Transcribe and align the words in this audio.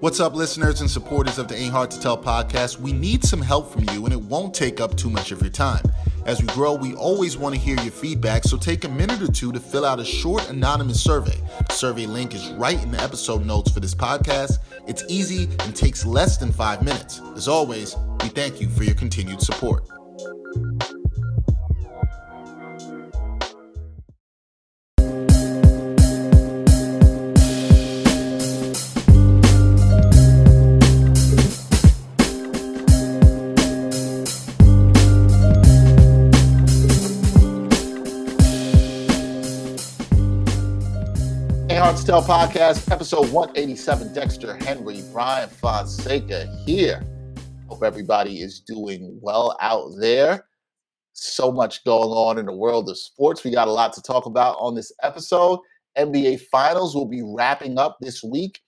What's 0.00 0.20
up, 0.20 0.36
listeners 0.36 0.80
and 0.80 0.88
supporters 0.88 1.38
of 1.38 1.48
the 1.48 1.56
Ain't 1.56 1.72
Hard 1.72 1.90
to 1.90 1.98
Tell 1.98 2.16
podcast? 2.16 2.78
We 2.78 2.92
need 2.92 3.24
some 3.24 3.42
help 3.42 3.72
from 3.72 3.82
you, 3.90 4.04
and 4.04 4.14
it 4.14 4.20
won't 4.20 4.54
take 4.54 4.80
up 4.80 4.96
too 4.96 5.10
much 5.10 5.32
of 5.32 5.40
your 5.40 5.50
time. 5.50 5.82
As 6.24 6.40
we 6.40 6.46
grow, 6.48 6.74
we 6.74 6.94
always 6.94 7.36
want 7.36 7.56
to 7.56 7.60
hear 7.60 7.74
your 7.80 7.90
feedback, 7.90 8.44
so 8.44 8.56
take 8.56 8.84
a 8.84 8.88
minute 8.88 9.20
or 9.20 9.26
two 9.26 9.50
to 9.50 9.58
fill 9.58 9.84
out 9.84 9.98
a 9.98 10.04
short 10.04 10.48
anonymous 10.50 11.02
survey. 11.02 11.36
The 11.68 11.74
survey 11.74 12.06
link 12.06 12.32
is 12.32 12.48
right 12.50 12.80
in 12.80 12.92
the 12.92 13.02
episode 13.02 13.44
notes 13.44 13.72
for 13.72 13.80
this 13.80 13.92
podcast. 13.92 14.58
It's 14.86 15.02
easy 15.08 15.48
and 15.60 15.74
takes 15.74 16.06
less 16.06 16.36
than 16.36 16.52
five 16.52 16.84
minutes. 16.84 17.20
As 17.34 17.48
always, 17.48 17.96
we 18.22 18.28
thank 18.28 18.60
you 18.60 18.68
for 18.68 18.84
your 18.84 18.94
continued 18.94 19.40
support. 19.40 19.84
Podcast, 42.08 42.90
episode 42.90 43.30
187. 43.30 44.14
Dexter 44.14 44.54
Henry, 44.64 45.02
Bryan 45.12 45.46
Fonseca 45.46 46.46
here. 46.64 47.04
Hope 47.68 47.82
everybody 47.84 48.40
is 48.40 48.60
doing 48.60 49.18
well 49.20 49.54
out 49.60 49.90
there. 50.00 50.46
So 51.12 51.52
much 51.52 51.84
going 51.84 52.08
on 52.08 52.38
in 52.38 52.46
the 52.46 52.52
world 52.54 52.88
of 52.88 52.96
sports. 52.96 53.44
We 53.44 53.50
got 53.50 53.68
a 53.68 53.72
lot 53.72 53.92
to 53.92 54.00
talk 54.00 54.24
about 54.24 54.56
on 54.58 54.74
this 54.74 54.90
episode. 55.02 55.60
NBA 55.98 56.40
Finals 56.50 56.94
will 56.94 57.04
be 57.04 57.22
wrapping 57.22 57.78
up 57.78 57.98
this 58.00 58.24
week. 58.24 58.58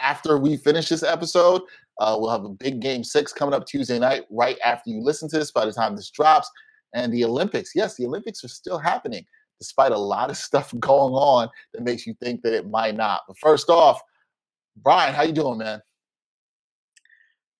After 0.00 0.36
we 0.36 0.56
finish 0.56 0.88
this 0.88 1.04
episode, 1.04 1.62
uh, 2.00 2.16
we'll 2.18 2.30
have 2.30 2.44
a 2.44 2.48
big 2.48 2.80
game 2.80 3.04
six 3.04 3.32
coming 3.32 3.54
up 3.54 3.66
Tuesday 3.66 4.00
night, 4.00 4.24
right 4.32 4.58
after 4.64 4.90
you 4.90 5.00
listen 5.00 5.28
to 5.28 5.38
this, 5.38 5.52
by 5.52 5.64
the 5.64 5.72
time 5.72 5.94
this 5.94 6.10
drops. 6.10 6.50
And 6.92 7.14
the 7.14 7.24
Olympics, 7.24 7.70
yes, 7.72 7.94
the 7.94 8.06
Olympics 8.06 8.42
are 8.42 8.48
still 8.48 8.78
happening 8.78 9.24
despite 9.60 9.92
a 9.92 9.98
lot 9.98 10.30
of 10.30 10.36
stuff 10.36 10.72
going 10.80 11.14
on 11.14 11.48
that 11.72 11.82
makes 11.82 12.06
you 12.06 12.14
think 12.22 12.42
that 12.42 12.54
it 12.54 12.68
might 12.68 12.96
not. 12.96 13.22
But 13.28 13.38
first 13.38 13.68
off, 13.68 14.00
Bryan, 14.76 15.14
how 15.14 15.22
you 15.22 15.32
doing, 15.32 15.58
man? 15.58 15.80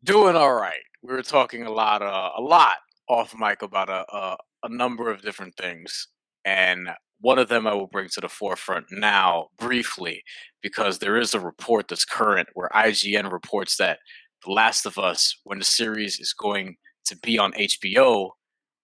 Doing 0.05 0.37
all 0.37 0.55
right. 0.55 0.81
We 1.03 1.13
were 1.13 1.23
talking 1.23 1.65
a 1.67 1.71
lot, 1.71 2.03
uh, 2.03 2.31
a 2.37 2.41
lot 2.41 2.77
off 3.09 3.35
mic 3.39 3.63
about 3.63 3.89
a, 3.89 4.05
a 4.15 4.37
a 4.63 4.69
number 4.69 5.11
of 5.11 5.23
different 5.23 5.57
things, 5.57 6.09
and 6.45 6.91
one 7.21 7.39
of 7.39 7.49
them 7.49 7.67
I 7.67 7.75
will 7.75 7.87
bring 7.87 8.09
to 8.11 8.21
the 8.21 8.29
forefront 8.29 8.87
now 8.91 9.49
briefly 9.59 10.23
because 10.63 10.99
there 10.99 11.19
is 11.19 11.35
a 11.35 11.41
report 11.41 11.89
that's 11.89 12.05
current 12.05 12.49
where 12.55 12.71
IGN 12.75 13.31
reports 13.31 13.77
that 13.77 13.99
The 14.45 14.53
Last 14.53 14.87
of 14.87 14.99
Us, 14.99 15.37
when 15.45 15.59
the 15.59 15.65
series 15.65 16.19
is 16.19 16.33
going 16.33 16.77
to 17.07 17.17
be 17.23 17.39
on 17.39 17.53
HBO, 17.53 18.31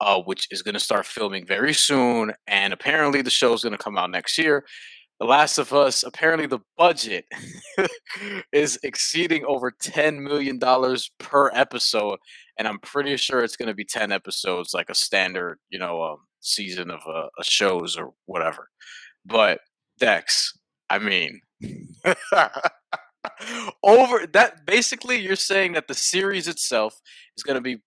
uh, 0.00 0.20
which 0.22 0.48
is 0.50 0.62
going 0.62 0.75
to 0.75 0.80
start 0.80 1.06
filming 1.06 1.47
very 1.47 1.72
soon. 1.75 2.33
And 2.47 2.72
apparently, 2.72 3.22
the 3.22 3.30
show 3.30 3.52
is 3.52 3.62
going 3.62 3.77
to 3.77 3.83
come 3.83 3.98
out 3.98 4.11
next 4.11 4.39
year. 4.39 4.64
The 5.19 5.27
Last 5.27 5.56
of 5.56 5.72
Us, 5.72 6.02
apparently, 6.02 6.47
the 6.47 6.58
budget 6.77 7.25
is 8.52 8.78
exceeding 8.83 9.47
over 9.47 9.70
$10 9.70 10.20
million 10.20 10.61
per 11.19 11.50
episode. 11.55 12.19
And 12.58 12.69
I'm 12.69 12.78
pretty 12.80 13.17
sure 13.17 13.42
it's 13.42 13.56
going 13.56 13.69
to 13.69 13.74
be 13.74 13.84
10 13.84 14.12
episodes, 14.12 14.74
like 14.74 14.91
a 14.91 14.94
standard, 14.94 15.58
you 15.70 15.78
know, 15.78 16.02
um, 16.02 16.19
season 16.41 16.91
of 16.91 17.00
uh, 17.08 17.28
shows 17.42 17.97
or 17.97 18.12
whatever. 18.27 18.69
But 19.24 19.61
Dex, 19.98 20.52
I 20.91 20.98
mean, 20.98 21.41
over 23.83 24.27
that 24.33 24.67
basically, 24.67 25.19
you're 25.19 25.36
saying 25.36 25.72
that 25.72 25.89
the 25.89 25.94
series 25.94 26.48
itself 26.48 27.00
is 27.36 27.42
going 27.42 27.56
to 27.56 27.62
be 27.62 27.78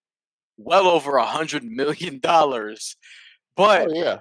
well 0.60 0.88
over 0.88 1.18
a 1.18 1.26
hundred 1.26 1.64
million 1.64 2.20
dollars. 2.20 2.96
But 3.56 3.90
oh, 3.90 3.94
yeah, 3.94 4.20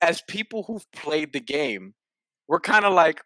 as 0.00 0.22
people 0.28 0.64
who've 0.64 0.90
played 0.92 1.32
the 1.32 1.40
game, 1.40 1.94
we're 2.48 2.60
kind 2.60 2.84
of 2.84 2.92
like, 2.92 3.22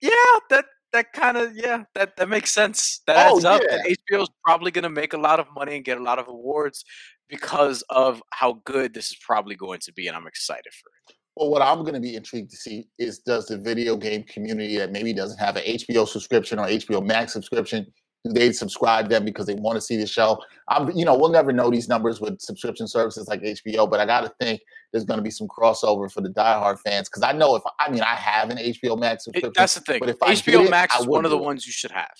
yeah, 0.00 0.10
that 0.50 0.66
that 0.92 1.12
kind 1.12 1.36
of 1.36 1.56
yeah, 1.56 1.84
that 1.94 2.16
that 2.16 2.28
makes 2.28 2.52
sense. 2.52 3.00
That 3.06 3.30
oh, 3.30 3.36
adds 3.36 3.44
up. 3.44 3.62
Yeah. 3.68 3.78
HBO 4.12 4.22
is 4.22 4.30
probably 4.44 4.70
going 4.70 4.84
to 4.84 4.90
make 4.90 5.12
a 5.12 5.18
lot 5.18 5.40
of 5.40 5.46
money 5.54 5.76
and 5.76 5.84
get 5.84 5.98
a 5.98 6.02
lot 6.02 6.18
of 6.18 6.28
awards 6.28 6.84
because 7.28 7.82
of 7.88 8.22
how 8.30 8.60
good 8.64 8.94
this 8.94 9.06
is 9.06 9.16
probably 9.20 9.54
going 9.54 9.80
to 9.80 9.92
be, 9.92 10.06
and 10.06 10.16
I'm 10.16 10.26
excited 10.26 10.72
for 10.72 10.90
it. 11.08 11.16
Well, 11.36 11.50
what 11.50 11.62
I'm 11.62 11.80
going 11.80 11.94
to 11.94 12.00
be 12.00 12.14
intrigued 12.14 12.50
to 12.50 12.56
see 12.56 12.88
is 12.98 13.20
does 13.20 13.46
the 13.46 13.56
video 13.56 13.96
game 13.96 14.22
community 14.24 14.76
that 14.76 14.92
maybe 14.92 15.14
doesn't 15.14 15.38
have 15.38 15.56
an 15.56 15.62
HBO 15.62 16.06
subscription 16.06 16.58
or 16.58 16.66
HBO 16.66 17.04
Max 17.04 17.32
subscription 17.32 17.86
they 18.24 18.52
subscribe 18.52 19.08
them 19.08 19.24
because 19.24 19.46
they 19.46 19.54
want 19.54 19.76
to 19.76 19.80
see 19.80 19.96
the 19.96 20.06
show. 20.06 20.40
I'm, 20.68 20.90
you 20.92 21.04
know, 21.04 21.16
we'll 21.16 21.30
never 21.30 21.52
know 21.52 21.70
these 21.70 21.88
numbers 21.88 22.20
with 22.20 22.40
subscription 22.40 22.86
services 22.86 23.26
like 23.26 23.42
HBO, 23.42 23.90
but 23.90 23.98
I 23.98 24.06
got 24.06 24.20
to 24.20 24.32
think 24.40 24.60
there's 24.92 25.04
going 25.04 25.18
to 25.18 25.22
be 25.22 25.30
some 25.30 25.48
crossover 25.48 26.10
for 26.10 26.20
the 26.20 26.28
diehard 26.28 26.78
fans 26.80 27.08
because 27.08 27.22
I 27.22 27.32
know 27.32 27.56
if 27.56 27.62
I 27.80 27.90
mean 27.90 28.02
I 28.02 28.14
have 28.14 28.50
an 28.50 28.58
HBO 28.58 28.98
Max 28.98 29.24
subscription. 29.24 29.50
It, 29.50 29.54
that's 29.56 29.74
the 29.74 29.80
thing. 29.80 30.00
But 30.00 30.10
if 30.10 30.18
HBO 30.18 30.70
Max 30.70 30.98
is 31.00 31.06
one 31.06 31.24
of 31.24 31.30
the 31.30 31.38
ones 31.38 31.66
you 31.66 31.72
should 31.72 31.90
have. 31.90 32.14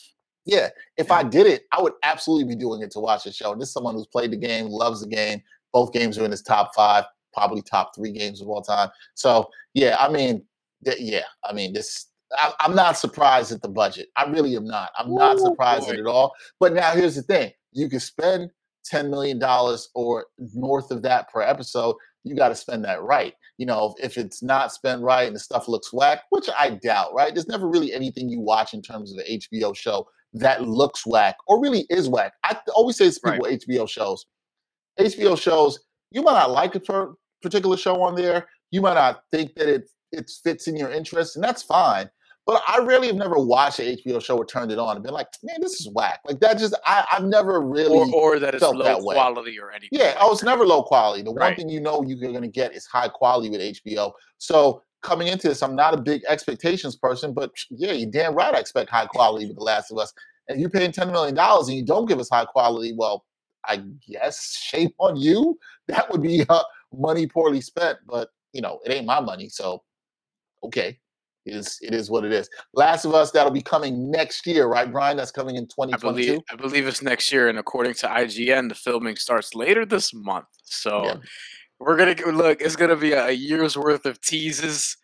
Yeah, 0.45 0.71
if 0.97 1.09
yeah. 1.09 1.15
I 1.15 1.23
did 1.23 1.47
it, 1.47 1.63
I 1.71 1.81
would 1.81 1.93
absolutely 2.03 2.53
be 2.53 2.59
doing 2.59 2.83
it 2.83 2.91
to 2.93 2.99
watch 2.99 3.25
the 3.25 3.33
show. 3.33 3.53
And 3.53 3.61
this 3.61 3.69
is 3.69 3.75
someone 3.75 3.95
who's 3.95 4.09
played 4.09 4.33
the 4.33 4.37
game, 4.37 4.67
loves 4.67 5.03
the 5.03 5.07
game. 5.07 5.41
Both 5.73 5.93
games 5.93 6.19
are 6.19 6.25
in 6.25 6.33
his 6.33 6.43
top 6.43 6.75
five, 6.75 7.05
probably 7.33 7.63
top 7.63 7.95
three 7.95 8.11
games 8.11 8.41
of 8.41 8.49
all 8.49 8.61
time. 8.61 8.89
So 9.15 9.49
yeah, 9.75 9.97
I 10.01 10.11
mean, 10.11 10.45
th- 10.85 11.01
yeah, 11.01 11.23
I 11.45 11.53
mean 11.53 11.73
this 11.73 12.07
I, 12.39 12.53
am 12.61 12.75
not 12.75 12.97
surprised 12.97 13.53
at 13.53 13.63
the 13.63 13.69
budget. 13.69 14.09
I 14.17 14.31
really 14.31 14.57
am 14.57 14.65
not. 14.65 14.91
I'm 14.99 15.11
Ooh, 15.11 15.17
not 15.17 15.39
surprised 15.39 15.87
boy. 15.87 15.93
at 15.93 15.99
it 15.99 16.07
all. 16.07 16.33
But 16.61 16.73
now 16.73 16.93
here's 16.93 17.17
the 17.17 17.23
thing: 17.23 17.53
you 17.73 17.89
can 17.89 18.01
spend 18.01 18.51
ten 18.85 19.11
million 19.11 19.39
dollars 19.39 19.89
or 19.95 20.27
north 20.55 20.91
of 20.91 21.03
that 21.03 21.31
per 21.31 21.43
episode. 21.43 21.97
You 22.25 22.37
got 22.37 22.49
to 22.49 22.55
spend 22.55 22.85
that 22.85 23.03
right. 23.03 23.35
You 23.59 23.67
know, 23.67 23.95
if 24.03 24.17
it's 24.17 24.43
not 24.43 24.73
spent 24.73 25.03
right 25.03 25.27
and 25.27 25.35
the 25.35 25.41
stuff 25.41 25.69
looks 25.69 25.93
whack, 25.93 26.23
which 26.31 26.49
I 26.59 26.71
doubt, 26.71 27.15
right? 27.15 27.35
There's 27.35 27.49
never 27.49 27.69
really 27.69 27.93
anything 27.93 28.29
you 28.29 28.41
watch 28.41 28.75
in 28.75 28.83
terms 28.83 29.13
of 29.13 29.19
an 29.19 29.41
HBO 29.41 29.75
show 29.75 30.07
that 30.35 30.63
looks 30.63 31.07
whack 31.07 31.37
or 31.47 31.61
really 31.61 31.87
is 31.91 32.09
whack. 32.09 32.33
I 32.45 32.57
always 32.75 32.97
say 32.97 33.11
to 33.11 33.21
people 33.21 33.47
right. 33.47 33.61
HBO 33.61 33.89
shows. 33.89 34.25
HBO 34.99 35.39
shows, 35.39 35.81
you 36.11 36.23
might 36.23 36.33
not 36.33 36.51
like 36.51 36.75
a 36.75 37.09
particular 37.43 37.77
show 37.77 38.03
on 38.03 38.15
there. 38.15 38.47
You 38.71 38.81
might 38.81 38.95
not 38.95 39.23
think 39.31 39.55
that 39.57 39.69
it 39.69 39.89
it 40.13 40.31
fits 40.45 40.69
in 40.69 40.77
your 40.77 40.91
interest, 40.91 41.37
and 41.37 41.45
that's 41.45 41.63
fine. 41.63 42.11
But 42.45 42.63
I 42.67 42.79
really 42.79 43.07
have 43.07 43.17
never 43.17 43.39
watched 43.39 43.79
an 43.79 43.97
HBO 43.97 44.23
show 44.23 44.37
or 44.37 44.45
turned 44.45 44.73
it 44.73 44.79
on 44.79 44.97
and 44.97 45.05
been 45.05 45.15
like, 45.15 45.29
man, 45.45 45.61
this 45.61 45.81
is 45.81 45.89
whack. 45.89 46.21
Like 46.25 46.41
that 46.41 46.59
just 46.59 46.75
I, 46.85 47.07
I've 47.13 47.25
never 47.25 47.61
really 47.61 48.13
or, 48.13 48.35
or 48.35 48.39
that 48.41 48.55
it's 48.55 48.63
low 48.63 48.83
that 48.83 48.99
quality 48.99 49.59
or 49.61 49.71
anything. 49.71 49.91
Yeah, 49.93 50.17
oh, 50.21 50.33
it's 50.33 50.43
never 50.43 50.67
low 50.67 50.83
quality. 50.83 51.23
The 51.23 51.33
right. 51.33 51.51
one 51.51 51.57
thing 51.57 51.69
you 51.69 51.81
know 51.81 52.03
you're 52.03 52.33
gonna 52.33 52.49
get 52.49 52.75
is 52.75 52.85
high 52.87 53.09
quality 53.09 53.49
with 53.49 53.61
HBO. 53.61 54.13
So 54.39 54.83
coming 55.03 55.29
into 55.29 55.49
this, 55.49 55.63
I'm 55.63 55.77
not 55.77 55.95
a 55.95 56.01
big 56.01 56.23
expectations 56.29 56.97
person, 56.97 57.33
but 57.33 57.51
yeah, 57.71 57.93
you're 57.93 58.11
damn 58.11 58.35
right 58.35 58.55
I 58.55 58.59
expect 58.59 58.91
high 58.91 59.07
quality 59.07 59.47
with 59.47 59.57
The 59.57 59.63
Last 59.63 59.91
of 59.91 59.99
Us. 59.99 60.13
And 60.49 60.61
you're 60.61 60.71
paying 60.71 60.93
$10 60.93 61.13
million 61.13 61.39
and 61.39 61.69
you 61.69 61.85
don't 61.85 62.07
give 62.07 62.19
us 62.19 62.29
high 62.29 62.45
quality, 62.45 62.95
well, 62.97 63.25
I 63.67 63.83
guess 64.09 64.57
shame 64.63 64.91
on 64.99 65.17
you. 65.17 65.59
That 65.89 66.11
would 66.11 66.23
be 66.23 66.45
uh, 66.49 66.63
money 66.93 67.27
poorly 67.27 67.61
spent, 67.61 67.99
but 68.07 68.31
you 68.53 68.61
know, 68.61 68.81
it 68.85 68.93
ain't 68.93 69.07
my 69.07 69.21
money. 69.21 69.49
So 69.49 69.83
okay. 70.65 70.99
It 71.45 71.55
is 71.55 71.79
it 71.83 71.93
is 71.93 72.11
what 72.11 72.25
it 72.25 72.33
is. 72.33 72.49
Last 72.73 73.05
of 73.05 73.15
Us 73.15 73.33
that'll 73.33 73.53
be 73.53 73.63
coming 73.63 74.11
next 74.11 74.47
year, 74.47 74.67
right, 74.67 74.91
Bryan? 74.91 75.17
That's 75.17 75.33
coming 75.33 75.57
in 75.57 75.67
2022. 75.67 76.07
I 76.07 76.11
believe, 76.11 76.41
I 76.53 76.57
believe 76.57 76.87
it's 76.87 77.03
next 77.03 77.33
year, 77.33 77.49
and 77.49 77.59
according 77.59 77.95
to 77.95 78.07
IGN, 78.07 78.69
the 78.69 78.75
filming 78.75 79.17
starts 79.17 79.55
later 79.55 79.85
this 79.85 80.15
month. 80.15 80.47
So 80.63 81.05
yeah. 81.05 81.17
we're 81.81 81.97
gonna 81.97 82.37
look. 82.37 82.61
It's 82.61 82.77
gonna 82.77 82.97
be 82.97 83.13
a 83.13 83.33
year's 83.33 83.77
worth 83.77 84.07
of 84.07 84.21
teases, 84.21 84.97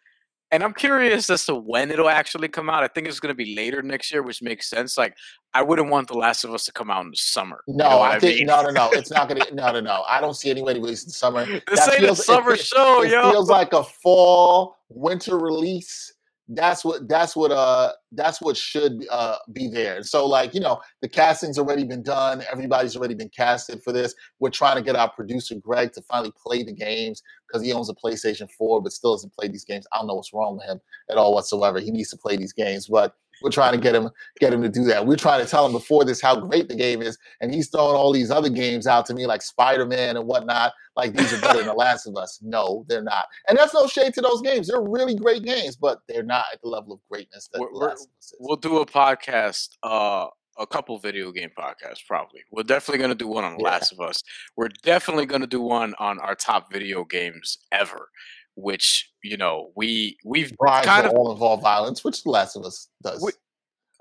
and 0.53 0.63
I'm 0.63 0.75
curious 0.75 1.29
as 1.29 1.45
to 1.47 1.57
when 1.57 1.91
it'll 1.91 2.09
actually 2.09 2.47
come 2.47 2.71
out. 2.71 2.85
I 2.85 2.89
think 2.89 3.09
it's 3.09 3.19
gonna 3.19 3.35
be 3.35 3.57
later 3.57 3.83
next 3.83 4.13
year, 4.13 4.23
which 4.23 4.41
makes 4.41 4.71
sense. 4.71 4.97
Like 4.97 5.17
I 5.55 5.63
wouldn't 5.63 5.91
want 5.91 6.07
The 6.07 6.19
Last 6.19 6.45
of 6.45 6.55
Us 6.55 6.67
to 6.67 6.73
come 6.73 6.89
out 6.89 7.05
in 7.05 7.11
the 7.11 7.17
summer. 7.17 7.65
No, 7.67 7.85
you 7.85 7.91
know 7.91 7.99
I, 7.99 8.11
I 8.13 8.19
think 8.21 8.37
mean? 8.39 8.47
no, 8.47 8.63
no, 8.63 8.71
no. 8.71 8.91
It's 8.93 9.11
not 9.11 9.29
gonna. 9.29 9.45
no, 9.53 9.73
no, 9.73 9.81
no. 9.81 10.05
I 10.07 10.21
don't 10.21 10.35
see 10.35 10.51
any 10.51 10.63
way 10.63 10.75
to 10.75 10.81
release 10.81 11.03
in 11.03 11.11
summer. 11.11 11.45
This 11.47 11.63
that 11.81 11.95
ain't 11.95 12.01
feels, 12.03 12.21
a 12.21 12.23
summer 12.23 12.53
it, 12.53 12.61
show, 12.61 13.03
it, 13.03 13.11
yo. 13.11 13.29
It 13.29 13.33
feels 13.33 13.51
like 13.51 13.73
a 13.73 13.83
fall 13.83 14.77
winter 14.89 15.37
release 15.37 16.13
that's 16.49 16.85
what 16.85 17.09
that's 17.09 17.37
what 17.37 17.53
uh 17.53 17.93
that's 18.13 18.41
what 18.41 18.57
should 18.57 19.05
uh 19.11 19.37
be 19.53 19.69
there. 19.69 20.03
So 20.03 20.27
like 20.27 20.55
you 20.55 20.61
know 20.61 20.81
the 21.03 21.09
casting's 21.09 21.59
already 21.59 21.85
been 21.85 22.03
done. 22.03 22.43
Everybody's 22.51 22.97
already 22.97 23.15
been 23.15 23.29
casted 23.29 23.83
for 23.83 23.93
this. 23.93 24.15
We're 24.41 24.51
trying 24.51 24.77
to 24.77 24.83
get 24.83 24.97
our 24.97 25.11
producer 25.11 25.57
greg 25.57 25.93
to 25.93 26.03
finally 26.03 26.33
play 26.43 26.63
the 26.63 26.73
games 26.73 27.23
because 27.47 27.63
he 27.65 27.73
owns 27.73 27.91
a 27.91 27.95
playstation 27.95 28.51
4 28.51 28.83
but 28.83 28.93
still 28.93 29.15
doesn't 29.15 29.35
play 29.35 29.49
these 29.49 29.65
games. 29.65 29.87
I 29.93 29.99
don't 29.99 30.07
know 30.07 30.15
what's 30.15 30.33
wrong 30.33 30.57
with 30.57 30.67
him 30.67 30.81
at 31.11 31.19
all 31.19 31.35
whatsoever. 31.35 31.81
He 31.81 31.91
needs 31.91 32.11
to 32.11 32.17
play 32.17 32.37
these 32.37 32.53
games. 32.55 32.89
But 32.89 33.15
We're 33.43 33.51
trying 33.51 33.73
to 33.73 33.79
get 33.79 33.95
him 33.95 34.11
get 34.41 34.53
him 34.53 34.63
to 34.63 34.69
do 34.69 34.85
that. 34.85 35.07
We're 35.07 35.17
trying 35.17 35.45
to 35.45 35.51
tell 35.51 35.65
him 35.67 35.73
before 35.73 36.05
this 36.05 36.21
how 36.21 36.39
great 36.39 36.69
the 36.69 36.75
game 36.77 37.03
is, 37.03 37.19
and 37.41 37.53
he's 37.55 37.69
throwing 37.71 37.97
all 37.97 38.13
these 38.13 38.31
other 38.31 38.49
games 38.51 38.87
out 38.87 39.07
to 39.07 39.15
me 39.15 39.27
like 39.27 39.43
Spider 39.43 39.87
Man 39.87 40.17
and 40.17 40.27
whatnot. 40.27 40.73
Like 40.97 41.15
these 41.15 41.33
are 41.33 41.41
better 41.41 41.59
than 41.59 41.67
The 41.69 41.75
Last 41.75 42.07
of 42.07 42.17
Us. 42.17 42.39
No, 42.43 42.85
they're 42.89 43.03
not. 43.03 43.27
And 43.49 43.57
that's 43.57 43.75
no 43.75 43.87
shade 43.87 44.15
to 44.15 44.21
those 44.21 44.41
games. 44.43 44.69
They're 44.69 44.83
really 44.83 45.15
great 45.15 45.43
games, 45.45 45.77
but 45.77 46.01
they're 46.09 46.23
not 46.25 46.47
at 46.53 46.61
the 46.63 46.69
level 46.69 46.93
of 46.93 47.01
greatness 47.11 47.49
that 47.53 47.61
we're, 47.61 47.73
The 47.73 47.79
Last 47.79 47.93
of 48.07 48.11
Us 48.19 48.33
is. 48.33 48.35
We'll 48.41 48.57
do 48.57 48.79
a 48.79 48.87
podcast, 48.87 49.69
uh, 49.83 50.27
a 50.59 50.67
couple 50.67 50.99
video 50.99 51.31
game 51.31 51.51
podcasts 51.57 52.05
probably. 52.07 52.41
We're 52.51 52.65
definitely 52.65 53.01
gonna 53.01 53.15
do 53.15 53.29
one 53.29 53.45
on 53.45 53.53
The 53.57 53.63
Yeah. 53.63 53.71
Last 53.71 53.93
of 53.93 54.01
Us. 54.01 54.23
We're 54.57 54.71
definitely 54.83 55.27
gonna 55.27 55.47
do 55.47 55.61
one 55.61 55.95
on 56.01 56.19
our 56.19 56.35
top 56.35 56.73
video 56.73 57.05
games 57.05 57.59
ever, 57.71 58.09
which 58.57 59.08
you 59.23 59.37
know 59.37 59.71
we 59.77 60.17
we've 60.25 60.57
Bryan's 60.57 60.87
kind 60.87 61.07
of. 61.07 61.13
all 61.13 61.33
involved 61.33 61.63
violence, 61.63 62.05
which 62.05 62.23
The 62.23 62.31
Last 62.31 62.57
of 62.57 62.65
Us 62.65 62.89
does. 63.03 63.23
We- 63.23 63.33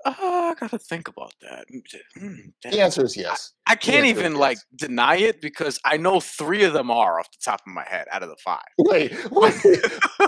Uh, 0.04 0.14
I 0.18 0.54
gotta 0.58 0.78
think 0.78 1.08
about 1.08 1.34
that. 1.42 1.66
Mm, 1.74 1.82
mm, 2.18 2.52
the 2.62 2.80
answer 2.80 3.04
is 3.04 3.16
yes. 3.16 3.52
I 3.66 3.74
can't 3.74 4.06
even 4.06 4.32
yes. 4.32 4.40
like 4.40 4.58
deny 4.76 5.16
it 5.16 5.40
because 5.40 5.80
I 5.84 5.96
know 5.96 6.20
three 6.20 6.62
of 6.62 6.72
them 6.72 6.88
are 6.88 7.18
off 7.18 7.28
the 7.32 7.38
top 7.44 7.62
of 7.66 7.72
my 7.72 7.84
head 7.84 8.06
out 8.12 8.22
of 8.22 8.28
the 8.28 8.36
five. 8.36 8.62
Wait, 8.78 9.12
wait, 9.32 9.54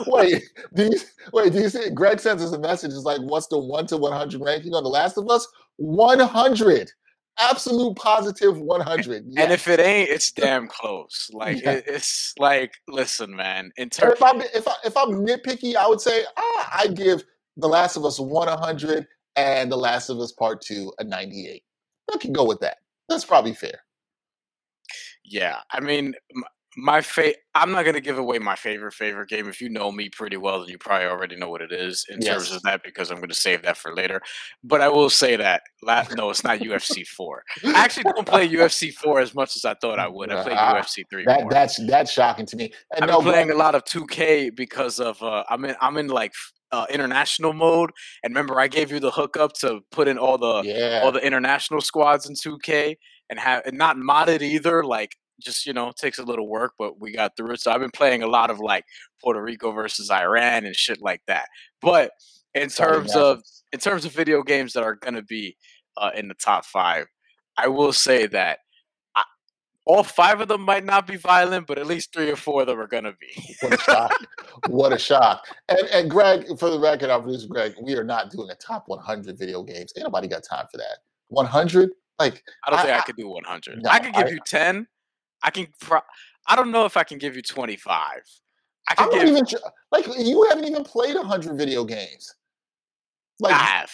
wait. 0.08 0.42
Do 0.74 0.84
you 0.86 0.98
wait? 1.32 1.52
Do 1.52 1.60
you 1.60 1.68
see? 1.68 1.88
Greg 1.90 2.18
sends 2.18 2.42
us 2.42 2.50
a 2.52 2.58
message. 2.58 2.90
It's 2.92 3.04
like, 3.04 3.20
what's 3.20 3.46
the 3.46 3.58
one 3.60 3.86
to 3.86 3.96
one 3.96 4.12
hundred 4.12 4.40
ranking 4.42 4.74
on 4.74 4.82
The 4.82 4.90
Last 4.90 5.16
of 5.16 5.30
Us? 5.30 5.46
One 5.76 6.18
hundred, 6.18 6.90
absolute 7.38 7.96
positive 7.96 8.58
one 8.58 8.80
hundred. 8.80 9.24
And 9.36 9.52
if 9.52 9.68
it 9.68 9.80
ain't, 9.80 10.10
it's 10.10 10.30
damn 10.32 10.68
close. 10.68 11.30
Like 11.34 11.62
Yeah. 11.62 11.72
it, 11.72 11.84
it's 11.86 12.34
like, 12.38 12.74
listen, 12.88 13.34
man. 13.34 13.70
In 13.76 13.90
terms, 13.90 14.14
if 14.14 14.22
I'm 14.22 14.40
if 14.40 14.66
I, 14.68 14.74
if 14.84 14.96
I'm 14.96 15.26
nitpicky, 15.26 15.76
I 15.76 15.86
would 15.88 16.00
say 16.00 16.24
ah, 16.36 16.70
I 16.80 16.88
give 16.88 17.24
The 17.56 17.68
Last 17.68 17.96
of 17.96 18.04
Us 18.04 18.18
one 18.20 18.48
hundred 18.48 19.06
and 19.36 19.70
The 19.70 19.76
Last 19.76 20.08
of 20.10 20.18
Us 20.18 20.32
Part 20.32 20.60
Two 20.60 20.92
a 20.98 21.04
ninety 21.04 21.48
eight. 21.48 21.64
I 22.12 22.18
can 22.18 22.32
go 22.32 22.44
with 22.44 22.60
that. 22.60 22.78
That's 23.08 23.24
probably 23.24 23.54
fair. 23.54 23.80
yeah. 25.24 25.58
I 25.70 25.80
mean, 25.80 26.14
my 26.76 27.00
fa- 27.00 27.34
I'm 27.54 27.72
not 27.72 27.84
gonna 27.84 28.00
give 28.00 28.16
away 28.18 28.38
my 28.38 28.54
favorite 28.54 28.92
favorite 28.94 29.28
game. 29.28 29.48
If 29.48 29.60
you 29.60 29.68
know 29.68 29.90
me 29.90 30.08
pretty 30.08 30.36
well, 30.36 30.60
then 30.60 30.68
you 30.68 30.78
probably 30.78 31.06
already 31.08 31.36
know 31.36 31.48
what 31.50 31.62
it 31.62 31.72
is 31.72 32.06
in 32.08 32.20
terms 32.20 32.48
Yes. 32.48 32.56
of 32.56 32.62
that 32.62 32.82
because 32.84 33.10
I'm 33.10 33.20
gonna 33.20 33.34
save 33.34 33.62
that 33.62 33.76
for 33.76 33.94
later. 33.94 34.20
But 34.62 34.80
I 34.80 34.88
will 34.88 35.10
say 35.10 35.34
that 35.36 35.62
la- 35.82 36.04
no, 36.16 36.30
it's 36.30 36.44
not 36.44 36.60
UFC 36.60 37.04
four. 37.06 37.42
I 37.64 37.84
actually 37.84 38.04
don't 38.04 38.26
play 38.26 38.48
UFC 38.58 38.92
four 38.94 39.20
as 39.20 39.34
much 39.34 39.56
as 39.56 39.64
I 39.64 39.74
thought 39.74 39.98
I 39.98 40.06
would. 40.08 40.30
I 40.32 40.42
play 40.44 40.54
Ah, 40.56 40.74
UFC 40.80 41.04
three 41.10 41.24
That 41.24 41.44
that's 41.50 41.84
that's 41.86 42.12
shocking 42.12 42.46
to 42.46 42.56
me. 42.56 42.72
And 42.94 43.04
I've 43.04 43.10
no, 43.10 43.20
playing 43.22 43.50
a 43.50 43.56
lot 43.56 43.74
of 43.74 43.84
2K 43.84 44.54
because 44.54 45.00
of 45.00 45.20
uh, 45.22 45.44
I'm 45.50 45.64
in 45.64 45.74
I'm 45.80 45.96
in 45.96 46.06
like 46.06 46.32
uh, 46.72 46.86
international 46.88 47.52
mode, 47.52 47.90
and 48.22 48.32
remember 48.32 48.60
I 48.60 48.68
gave 48.68 48.92
you 48.92 49.00
the 49.00 49.10
hookup 49.10 49.54
to 49.54 49.80
put 49.90 50.06
in 50.06 50.18
all 50.18 50.38
the 50.38 50.62
yeah, 50.62 51.00
all 51.02 51.10
the 51.10 51.24
international 51.26 51.80
squads 51.80 52.28
in 52.28 52.36
2K 52.36 52.94
and 53.28 53.40
have 53.40 53.62
and 53.66 53.76
not 53.76 53.96
modded 53.96 54.40
either. 54.40 54.84
Like 54.84 55.16
just 55.40 55.66
you 55.66 55.72
know 55.72 55.92
takes 55.96 56.18
a 56.18 56.22
little 56.24 56.48
work, 56.48 56.74
but 56.78 57.00
we 57.00 57.12
got 57.12 57.36
through 57.36 57.52
it. 57.52 57.60
So 57.60 57.70
I've 57.72 57.80
been 57.80 57.90
playing 57.90 58.22
a 58.22 58.26
lot 58.28 58.50
of 58.50 58.60
like 58.60 58.84
Puerto 59.22 59.42
Rico 59.42 59.72
versus 59.72 60.10
Iran 60.10 60.64
and 60.66 60.74
shit 60.76 61.00
like 61.00 61.22
that. 61.26 61.46
But 61.82 62.12
in 62.54 62.64
exciting 62.64 62.94
terms 62.94 63.16
of 63.16 63.42
in 63.72 63.78
terms 63.80 64.04
of 64.04 64.12
video 64.12 64.42
games 64.42 64.72
that 64.74 64.82
are 64.82 64.94
gonna 64.96 65.22
be 65.22 65.56
uh, 65.96 66.10
in 66.14 66.28
the 66.28 66.34
top 66.34 66.64
five, 66.64 67.06
I 67.56 67.68
will 67.68 67.92
say 67.92 68.26
that. 68.28 68.58
I, 69.16 69.22
all 69.86 70.02
five 70.04 70.40
of 70.40 70.48
them 70.48 70.60
might 70.62 70.84
not 70.84 71.06
be 71.06 71.16
violent, 71.16 71.66
but 71.66 71.78
at 71.78 71.86
least 71.86 72.12
three 72.12 72.30
or 72.30 72.36
four 72.36 72.60
of 72.62 72.66
them 72.68 72.78
are 72.78 72.86
gonna 72.86 73.14
be. 73.20 73.56
What 73.62 73.74
a 73.74 73.78
shock. 73.78 74.12
what 74.68 74.92
a 74.92 74.98
shock. 74.98 75.44
And 75.68 75.80
and 75.92 76.10
Greg, 76.10 76.46
for 76.58 76.70
the 76.70 76.78
record, 76.78 77.10
our 77.10 77.20
producer 77.20 77.48
Greg, 77.48 77.74
we 77.82 77.94
are 77.94 78.04
not 78.04 78.30
doing 78.30 78.50
a 78.50 78.54
top 78.56 78.84
100 78.86 79.38
video 79.38 79.62
games. 79.62 79.92
Ain't 79.96 80.04
nobody 80.04 80.28
got 80.28 80.42
time 80.44 80.66
for 80.70 80.78
that. 80.78 80.98
100? 81.28 81.90
Like, 82.18 82.42
I 82.66 82.70
don't 82.70 82.78
I- 82.80 82.82
think 82.82 82.94
I, 82.94 82.98
I- 82.98 83.02
could 83.02 83.16
do 83.16 83.28
100. 83.28 83.82
No, 83.82 83.90
I 83.90 83.98
could 83.98 84.12
give 84.14 84.26
I- 84.26 84.30
you 84.30 84.40
10. 84.46 84.86
I 85.42 85.50
can. 85.50 85.68
Pro- 85.80 86.00
I 86.46 86.56
don't 86.56 86.70
know 86.70 86.84
if 86.84 86.96
I 86.96 87.04
can 87.04 87.18
give 87.18 87.36
you 87.36 87.42
25. 87.42 87.94
I 87.96 88.14
I'm 88.90 88.96
can 88.96 89.06
not 89.06 89.12
give. 89.26 89.28
even, 89.28 89.46
sure- 89.46 89.60
like, 89.92 90.06
you 90.18 90.44
haven't 90.48 90.64
even 90.66 90.84
played 90.84 91.14
100 91.14 91.56
video 91.56 91.84
games. 91.84 92.34
Like, 93.38 93.54
I 93.54 93.58
have. 93.58 93.90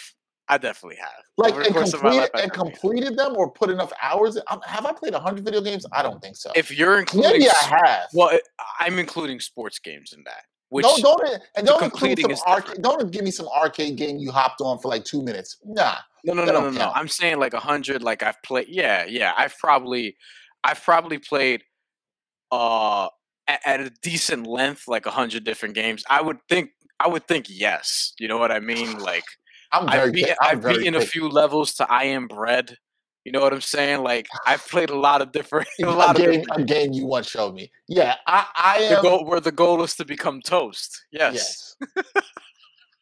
I 0.49 0.57
definitely 0.57 0.97
have. 0.97 1.23
like 1.37 1.53
and, 1.55 1.75
course 1.75 1.93
of 1.93 2.01
my 2.01 2.09
completed, 2.09 2.33
life, 2.33 2.43
and 2.43 2.53
completed 2.53 3.17
them 3.17 3.35
or 3.35 3.51
put 3.51 3.69
enough 3.69 3.91
hours? 4.01 4.37
Um, 4.47 4.61
Have 4.65 4.85
I 4.85 4.93
played 4.93 5.13
100 5.13 5.43
video 5.43 5.59
games? 5.61 5.85
I 5.91 6.01
don't 6.01 6.21
think 6.21 6.37
so. 6.37 6.51
If 6.55 6.75
you're 6.75 6.99
including, 6.99 7.31
Maybe 7.31 7.49
I 7.49 7.79
have. 7.85 8.07
well, 8.13 8.31
I'm 8.79 8.97
including 8.97 9.41
sports 9.41 9.77
games 9.79 10.13
in 10.13 10.23
that. 10.23 10.43
Which 10.69 10.83
don't 10.83 11.01
don't 11.01 11.41
and 11.55 11.65
don't 11.67 11.81
include 11.83 12.19
some 12.19 12.33
arcade. 12.45 12.81
Don't 12.81 13.09
give 13.11 13.23
me 13.23 13.31
some 13.31 13.47
arcade 13.47 13.97
game 13.97 14.17
you 14.17 14.31
hopped 14.31 14.59
on 14.59 14.79
for 14.79 14.89
like 14.89 15.05
two 15.05 15.21
minutes. 15.21 15.57
Nah, 15.63 15.95
no, 16.25 16.33
no, 16.33 16.45
that 16.45 16.53
no, 16.53 16.61
no, 16.61 16.71
no. 16.71 16.91
I'm 16.93 17.07
saying 17.07 17.39
like 17.39 17.53
100. 17.53 18.03
Like 18.03 18.21
I've 18.21 18.41
played. 18.43 18.67
Yeah, 18.67 19.05
yeah. 19.05 19.31
I've 19.37 19.57
probably, 19.59 20.17
I've 20.63 20.81
probably 20.83 21.17
played, 21.19 21.63
uh, 22.51 23.07
at, 23.47 23.61
at 23.65 23.79
a 23.79 23.91
decent 24.01 24.47
length, 24.47 24.83
like 24.87 25.05
a 25.05 25.09
100 25.09 25.43
different 25.43 25.75
games. 25.75 26.03
I 26.09 26.21
would 26.21 26.37
think. 26.49 26.71
I 26.99 27.07
would 27.07 27.27
think 27.27 27.45
yes. 27.47 28.13
You 28.19 28.27
know 28.27 28.37
what 28.37 28.51
I 28.51 28.59
mean? 28.59 28.97
Like. 28.99 29.23
I'm 29.71 29.89
very. 29.89 30.23
I've, 30.23 30.29
I'm 30.41 30.57
I've 30.57 30.61
very 30.61 30.77
beaten 30.77 30.95
a 30.95 31.01
few 31.01 31.27
levels 31.27 31.73
to 31.75 31.91
I 31.91 32.05
am 32.05 32.27
bread. 32.27 32.77
You 33.27 33.33
know 33.33 33.41
what 33.41 33.51
I'm 33.51 33.59
saying? 33.59 34.03
Like 34.03 34.29
I've 34.47 34.65
played 34.65 34.89
a 34.89 34.97
lot 34.97 35.21
of 35.21 35.33
different, 35.33 35.67
a 35.83 35.85
lot 35.87 36.11
of 36.11 36.21
game, 36.21 36.43
different 36.43 36.95
you 36.95 37.05
once 37.05 37.27
showed 37.27 37.53
me. 37.53 37.69
Yeah, 37.89 38.15
I, 38.25 38.45
I 38.55 38.79
the 38.87 38.97
am. 38.97 39.03
goal 39.03 39.25
where 39.25 39.41
the 39.41 39.51
goal 39.51 39.83
is 39.83 39.95
to 39.95 40.05
become 40.05 40.41
toast. 40.41 41.05
Yes. 41.11 41.75
Yes. 41.95 42.05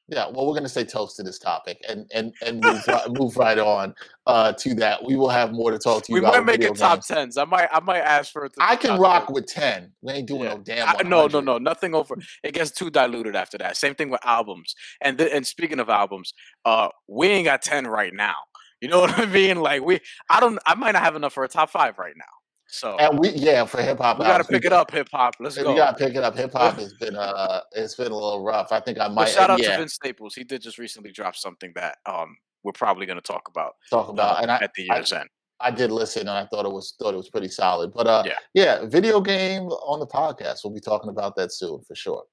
yeah. 0.07 0.25
Well, 0.27 0.45
we're 0.45 0.53
going 0.53 0.63
to 0.63 0.69
say 0.69 0.83
toast 0.83 1.15
to 1.17 1.23
this 1.23 1.39
topic 1.39 1.79
and 1.87 2.09
and 2.13 2.33
and 2.45 2.61
move 2.61 2.87
right, 2.87 3.09
move 3.09 3.37
right 3.37 3.57
on 3.57 3.95
uh, 4.27 4.53
to 4.53 4.73
that. 4.75 5.03
We 5.03 5.15
will 5.15 5.29
have 5.29 5.51
more 5.51 5.71
to 5.71 5.79
talk 5.79 6.03
to 6.03 6.11
you 6.11 6.15
We 6.15 6.19
about. 6.19 6.33
might 6.35 6.45
make 6.45 6.61
it 6.61 6.75
top 6.75 6.97
games. 6.97 7.07
tens. 7.07 7.37
I 7.37 7.45
might 7.45 7.67
I 7.71 7.79
might 7.79 7.99
ask 8.01 8.31
for 8.31 8.45
it 8.45 8.53
I 8.59 8.75
can 8.75 8.99
rock 8.99 9.27
10. 9.27 9.33
with 9.33 9.45
ten. 9.47 9.91
We 10.01 10.13
ain't 10.13 10.27
doing 10.27 10.43
Yeah. 10.43 10.53
no 10.55 10.57
damn. 10.59 10.87
I, 10.89 11.01
no, 11.03 11.27
no, 11.27 11.39
no, 11.41 11.57
nothing 11.57 11.95
over. 11.95 12.15
It 12.43 12.53
gets 12.53 12.71
too 12.71 12.89
diluted 12.89 13.35
after 13.35 13.57
that. 13.59 13.77
Same 13.77 13.95
thing 13.95 14.09
with 14.09 14.21
albums. 14.25 14.75
And 15.01 15.17
th- 15.17 15.31
and 15.33 15.45
speaking 15.45 15.79
of 15.79 15.89
albums, 15.89 16.33
uh, 16.65 16.89
we 17.07 17.27
ain't 17.27 17.45
got 17.45 17.61
ten 17.61 17.87
right 17.87 18.13
now. 18.13 18.35
You 18.81 18.89
know 18.89 18.99
what 19.01 19.17
I 19.17 19.25
mean? 19.25 19.57
Like 19.57 19.83
we, 19.83 19.99
I 20.29 20.39
don't, 20.39 20.59
I 20.65 20.75
might 20.75 20.91
not 20.91 21.03
have 21.03 21.15
enough 21.15 21.33
for 21.33 21.43
a 21.43 21.47
top 21.47 21.69
five 21.71 21.97
right 21.97 22.13
now. 22.15 22.25
So 22.67 22.97
And 22.97 23.19
we 23.19 23.29
yeah 23.29 23.63
for 23.65 23.81
hip 23.81 23.99
hop. 23.99 24.19
we 24.19 24.25
got 24.25 24.39
to 24.39 24.43
pick 24.43 24.65
it 24.65 24.73
up, 24.73 24.91
hip 24.91 25.07
hop. 25.11 25.35
Let's 25.39 25.57
go. 25.57 25.71
We 25.71 25.77
got 25.77 25.97
to 25.97 26.05
pick 26.05 26.15
it 26.15 26.23
up. 26.23 26.35
Hip 26.35 26.51
hop 26.51 26.75
has 26.77 26.93
been 26.95 27.15
uh, 27.15 27.61
it's 27.73 27.95
been 27.95 28.11
a 28.11 28.15
little 28.15 28.43
rough. 28.43 28.71
I 28.71 28.79
think 28.79 28.97
I 28.99 29.07
But 29.07 29.13
might 29.13 29.29
shout 29.29 29.49
out 29.49 29.61
yeah 29.61 29.73
to 29.73 29.77
Vince 29.79 29.93
Staples. 29.93 30.33
He 30.35 30.43
did 30.43 30.61
just 30.61 30.77
recently 30.77 31.11
drop 31.11 31.35
something 31.35 31.71
that 31.75 31.97
um 32.05 32.35
we're 32.63 32.71
probably 32.71 33.05
going 33.05 33.19
to 33.19 33.21
talk 33.33 33.47
about 33.47 33.73
talk 33.89 34.09
about. 34.09 34.37
uh, 34.37 34.41
And 34.41 34.51
I, 34.51 34.55
at 34.57 34.73
the 34.75 34.89
I- 34.89 34.95
year's 34.95 35.13
end. 35.13 35.29
I 35.61 35.71
did 35.71 35.89
listen 35.89 36.21
and 36.21 36.31
I 36.31 36.45
thought 36.47 36.65
it 36.65 36.71
was 36.71 36.95
thought 36.99 37.13
it 37.13 37.17
was 37.17 37.29
pretty 37.29 37.47
solid. 37.47 37.93
But 37.93 38.07
uh 38.07 38.23
Yeah. 38.25 38.33
yeah, 38.53 38.85
video 38.85 39.21
game 39.21 39.63
on 39.63 39.99
the 39.99 40.07
podcast. 40.07 40.59
We'll 40.63 40.73
be 40.73 40.81
talking 40.81 41.09
about 41.09 41.35
that 41.37 41.53
soon 41.53 41.81
for 41.87 41.95
sure. 41.95 42.23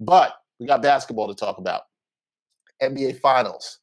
But 0.00 0.34
we 0.58 0.66
got 0.66 0.82
basketball 0.82 1.28
to 1.28 1.34
talk 1.34 1.58
about. 1.58 1.82
NBA 2.82 3.20
Finals. 3.20 3.78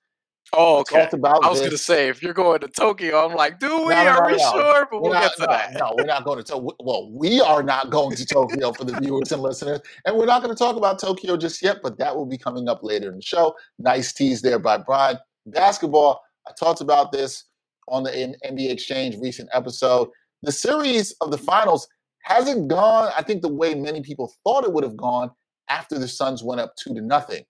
Oh, 0.56 0.80
okay. 0.80 1.00
Talked 1.02 1.14
about 1.14 1.44
I 1.44 1.50
was 1.50 1.60
going 1.60 1.72
to 1.72 1.78
say 1.78 2.10
if 2.10 2.22
you're 2.22 2.34
going 2.34 2.60
to 2.62 2.68
Tokyo, 2.68 3.26
I'm 3.26 3.36
like, 3.36 3.60
do 3.60 3.70
we? 3.86 3.94
No, 3.94 4.04
no, 4.04 4.10
Are 4.12 4.30
no, 4.30 4.34
we 4.36 4.40
sure? 4.40 4.88
But 4.90 5.02
We're 5.02 5.10
we'll 5.10 5.14
not, 5.14 5.24
get 5.24 5.32
to 5.38 5.48
that. 5.48 5.74
no, 5.74 5.96
we're 5.98 6.06
not 6.06 6.26
going 6.26 6.38
to. 6.38 6.44
Tokyo. 6.44 6.76
well, 6.80 7.10
we 7.12 7.42
are 7.42 7.64
not 7.64 7.90
going 7.90 8.16
to 8.16 8.26
Tokyo 8.26 8.72
for 8.72 8.84
the 8.84 9.00
viewers 9.00 9.32
and 9.32 9.42
listeners, 9.42 9.80
and 10.06 10.16
we're 10.16 10.28
not 10.28 10.44
going 10.44 10.56
to 10.56 10.60
talk 10.60 10.76
about 10.76 11.00
Tokyo 11.00 11.38
just 11.38 11.62
yet. 11.64 11.78
But 11.82 11.98
that 11.98 12.16
will 12.16 12.28
be 12.28 12.38
coming 12.38 12.70
up 12.70 12.84
later 12.84 13.10
in 13.10 13.16
the 13.16 13.22
show. 13.24 13.56
Nice 13.80 14.14
tease 14.14 14.42
there 14.42 14.60
by 14.60 14.78
Bryan. 14.78 15.18
Basketball. 15.48 16.22
I 16.48 16.52
talked 16.60 16.82
about 16.82 17.12
this 17.12 17.46
on 17.88 18.04
the 18.04 18.12
NBA 18.46 18.72
Exchange 18.72 19.18
recent 19.20 19.50
episode. 19.54 20.10
The 20.44 20.52
series 20.52 21.14
of 21.22 21.32
the 21.32 21.38
finals 21.38 21.88
hasn't 22.22 22.68
gone. 22.68 23.12
I 23.18 23.24
think 23.24 23.42
the 23.42 23.54
way 23.54 23.74
many 23.76 24.02
people 24.02 24.34
thought 24.44 24.64
it 24.66 24.74
would 24.74 24.84
have 24.84 24.98
gone 24.98 25.32
after 25.70 25.98
the 25.98 26.08
Suns 26.08 26.44
went 26.44 26.62
up 26.62 26.76
two 26.76 26.94
to 26.94 27.02
nothing. 27.02 27.44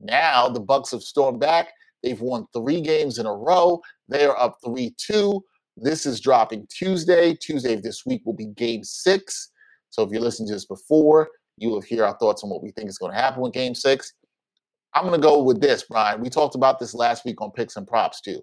Now 0.00 0.48
the 0.48 0.60
Bucks 0.60 0.90
have 0.90 1.02
stormed 1.02 1.40
back. 1.40 1.68
They've 2.02 2.20
won 2.20 2.46
three 2.52 2.80
games 2.80 3.18
in 3.18 3.26
a 3.26 3.34
row. 3.34 3.80
They 4.08 4.24
are 4.24 4.38
up 4.38 4.58
3 4.64 4.94
2. 4.96 5.42
This 5.76 6.06
is 6.06 6.20
dropping 6.20 6.66
Tuesday. 6.68 7.34
Tuesday 7.34 7.74
of 7.74 7.82
this 7.82 8.04
week 8.04 8.22
will 8.24 8.34
be 8.34 8.46
game 8.46 8.84
six. 8.84 9.50
So 9.90 10.02
if 10.02 10.10
you're 10.10 10.20
listening 10.20 10.48
to 10.48 10.54
this 10.54 10.66
before, 10.66 11.28
you 11.56 11.68
will 11.68 11.80
hear 11.80 12.04
our 12.04 12.16
thoughts 12.18 12.42
on 12.44 12.50
what 12.50 12.62
we 12.62 12.70
think 12.72 12.88
is 12.88 12.98
going 12.98 13.12
to 13.12 13.18
happen 13.18 13.40
with 13.42 13.52
game 13.52 13.74
six. 13.74 14.14
I'm 14.94 15.06
going 15.06 15.20
to 15.20 15.26
go 15.26 15.42
with 15.42 15.60
this, 15.60 15.84
Bryan. 15.84 16.20
We 16.20 16.30
talked 16.30 16.54
about 16.54 16.78
this 16.78 16.94
last 16.94 17.24
week 17.24 17.40
on 17.40 17.50
picks 17.52 17.76
and 17.76 17.86
props, 17.86 18.20
too. 18.20 18.40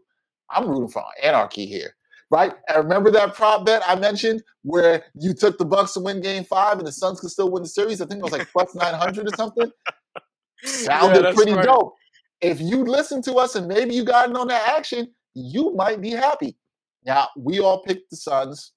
I'm 0.49 0.67
rooting 0.67 0.87
for 0.87 1.03
anarchy 1.21 1.65
here, 1.65 1.93
right? 2.31 2.53
And 2.69 2.83
remember 2.83 3.11
that 3.11 3.35
prop 3.35 3.65
bet 3.65 3.83
I 3.85 3.95
mentioned 3.95 4.41
where 4.63 5.03
you 5.13 5.33
took 5.33 5.57
the 5.57 5.65
Bucks 5.65 5.93
to 5.93 5.99
win 5.99 6.21
game 6.21 6.45
five 6.45 6.77
and 6.77 6.87
the 6.87 6.91
Suns 6.91 7.19
could 7.19 7.31
still 7.31 7.51
win 7.51 7.63
the 7.63 7.69
series? 7.69 8.01
I 8.01 8.05
think 8.05 8.19
it 8.19 8.23
was 8.23 8.31
like 8.31 8.49
plus 8.51 8.73
900 8.75 9.27
or 9.27 9.35
something. 9.35 9.71
Sounded 10.63 11.25
that's 11.25 11.35
pretty 11.35 11.53
right. 11.53 11.65
dope. 11.65 11.93
If 12.41 12.61
you 12.61 12.83
listen 12.83 13.21
to 13.23 13.35
us 13.35 13.55
and 13.55 13.67
maybe 13.67 13.95
you 13.95 14.03
got 14.03 14.29
in 14.29 14.35
on 14.35 14.47
that 14.49 14.69
action, 14.77 15.13
you 15.33 15.73
might 15.73 16.01
be 16.01 16.11
happy. 16.11 16.57
Now, 17.05 17.29
we 17.37 17.59
all 17.59 17.81
picked 17.81 18.09
the 18.09 18.17
Suns. 18.17 18.73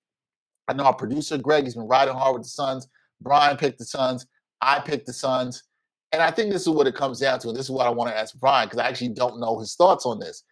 I 0.68 0.72
know 0.72 0.84
our 0.84 0.94
producer 0.94 1.36
Greg 1.36 1.64
has 1.64 1.74
been 1.74 1.88
riding 1.88 2.14
hard 2.14 2.34
with 2.34 2.42
the 2.44 2.48
Suns. 2.48 2.88
Bryan 3.20 3.56
picked 3.56 3.78
the 3.78 3.84
Suns. 3.84 4.26
I 4.60 4.78
picked 4.80 5.06
the 5.06 5.12
Suns. 5.12 5.64
and 6.12 6.22
I 6.22 6.30
think 6.30 6.52
this 6.52 6.62
is 6.62 6.68
what 6.68 6.86
it 6.86 6.94
comes 6.94 7.20
down 7.20 7.38
to, 7.40 7.48
and 7.48 7.56
this 7.56 7.66
is 7.66 7.70
what 7.70 7.86
I 7.86 7.90
want 7.90 8.10
to 8.10 8.16
ask 8.18 8.38
Bryan 8.38 8.66
because 8.66 8.80
I 8.80 8.88
actually 8.88 9.10
don't 9.10 9.40
know 9.40 9.58
his 9.58 9.74
thoughts 9.74 10.06
on 10.06 10.18
this. 10.18 10.42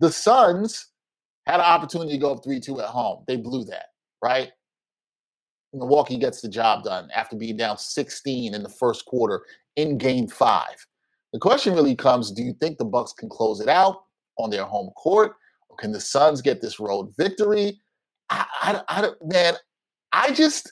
The 0.00 0.12
Suns 0.12 0.88
had 1.46 1.56
an 1.60 1.66
opportunity 1.66 2.12
to 2.12 2.18
go 2.18 2.32
up 2.32 2.44
3 2.44 2.60
2 2.60 2.80
at 2.80 2.88
home. 2.88 3.24
They 3.26 3.36
blew 3.36 3.64
that, 3.64 3.86
right? 4.22 4.50
Milwaukee 5.72 6.18
gets 6.18 6.40
the 6.40 6.48
job 6.48 6.84
done 6.84 7.08
after 7.14 7.36
being 7.36 7.56
down 7.56 7.78
16 7.78 8.54
in 8.54 8.62
the 8.62 8.68
first 8.68 9.06
quarter 9.06 9.42
in 9.76 9.96
game 9.96 10.28
five. 10.28 10.86
The 11.32 11.38
question 11.38 11.74
really 11.74 11.96
comes 11.96 12.30
do 12.30 12.42
you 12.42 12.54
think 12.54 12.78
the 12.78 12.84
Bucks 12.84 13.12
can 13.12 13.28
close 13.28 13.60
it 13.60 13.68
out 13.68 14.02
on 14.38 14.50
their 14.50 14.64
home 14.64 14.90
court? 14.90 15.32
Or 15.68 15.76
can 15.76 15.92
the 15.92 16.00
Suns 16.00 16.42
get 16.42 16.60
this 16.60 16.78
road 16.78 17.12
victory? 17.16 17.80
I, 18.30 18.46
I, 18.60 18.82
I 18.88 19.08
man, 19.22 19.54
I 20.12 20.32
just, 20.32 20.70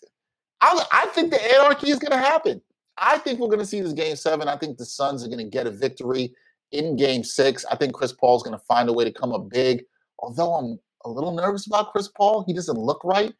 I, 0.60 0.84
I 0.92 1.06
think 1.06 1.30
the 1.30 1.42
anarchy 1.54 1.90
is 1.90 1.98
going 1.98 2.12
to 2.12 2.24
happen. 2.24 2.60
I 2.98 3.18
think 3.18 3.40
we're 3.40 3.48
going 3.48 3.60
to 3.60 3.66
see 3.66 3.80
this 3.80 3.94
game 3.94 4.16
seven. 4.16 4.48
I 4.48 4.56
think 4.56 4.76
the 4.76 4.84
Suns 4.84 5.24
are 5.24 5.28
going 5.28 5.38
to 5.38 5.50
get 5.50 5.66
a 5.66 5.70
victory 5.70 6.34
in 6.72 6.96
game 6.96 7.24
six. 7.24 7.64
I 7.70 7.76
think 7.76 7.94
Chris 7.94 8.12
Paul 8.12 8.36
is 8.36 8.42
going 8.42 8.58
to 8.58 8.64
find 8.66 8.88
a 8.88 8.92
way 8.92 9.04
to 9.04 9.12
come 9.12 9.32
up 9.32 9.48
big. 9.48 9.82
Although 10.18 10.52
I'm 10.54 10.78
a 11.04 11.10
little 11.10 11.34
nervous 11.34 11.66
about 11.66 11.92
Chris 11.92 12.08
Paul, 12.08 12.44
he 12.46 12.52
doesn't 12.52 12.78
look 12.78 13.02
right. 13.04 13.32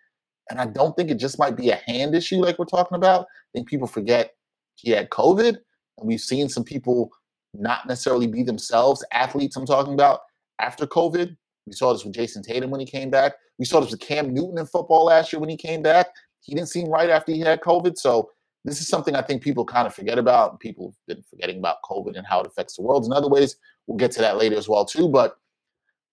And 0.49 0.61
I 0.61 0.67
don't 0.67 0.97
think 0.97 1.11
it 1.11 1.19
just 1.19 1.39
might 1.39 1.57
be 1.57 1.71
a 1.71 1.77
hand 1.87 2.15
issue 2.15 2.37
like 2.37 2.59
we're 2.59 2.65
talking 2.65 2.97
about. 2.97 3.23
I 3.23 3.51
think 3.55 3.69
people 3.69 3.87
forget 3.87 4.35
he 4.77 4.91
had 4.91 5.11
COVID. 5.11 5.59
And 5.99 6.09
we've 6.09 6.21
seen 6.21 6.49
some 6.49 6.65
people 6.65 7.11
not 7.55 7.87
necessarily 7.87 8.27
be 8.27 8.43
themselves, 8.43 9.05
athletes 9.13 9.57
I'm 9.57 9.67
talking 9.67 9.95
about, 9.95 10.21
after 10.61 10.87
COVID. 10.87 11.37
We 11.67 11.73
saw 11.73 11.93
this 11.93 12.05
with 12.05 12.15
Jayson 12.15 12.43
Tatum 12.43 12.71
when 12.71 12.81
he 12.81 12.87
came 12.87 13.11
back. 13.11 13.35
We 13.59 13.65
saw 13.65 13.81
this 13.81 13.91
with 13.91 14.01
Cam 14.01 14.33
Newton 14.33 14.59
in 14.59 14.67
football 14.67 15.07
last 15.07 15.33
year 15.33 15.41
when 15.41 15.51
he 15.51 15.57
came 15.57 15.83
back. 15.83 16.07
He 16.41 16.55
didn't 16.55 16.69
seem 16.69 16.89
right 16.89 17.11
after 17.11 17.33
he 17.33 17.41
had 17.41 17.61
COVID. 17.61 17.99
So 17.99 18.31
this 18.65 18.81
is 18.81 18.89
something 18.89 19.15
I 19.15 19.23
think 19.23 19.43
people 19.43 19.65
kind 19.65 19.87
of 19.87 19.95
forget 19.95 20.19
about. 20.19 20.59
People 20.61 20.89
have 20.89 21.17
been 21.17 21.25
forgetting 21.29 21.59
about 21.59 21.77
COVID 21.85 22.17
and 22.17 22.27
how 22.27 22.41
it 22.41 22.47
affects 22.47 22.77
the 22.77 22.83
world 22.83 23.05
in 23.05 23.13
other 23.13 23.29
ways. 23.29 23.57
We'll 23.87 23.99
get 23.99 24.11
to 24.13 24.21
that 24.21 24.39
later 24.39 24.57
as 24.57 24.69
well, 24.69 24.85
too. 24.85 25.09
But 25.09 25.37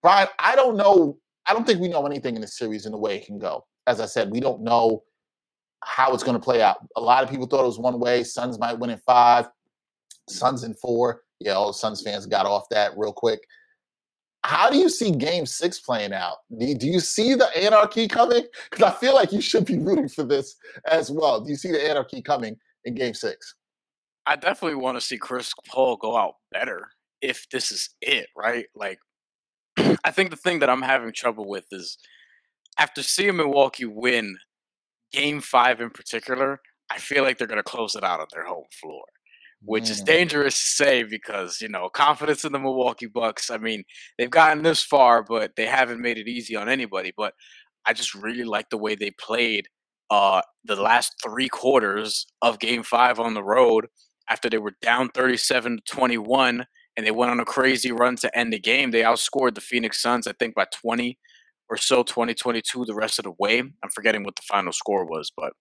Bryan, 0.02 0.28
I 0.38 0.54
don't 0.54 0.76
know. 0.76 1.18
I 1.46 1.54
don't 1.54 1.66
think 1.66 1.80
we 1.80 1.88
know 1.88 2.06
anything 2.06 2.34
in 2.34 2.42
this 2.42 2.58
series 2.58 2.84
in 2.84 2.92
the 2.92 2.98
way 2.98 3.16
it 3.16 3.26
can 3.26 3.38
go 3.38 3.64
as 3.88 4.00
I 4.00 4.06
said, 4.06 4.30
we 4.30 4.38
don't 4.38 4.60
know 4.60 5.02
how 5.82 6.12
it's 6.12 6.22
going 6.22 6.36
to 6.36 6.42
play 6.42 6.62
out. 6.62 6.76
A 6.96 7.00
lot 7.00 7.24
of 7.24 7.30
people 7.30 7.46
thought 7.46 7.62
it 7.62 7.66
was 7.66 7.78
one 7.78 7.98
way. 7.98 8.22
Suns 8.22 8.58
might 8.58 8.78
win 8.78 8.90
in 8.90 8.98
five, 8.98 9.48
Suns 10.28 10.64
in 10.64 10.74
four. 10.74 11.22
Yeah, 11.40 11.52
all 11.52 11.72
Suns 11.72 12.02
fans 12.02 12.26
got 12.26 12.46
off 12.46 12.68
that 12.70 12.92
real 12.96 13.12
quick. 13.12 13.40
How 14.44 14.70
do 14.70 14.78
you 14.78 14.88
see 14.88 15.10
game 15.10 15.46
six 15.46 15.80
playing 15.80 16.12
out? 16.12 16.38
Do, 16.58 16.74
do 16.74 16.86
you 16.86 17.00
see 17.00 17.34
the 17.34 17.48
anarchy 17.56 18.08
coming? 18.08 18.44
Because 18.70 18.84
I 18.84 18.96
feel 18.96 19.14
like 19.14 19.32
you 19.32 19.40
should 19.40 19.64
be 19.64 19.78
rooting 19.78 20.08
for 20.08 20.22
this 20.22 20.56
as 20.86 21.10
well. 21.10 21.40
Do 21.40 21.50
you 21.50 21.56
see 21.56 21.72
the 21.72 21.90
anarchy 21.90 22.22
coming 22.22 22.56
in 22.84 22.94
game 22.94 23.14
six? 23.14 23.54
I 24.26 24.36
definitely 24.36 24.76
want 24.76 24.96
to 24.96 25.00
see 25.00 25.18
Chris 25.18 25.52
Paul 25.66 25.96
go 25.96 26.16
out 26.16 26.34
better 26.52 26.88
if 27.20 27.48
this 27.50 27.72
is 27.72 27.90
it, 28.00 28.28
right? 28.36 28.66
Like, 28.74 28.98
I 30.04 30.10
think 30.10 30.30
the 30.30 30.36
thing 30.36 30.60
that 30.60 30.70
I'm 30.70 30.82
having 30.82 31.12
trouble 31.12 31.48
with 31.48 31.64
is 31.72 31.98
after 32.78 33.02
seeing 33.02 33.36
Milwaukee 33.36 33.86
win 33.86 34.36
game 35.12 35.40
five 35.40 35.80
in 35.80 35.90
particular, 35.90 36.60
I 36.90 36.98
feel 36.98 37.24
like 37.24 37.38
they're 37.38 37.46
going 37.46 37.56
to 37.56 37.62
close 37.62 37.96
it 37.96 38.04
out 38.04 38.20
on 38.20 38.26
their 38.32 38.44
home 38.44 38.66
floor, 38.80 39.04
which 39.62 39.84
mm. 39.84 39.90
is 39.90 40.00
dangerous 40.00 40.54
to 40.54 40.66
say 40.66 41.02
because, 41.02 41.60
you 41.60 41.68
know, 41.68 41.88
confidence 41.88 42.44
in 42.44 42.52
the 42.52 42.58
Milwaukee 42.58 43.06
Bucks. 43.06 43.50
I 43.50 43.58
mean, 43.58 43.84
they've 44.16 44.30
gotten 44.30 44.62
this 44.62 44.82
far, 44.82 45.22
but 45.22 45.56
they 45.56 45.66
haven't 45.66 46.00
made 46.00 46.18
it 46.18 46.28
easy 46.28 46.56
on 46.56 46.68
anybody. 46.68 47.12
But 47.16 47.34
I 47.86 47.92
just 47.92 48.14
really 48.14 48.44
like 48.44 48.70
the 48.70 48.78
way 48.78 48.94
they 48.94 49.10
played 49.10 49.68
uh, 50.10 50.42
the 50.64 50.76
last 50.76 51.14
three 51.22 51.48
quarters 51.48 52.26
of 52.42 52.58
game 52.58 52.82
five 52.82 53.20
on 53.20 53.34
the 53.34 53.42
road 53.42 53.86
after 54.30 54.48
they 54.48 54.58
were 54.58 54.74
down 54.82 55.08
37 55.10 55.78
to 55.78 55.94
21 55.94 56.66
and 56.96 57.06
they 57.06 57.10
went 57.10 57.30
on 57.30 57.40
a 57.40 57.44
crazy 57.44 57.92
run 57.92 58.16
to 58.16 58.38
end 58.38 58.52
the 58.52 58.58
game. 58.58 58.90
They 58.90 59.02
outscored 59.02 59.54
the 59.54 59.60
Phoenix 59.60 60.02
Suns, 60.02 60.26
I 60.26 60.32
think, 60.32 60.54
by 60.54 60.66
20 60.82 61.18
or 61.70 61.76
so 61.76 62.02
2022 62.02 62.84
the 62.84 62.94
rest 62.94 63.18
of 63.18 63.24
the 63.24 63.32
way. 63.38 63.58
I'm 63.60 63.90
forgetting 63.94 64.24
what 64.24 64.36
the 64.36 64.42
final 64.42 64.72
score 64.72 65.04
was, 65.04 65.30
but 65.36 65.52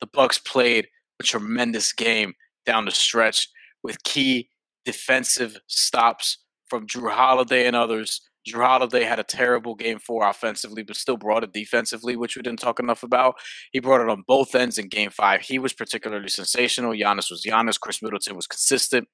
the 0.00 0.08
Bucks 0.12 0.38
played 0.38 0.88
a 1.20 1.22
tremendous 1.22 1.92
game 1.92 2.34
down 2.66 2.84
the 2.84 2.90
stretch 2.90 3.48
with 3.82 4.02
key 4.02 4.50
defensive 4.84 5.58
stops 5.66 6.38
from 6.68 6.86
Jrue 6.86 7.10
Holiday 7.10 7.66
and 7.66 7.76
others. 7.76 8.20
Jrue 8.48 8.64
Holiday 8.64 9.04
had 9.04 9.18
a 9.18 9.24
terrible 9.24 9.74
game 9.74 9.98
four 9.98 10.26
offensively, 10.26 10.82
but 10.82 10.96
still 10.96 11.16
brought 11.16 11.44
it 11.44 11.52
defensively, 11.52 12.16
which 12.16 12.36
we 12.36 12.42
didn't 12.42 12.60
talk 12.60 12.80
enough 12.80 13.02
about. 13.02 13.34
He 13.72 13.80
brought 13.80 14.00
it 14.00 14.08
on 14.08 14.24
both 14.26 14.54
ends 14.54 14.78
in 14.78 14.88
game 14.88 15.10
five. 15.10 15.42
He 15.42 15.58
was 15.58 15.72
particularly 15.72 16.28
sensational. 16.28 16.92
Giannis 16.92 17.30
was 17.30 17.44
Giannis. 17.46 17.78
Khris 17.78 18.02
Middleton 18.02 18.36
was 18.36 18.46
consistent. 18.46 19.08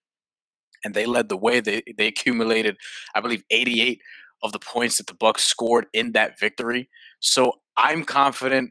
And 0.84 0.94
they 0.94 1.06
led 1.06 1.28
the 1.28 1.36
way. 1.36 1.60
They 1.60 1.82
they 1.96 2.06
accumulated, 2.06 2.76
I 3.14 3.20
believe, 3.20 3.42
88 3.50 4.00
of 4.42 4.52
the 4.52 4.58
points 4.58 4.98
that 4.98 5.06
the 5.06 5.14
Bucks 5.14 5.44
scored 5.44 5.86
in 5.92 6.12
that 6.12 6.38
victory. 6.38 6.88
So 7.20 7.52
I'm 7.76 8.04
confident 8.04 8.70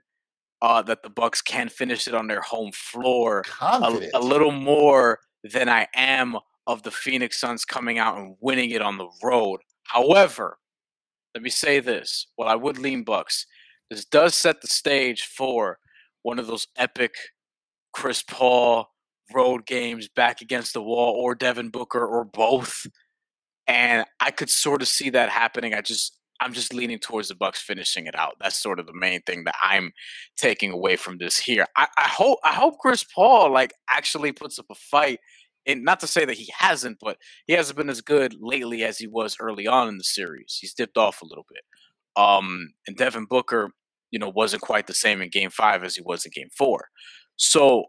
uh, 0.61 0.81
that 0.83 1.03
the 1.03 1.09
Bucks 1.09 1.41
can 1.41 1.69
finish 1.69 2.07
it 2.07 2.13
on 2.15 2.27
their 2.27 2.41
home 2.41 2.71
floor 2.73 3.43
a, 3.61 4.09
a, 4.15 4.19
little 4.19 4.51
more 4.51 5.19
than 5.43 5.69
I 5.69 5.87
am 5.95 6.37
of 6.65 6.83
the 6.83 6.91
Phoenix 6.91 7.39
Suns 7.39 7.65
coming 7.65 7.99
out 7.99 8.17
and 8.17 8.35
winning 8.39 8.71
it 8.71 8.81
on 8.81 8.97
the 8.97 9.09
road. 9.23 9.59
However, 9.83 10.57
let 11.33 11.43
me 11.43 11.49
say 11.49 11.79
this: 11.79 12.27
while 12.35 12.49
I 12.49 12.55
would 12.55 12.77
lean 12.77 13.03
Bucks, 13.03 13.45
this 13.89 14.05
does 14.05 14.35
set 14.35 14.61
the 14.61 14.67
stage 14.67 15.23
for 15.23 15.79
one 16.23 16.39
of 16.39 16.47
those 16.47 16.67
epic 16.77 17.13
Chris 17.93 18.23
Paul 18.23 18.89
road 19.33 19.65
games 19.65 20.07
back 20.07 20.41
against 20.41 20.73
the 20.73 20.81
wall, 20.81 21.13
or 21.13 21.35
Devin 21.35 21.69
Booker, 21.69 22.05
or 22.05 22.23
both 22.23 22.87
and 23.67 24.05
I 24.19 24.31
could 24.31 24.49
sort 24.49 24.81
of 24.81 24.87
see 24.87 25.09
that 25.11 25.29
happening. 25.29 25.73
I 25.73 25.81
just 25.81 26.17
I'm 26.41 26.53
just 26.53 26.73
leaning 26.73 26.99
towards 26.99 27.29
the 27.29 27.35
Bucks 27.35 27.61
finishing 27.61 28.07
it 28.07 28.15
out. 28.15 28.35
That's 28.41 28.57
sort 28.57 28.79
of 28.79 28.87
the 28.87 28.93
main 28.93 29.21
thing 29.21 29.45
that 29.45 29.55
I'm 29.61 29.93
taking 30.37 30.71
away 30.71 30.95
from 30.95 31.17
this 31.17 31.37
here. 31.37 31.65
I, 31.77 31.87
I 31.97 32.07
hope 32.07 32.39
I 32.43 32.53
hope 32.53 32.79
Chris 32.79 33.03
Paul 33.03 33.51
like 33.51 33.73
actually 33.89 34.31
puts 34.31 34.59
up 34.59 34.65
a 34.69 34.75
fight. 34.75 35.19
And 35.67 35.83
not 35.83 35.99
to 36.01 36.07
say 36.07 36.25
that 36.25 36.37
he 36.37 36.53
hasn't, 36.55 36.97
but 37.01 37.17
he 37.47 37.53
hasn't 37.53 37.77
been 37.77 37.89
as 37.89 38.01
good 38.01 38.35
lately 38.39 38.83
as 38.83 38.99
he 38.99 39.07
was 39.07 39.35
early 39.39 39.65
on 39.65 39.87
in 39.87 39.97
the 39.97 40.03
series. 40.03 40.59
He's 40.61 40.75
dipped 40.75 40.97
off 40.97 41.23
a 41.23 41.25
little 41.25 41.45
bit. 41.49 41.63
Um, 42.15 42.73
and 42.85 42.95
Devin 42.95 43.25
Booker, 43.25 43.71
you 44.11 44.19
know, 44.19 44.29
wasn't 44.29 44.61
quite 44.61 44.85
the 44.85 44.93
same 44.93 45.23
in 45.23 45.29
game 45.29 45.49
five 45.49 45.83
as 45.83 45.95
he 45.95 46.03
was 46.03 46.23
in 46.23 46.31
game 46.35 46.49
four. 46.55 46.89
So 47.37 47.85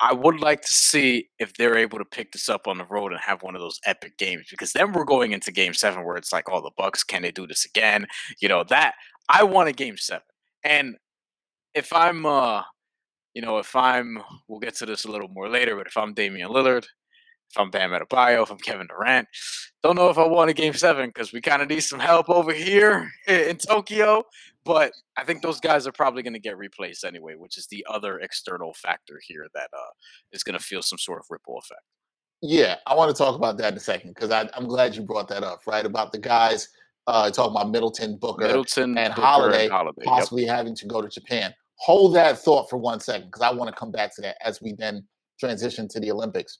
I 0.00 0.14
would 0.14 0.40
like 0.40 0.62
to 0.62 0.72
see 0.72 1.28
if 1.38 1.54
they're 1.54 1.76
able 1.76 1.98
to 1.98 2.04
pick 2.04 2.32
this 2.32 2.48
up 2.48 2.66
on 2.66 2.78
the 2.78 2.86
road 2.86 3.12
and 3.12 3.20
have 3.20 3.42
one 3.42 3.54
of 3.54 3.60
those 3.60 3.80
epic 3.84 4.16
games 4.16 4.46
because 4.50 4.72
then 4.72 4.92
we're 4.92 5.04
going 5.04 5.32
into 5.32 5.52
game 5.52 5.74
seven 5.74 6.04
where 6.04 6.16
it's 6.16 6.32
like, 6.32 6.44
oh, 6.50 6.60
the 6.60 6.70
Bucks, 6.76 7.02
can 7.02 7.22
they 7.22 7.32
do 7.32 7.46
this 7.46 7.64
again? 7.64 8.06
You 8.40 8.48
know, 8.48 8.64
that 8.68 8.94
I 9.28 9.42
want 9.44 9.68
a 9.68 9.72
game 9.72 9.96
seven. 9.96 10.22
And 10.64 10.96
if 11.74 11.92
I'm 11.92 12.24
uh 12.26 12.62
you 13.34 13.42
know, 13.42 13.58
if 13.58 13.76
I'm 13.76 14.22
we'll 14.48 14.60
get 14.60 14.76
to 14.76 14.86
this 14.86 15.04
a 15.04 15.10
little 15.10 15.28
more 15.28 15.48
later, 15.48 15.76
but 15.76 15.86
if 15.86 15.96
I'm 15.96 16.14
Damian 16.14 16.48
Lillard, 16.48 16.86
if 17.50 17.58
I'm 17.58 17.70
Bam 17.70 17.90
Adebayo, 17.90 18.42
if 18.42 18.50
I'm 18.50 18.58
Kevin 18.58 18.86
Durant, 18.86 19.28
don't 19.82 19.96
know 19.96 20.10
if 20.10 20.18
I 20.18 20.26
want 20.26 20.50
a 20.50 20.54
game 20.54 20.74
seven 20.74 21.08
because 21.08 21.32
we 21.32 21.40
kind 21.40 21.62
of 21.62 21.68
need 21.68 21.80
some 21.80 22.00
help 22.00 22.28
over 22.28 22.52
here 22.52 23.10
in 23.28 23.56
Tokyo. 23.56 24.24
But 24.64 24.92
I 25.16 25.24
think 25.24 25.42
those 25.42 25.60
guys 25.60 25.86
are 25.86 25.92
probably 25.92 26.22
going 26.22 26.34
to 26.34 26.40
get 26.40 26.58
replaced 26.58 27.04
anyway, 27.04 27.36
which 27.36 27.56
is 27.56 27.66
the 27.68 27.86
other 27.88 28.18
external 28.18 28.74
factor 28.74 29.18
here 29.26 29.46
that 29.54 29.70
uh, 29.72 29.90
is 30.32 30.42
going 30.42 30.58
to 30.58 30.64
feel 30.64 30.82
some 30.82 30.98
sort 30.98 31.20
of 31.20 31.26
ripple 31.30 31.58
effect. 31.58 31.80
Yeah, 32.42 32.76
I 32.86 32.94
want 32.94 33.14
to 33.14 33.20
talk 33.20 33.34
about 33.34 33.56
that 33.58 33.72
in 33.72 33.76
a 33.78 33.80
second 33.80 34.14
because 34.14 34.30
I'm 34.30 34.66
glad 34.66 34.94
you 34.94 35.02
brought 35.02 35.28
that 35.28 35.42
up, 35.42 35.60
right? 35.66 35.84
About 35.84 36.12
the 36.12 36.18
guys 36.18 36.68
uh, 37.06 37.30
talking 37.30 37.52
about 37.52 37.70
Middleton, 37.70 38.16
Booker, 38.16 38.46
Middleton, 38.46 38.96
and 38.96 39.14
Booker 39.14 39.26
Holiday, 39.26 39.64
and 39.64 39.72
Holiday 39.72 40.04
possibly 40.04 40.44
yep. 40.44 40.56
having 40.56 40.76
to 40.76 40.86
go 40.86 41.00
to 41.00 41.08
Japan. 41.08 41.52
Hold 41.76 42.14
that 42.14 42.38
thought 42.38 42.68
for 42.68 42.76
one 42.76 43.00
second 43.00 43.28
because 43.28 43.42
I 43.42 43.52
want 43.52 43.74
to 43.74 43.76
come 43.76 43.90
back 43.90 44.14
to 44.16 44.22
that 44.22 44.36
as 44.44 44.60
we 44.60 44.74
then 44.78 45.04
transition 45.40 45.88
to 45.88 46.00
the 46.00 46.10
Olympics. 46.10 46.58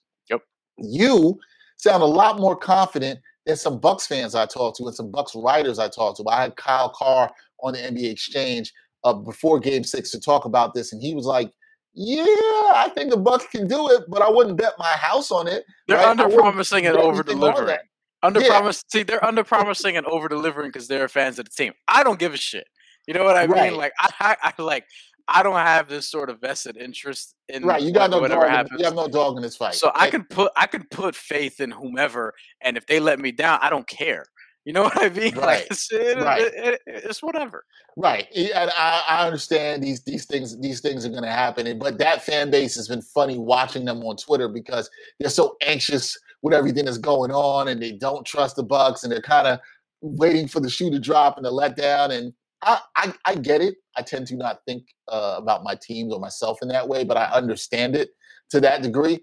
You 0.81 1.39
sound 1.77 2.03
a 2.03 2.05
lot 2.07 2.39
more 2.39 2.55
confident 2.55 3.19
than 3.45 3.55
some 3.55 3.79
Bucks 3.79 4.05
fans 4.07 4.35
I 4.35 4.45
talked 4.45 4.77
to 4.77 4.85
and 4.85 4.95
some 4.95 5.11
Bucks 5.11 5.33
writers 5.35 5.79
I 5.79 5.87
talked 5.89 6.17
to. 6.17 6.23
I 6.29 6.41
had 6.41 6.55
Kyle 6.55 6.89
Carr 6.89 7.31
on 7.61 7.73
the 7.73 7.79
NBA 7.79 8.11
Exchange 8.11 8.73
uh, 9.03 9.13
before 9.13 9.59
Game 9.59 9.83
Six 9.83 10.11
to 10.11 10.19
talk 10.19 10.45
about 10.45 10.73
this, 10.73 10.91
and 10.93 11.01
he 11.01 11.13
was 11.13 11.25
like, 11.25 11.51
"Yeah, 11.93 12.23
I 12.23 12.91
think 12.95 13.11
the 13.11 13.17
Bucks 13.17 13.45
can 13.47 13.67
do 13.67 13.89
it, 13.91 14.03
but 14.09 14.21
I 14.21 14.29
wouldn't 14.29 14.57
bet 14.57 14.73
my 14.77 14.85
house 14.91 15.31
on 15.31 15.47
it." 15.47 15.63
They're 15.87 15.97
right? 15.97 16.07
under 16.07 16.29
promising 16.29 16.85
and 16.85 16.97
over 16.97 17.23
delivering. 17.23 17.77
Under 18.21 18.41
Yeah. 18.41 18.49
promise, 18.49 18.83
see, 18.91 19.03
they're 19.03 19.23
under 19.23 19.45
promising 19.45 19.95
and 19.95 20.05
over 20.05 20.27
delivering 20.27 20.69
because 20.69 20.89
they're 20.89 21.07
fans 21.07 21.39
of 21.39 21.45
the 21.45 21.51
team. 21.51 21.73
I 21.87 22.03
don't 22.03 22.19
give 22.19 22.33
a 22.33 22.37
shit. 22.37 22.67
You 23.07 23.13
know 23.13 23.23
what 23.23 23.37
I 23.37 23.45
Right. 23.45 23.69
mean? 23.71 23.77
Like 23.77 23.93
I, 23.99 24.35
I, 24.41 24.53
I 24.57 24.61
like 24.61 24.85
I 25.31 25.43
don't 25.43 25.55
have 25.55 25.87
this 25.87 26.09
sort 26.09 26.29
of 26.29 26.39
vested 26.41 26.77
interest 26.77 27.35
in 27.47 27.63
Right, 27.63 27.81
you 27.81 27.91
got 27.91 28.09
no 28.09 28.19
whatever 28.19 28.47
dog. 28.47 28.67
In, 28.71 28.79
you 28.79 28.85
have 28.85 28.95
no 28.95 29.07
dog 29.07 29.35
in 29.37 29.41
this 29.43 29.55
fight. 29.55 29.75
So 29.75 29.89
I 29.89 30.01
right? 30.05 30.11
could 30.11 30.29
put 30.29 30.51
I 30.55 30.65
could 30.67 30.89
put 30.91 31.15
faith 31.15 31.59
in 31.59 31.71
whomever, 31.71 32.33
and 32.61 32.77
if 32.77 32.85
they 32.87 32.99
let 32.99 33.19
me 33.19 33.31
down, 33.31 33.59
I 33.61 33.69
don't 33.69 33.87
care. 33.87 34.25
You 34.65 34.73
know 34.73 34.83
what 34.89 34.97
I 35.01 35.09
mean? 35.09 35.35
Right. 35.35 35.45
Like 35.45 35.67
it's, 35.71 35.91
it, 35.91 36.17
Right. 36.17 36.41
it- 36.41 36.53
it- 36.55 36.81
it's 36.85 37.23
whatever. 37.23 37.65
Right, 37.95 38.27
and 38.35 38.69
I, 38.75 39.03
I 39.07 39.25
understand 39.25 39.83
these 39.83 40.03
these 40.03 40.25
things 40.25 40.59
these 40.59 40.79
things 40.81 41.05
are 41.05 41.09
going 41.09 41.23
to 41.23 41.29
happen, 41.31 41.77
but 41.79 41.97
that 41.99 42.23
fan 42.23 42.49
base 42.51 42.75
has 42.75 42.87
been 42.87 43.01
funny 43.01 43.37
watching 43.37 43.85
them 43.85 44.03
on 44.03 44.15
Twitter 44.17 44.47
because 44.47 44.89
they're 45.19 45.29
so 45.29 45.55
anxious 45.61 46.17
with 46.41 46.53
everything 46.53 46.85
that's 46.85 46.97
going 46.97 47.31
on, 47.31 47.67
and 47.67 47.81
they 47.81 47.91
don't 47.93 48.25
trust 48.25 48.55
the 48.55 48.63
Bucks, 48.63 49.03
and 49.03 49.11
they're 49.11 49.21
kind 49.21 49.47
of 49.47 49.59
waiting 50.01 50.47
for 50.47 50.61
the 50.61 50.69
shoe 50.69 50.89
to 50.89 50.99
drop 50.99 51.35
and 51.35 51.45
the 51.45 51.51
letdown. 51.51 52.11
And 52.11 52.33
I, 52.61 53.13
I 53.25 53.35
get 53.35 53.61
it. 53.61 53.75
I 53.95 54.01
tend 54.01 54.27
to 54.27 54.35
not 54.35 54.59
think 54.65 54.83
uh, 55.07 55.35
about 55.37 55.63
my 55.63 55.75
teams 55.81 56.13
or 56.13 56.19
myself 56.19 56.59
in 56.61 56.67
that 56.69 56.87
way, 56.87 57.03
but 57.03 57.17
I 57.17 57.25
understand 57.25 57.95
it 57.95 58.09
to 58.51 58.59
that 58.61 58.81
degree. 58.81 59.19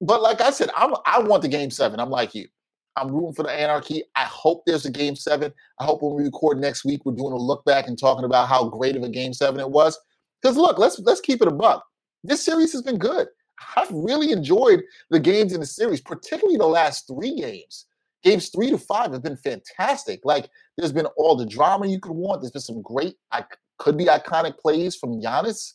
But 0.00 0.22
like 0.22 0.40
I 0.40 0.50
said, 0.50 0.70
I'm 0.76 0.94
I 1.04 1.20
want 1.20 1.42
the 1.42 1.48
game 1.48 1.70
seven. 1.70 2.00
I'm 2.00 2.10
like 2.10 2.34
you. 2.34 2.48
I'm 2.96 3.08
rooting 3.12 3.34
for 3.34 3.42
the 3.44 3.50
anarchy. 3.50 4.02
I 4.16 4.24
hope 4.24 4.62
there's 4.66 4.86
a 4.86 4.90
game 4.90 5.14
seven. 5.14 5.52
I 5.78 5.84
hope 5.84 6.02
when 6.02 6.14
we 6.14 6.24
record 6.24 6.58
next 6.58 6.84
week, 6.84 7.02
we're 7.04 7.14
doing 7.14 7.32
a 7.32 7.36
look 7.36 7.64
back 7.64 7.86
and 7.86 7.98
talking 7.98 8.24
about 8.24 8.48
how 8.48 8.68
great 8.68 8.96
of 8.96 9.02
a 9.02 9.08
game 9.08 9.32
seven 9.32 9.60
it 9.60 9.70
was. 9.70 9.98
Because 10.40 10.56
look, 10.56 10.78
let's 10.78 10.98
let's 11.00 11.20
keep 11.20 11.42
it 11.42 11.48
a 11.48 11.52
buck. 11.52 11.84
This 12.24 12.42
series 12.42 12.72
has 12.72 12.82
been 12.82 12.98
good. 12.98 13.28
I've 13.76 13.90
really 13.90 14.32
enjoyed 14.32 14.82
the 15.10 15.20
games 15.20 15.52
in 15.52 15.60
the 15.60 15.66
series, 15.66 16.00
particularly 16.00 16.56
the 16.56 16.66
last 16.66 17.06
three 17.06 17.36
games. 17.36 17.86
Games 18.22 18.50
three 18.50 18.70
to 18.70 18.78
five 18.78 19.12
have 19.12 19.22
been 19.22 19.36
fantastic. 19.36 20.20
Like 20.24 20.48
there's 20.76 20.92
been 20.92 21.06
all 21.16 21.36
the 21.36 21.46
drama 21.46 21.86
you 21.86 22.00
could 22.00 22.12
want. 22.12 22.42
There's 22.42 22.52
been 22.52 22.60
some 22.60 22.82
great, 22.82 23.14
I 23.32 23.44
could 23.78 23.96
be 23.96 24.06
iconic 24.06 24.58
plays 24.58 24.96
from 24.96 25.20
Giannis 25.20 25.72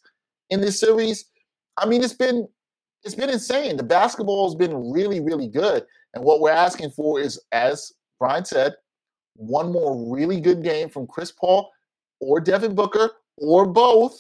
in 0.50 0.62
this 0.62 0.80
series. 0.80 1.26
I 1.78 1.86
mean, 1.86 2.04
it's 2.04 2.14
been 2.14 2.48
it's 3.04 3.16
been 3.16 3.30
insane. 3.30 3.78
The 3.78 3.84
basketball 3.84 4.50
has 4.50 4.56
been 4.56 4.92
really, 4.92 5.20
really 5.20 5.48
good. 5.48 5.86
And 6.16 6.24
what 6.24 6.40
we're 6.40 6.50
asking 6.52 6.90
for 6.92 7.20
is, 7.20 7.40
as 7.52 7.92
Bryan 8.20 8.46
said, 8.46 8.74
one 9.36 9.72
more 9.72 10.12
really 10.12 10.40
good 10.42 10.64
game 10.64 10.90
from 10.90 11.06
Chris 11.06 11.32
Paul 11.32 11.70
or 12.20 12.40
Devin 12.40 12.74
Booker 12.74 13.12
or 13.38 13.68
both 13.68 14.18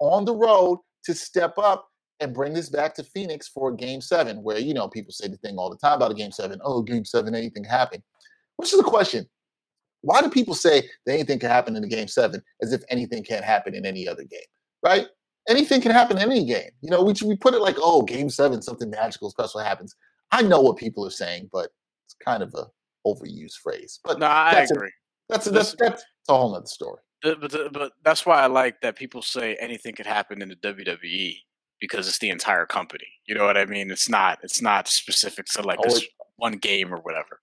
on 0.00 0.24
the 0.24 0.34
road 0.34 0.80
to 1.04 1.14
step 1.14 1.58
up 1.58 1.88
and 2.20 2.32
bring 2.34 2.52
this 2.52 2.68
back 2.68 2.94
to 2.94 3.04
Phoenix 3.04 3.48
for 3.48 3.72
game 3.72 4.00
seven, 4.00 4.42
where, 4.42 4.58
you 4.58 4.72
know, 4.74 4.88
people 4.88 5.12
say 5.12 5.28
the 5.28 5.36
thing 5.38 5.56
all 5.58 5.70
the 5.70 5.76
time 5.76 5.96
about 5.96 6.10
a 6.10 6.14
game 6.14 6.30
seven. 6.32 6.60
Oh, 6.64 6.82
game 6.82 7.04
seven, 7.04 7.34
anything 7.34 7.64
happen. 7.64 8.02
Which 8.56 8.72
is 8.72 8.78
the 8.78 8.84
question. 8.84 9.28
Why 10.02 10.20
do 10.20 10.28
people 10.30 10.54
say 10.54 10.82
that 11.06 11.12
anything 11.12 11.38
can 11.38 11.50
happen 11.50 11.76
in 11.76 11.82
a 11.84 11.88
game 11.88 12.08
seven 12.08 12.42
as 12.62 12.72
if 12.72 12.82
anything 12.88 13.24
can't 13.24 13.44
happen 13.44 13.74
in 13.74 13.84
any 13.86 14.06
other 14.06 14.22
game? 14.24 14.40
Right? 14.84 15.06
Anything 15.48 15.80
can 15.80 15.90
happen 15.92 16.18
in 16.18 16.30
any 16.30 16.44
game. 16.44 16.70
You 16.82 16.90
know, 16.90 17.02
we, 17.02 17.14
we 17.24 17.36
put 17.36 17.54
it 17.54 17.60
like, 17.60 17.76
oh, 17.78 18.02
game 18.02 18.30
seven, 18.30 18.62
something 18.62 18.90
magical, 18.90 19.30
special 19.30 19.60
happens. 19.60 19.94
I 20.30 20.42
know 20.42 20.60
what 20.60 20.76
people 20.76 21.06
are 21.06 21.10
saying, 21.10 21.48
but 21.52 21.70
it's 22.06 22.14
kind 22.24 22.42
of 22.42 22.54
a 22.54 22.66
overused 23.06 23.56
phrase. 23.62 24.00
But 24.04 24.18
No, 24.18 24.26
I 24.26 24.54
that's 24.54 24.70
a- 24.70 24.74
agree. 24.74 24.92
that's 25.28 25.46
that's 25.46 25.74
that's 25.78 26.02
a 26.28 26.36
whole 26.36 26.52
nother 26.52 26.66
story. 26.66 27.00
Th- 27.22 27.36
But 27.40 27.72
but 27.72 27.92
that's 28.04 28.24
why 28.26 28.40
I 28.42 28.46
like 28.46 28.80
that 28.82 28.96
people 28.96 29.22
say 29.22 29.56
anything 29.56 29.94
could 29.94 30.06
happen 30.06 30.42
in 30.42 30.48
the 30.50 30.56
WWE 30.56 31.36
because 31.84 32.08
it's 32.08 32.18
the 32.18 32.30
entire 32.30 32.64
company. 32.64 33.06
You 33.26 33.34
know 33.34 33.44
what 33.44 33.58
I 33.58 33.66
mean? 33.66 33.90
It's 33.90 34.08
not 34.08 34.38
it's 34.42 34.62
not 34.62 34.88
specific 34.88 35.46
to 35.54 35.62
like 35.62 35.78
this 35.82 36.04
one 36.36 36.54
game 36.54 36.92
or 36.94 36.98
whatever. 36.98 37.40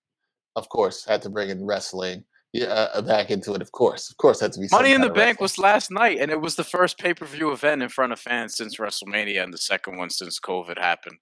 Of 0.56 0.68
course, 0.68 1.04
had 1.04 1.22
to 1.22 1.30
bring 1.30 1.50
in 1.50 1.64
wrestling. 1.64 2.24
Yeah, 2.52 2.66
uh, 2.66 3.00
back 3.00 3.30
into 3.30 3.54
it. 3.54 3.62
Of 3.62 3.72
course, 3.72 4.10
of 4.10 4.18
course, 4.18 4.40
had 4.40 4.52
to 4.52 4.60
be 4.60 4.66
Money 4.70 4.92
in 4.92 5.00
the 5.00 5.08
Bank 5.08 5.40
was 5.40 5.56
last 5.56 5.90
night, 5.90 6.18
and 6.20 6.30
it 6.30 6.40
was 6.42 6.56
the 6.56 6.64
first 6.64 6.98
pay 6.98 7.14
per 7.14 7.24
view 7.24 7.50
event 7.52 7.82
in 7.82 7.88
front 7.88 8.12
of 8.12 8.20
fans 8.20 8.56
since 8.56 8.76
WrestleMania, 8.76 9.42
and 9.42 9.54
the 9.54 9.58
second 9.58 9.96
one 9.96 10.10
since 10.10 10.38
COVID 10.38 10.78
happened. 10.78 11.16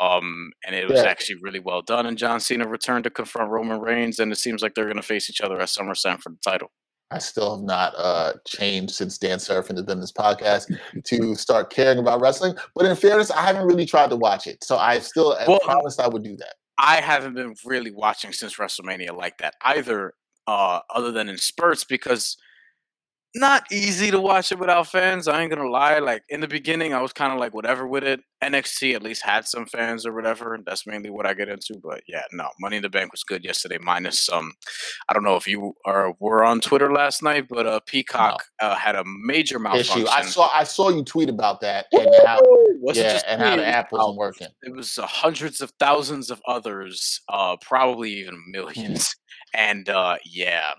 Um, 0.00 0.50
and 0.66 0.74
it 0.74 0.88
was 0.88 1.00
Yeah. 1.00 1.08
actually 1.08 1.36
really 1.40 1.60
well 1.60 1.82
done. 1.82 2.06
And 2.06 2.18
John 2.18 2.40
Cena 2.40 2.66
returned 2.66 3.04
to 3.04 3.10
confront 3.10 3.50
Roman 3.50 3.80
Reigns, 3.80 4.18
and 4.18 4.32
it 4.32 4.38
seems 4.38 4.62
like 4.62 4.74
they're 4.74 4.86
going 4.86 4.96
to 4.96 5.02
face 5.02 5.30
each 5.30 5.40
other 5.40 5.60
at 5.60 5.68
SummerSlam 5.68 6.20
for 6.20 6.30
the 6.30 6.38
title. 6.42 6.72
I 7.12 7.18
still 7.18 7.56
have 7.56 7.64
not 7.64 7.94
uh, 7.96 8.32
changed 8.46 8.94
since 8.94 9.18
Dan 9.18 9.38
Serafin 9.38 9.76
has 9.76 9.84
been 9.84 10.00
this 10.00 10.12
podcast 10.12 10.74
to 11.04 11.34
start 11.34 11.70
caring 11.70 11.98
about 11.98 12.20
wrestling. 12.20 12.54
But 12.74 12.86
in 12.86 12.96
fairness, 12.96 13.30
I 13.30 13.42
haven't 13.42 13.66
really 13.66 13.86
tried 13.86 14.10
to 14.10 14.16
watch 14.16 14.46
it, 14.46 14.64
so 14.64 14.76
I 14.76 14.98
still 14.98 15.36
I 15.38 15.44
Well, 15.46 15.60
promised 15.60 16.00
I 16.00 16.08
would 16.08 16.22
do 16.22 16.36
that. 16.36 16.54
I 16.78 17.00
haven't 17.00 17.34
been 17.34 17.54
really 17.64 17.90
watching 17.90 18.32
since 18.32 18.56
WrestleMania 18.56 19.16
like 19.16 19.38
that 19.38 19.54
either, 19.62 20.14
uh, 20.46 20.80
other 20.90 21.12
than 21.12 21.28
in 21.28 21.38
spurts 21.38 21.84
because 21.84 22.36
not 23.34 23.70
easy 23.72 24.10
to 24.10 24.20
watch 24.20 24.52
it 24.52 24.58
without 24.58 24.86
fans. 24.88 25.26
I 25.26 25.40
ain't 25.40 25.50
gonna 25.52 25.70
lie. 25.70 25.98
Like 26.00 26.22
in 26.28 26.40
the 26.40 26.48
beginning, 26.48 26.92
I 26.92 27.00
was 27.00 27.12
kind 27.12 27.32
of 27.32 27.38
like 27.38 27.54
whatever 27.54 27.86
with 27.86 28.04
it. 28.04 28.20
NXT 28.44 28.94
at 28.94 29.02
least 29.02 29.22
had 29.24 29.46
some 29.46 29.66
fans 29.66 30.04
or 30.04 30.12
whatever. 30.12 30.54
and 30.54 30.64
That's 30.66 30.86
mainly 30.86 31.08
what 31.10 31.26
I 31.26 31.32
get 31.34 31.48
into. 31.48 31.80
But 31.82 32.02
yeah, 32.08 32.22
no, 32.32 32.48
Money 32.60 32.76
in 32.78 32.82
the 32.82 32.90
Bank 32.90 33.12
was 33.12 33.22
good 33.22 33.44
yesterday. 33.44 33.78
Minus 33.80 34.26
some, 34.26 34.52
I 35.08 35.14
don't 35.14 35.22
know 35.24 35.36
if 35.36 35.46
you 35.46 35.74
are 35.86 36.12
were 36.20 36.44
on 36.44 36.60
Twitter 36.60 36.92
last 36.92 37.22
night, 37.22 37.46
but 37.48 37.66
uh, 37.66 37.80
Peacock 37.86 38.42
uh, 38.60 38.74
had 38.74 38.96
a 38.96 39.04
major 39.06 39.58
malfunction. 39.58 40.02
Issue. 40.02 40.08
I 40.10 40.22
saw 40.22 40.50
I 40.52 40.64
saw 40.64 40.88
you 40.90 41.02
tweet 41.04 41.28
about 41.30 41.60
that 41.62 41.86
and 41.92 42.10
how 42.26 42.40
yeah, 42.82 43.12
just 43.12 43.24
and 43.28 43.40
how 43.40 43.56
the 43.56 43.66
app 43.66 43.88
Oh, 43.92 43.96
wasn't 43.98 44.18
working. 44.18 44.48
it 44.62 44.74
was 44.74 44.98
uh, 44.98 45.06
hundreds 45.06 45.60
of 45.60 45.72
thousands 45.78 46.30
of 46.30 46.42
others, 46.46 47.20
uh, 47.28 47.56
probably 47.62 48.10
even 48.14 48.42
millions. 48.50 49.14
And 49.54 49.88
uh, 49.88 50.16
yeah, 50.26 50.72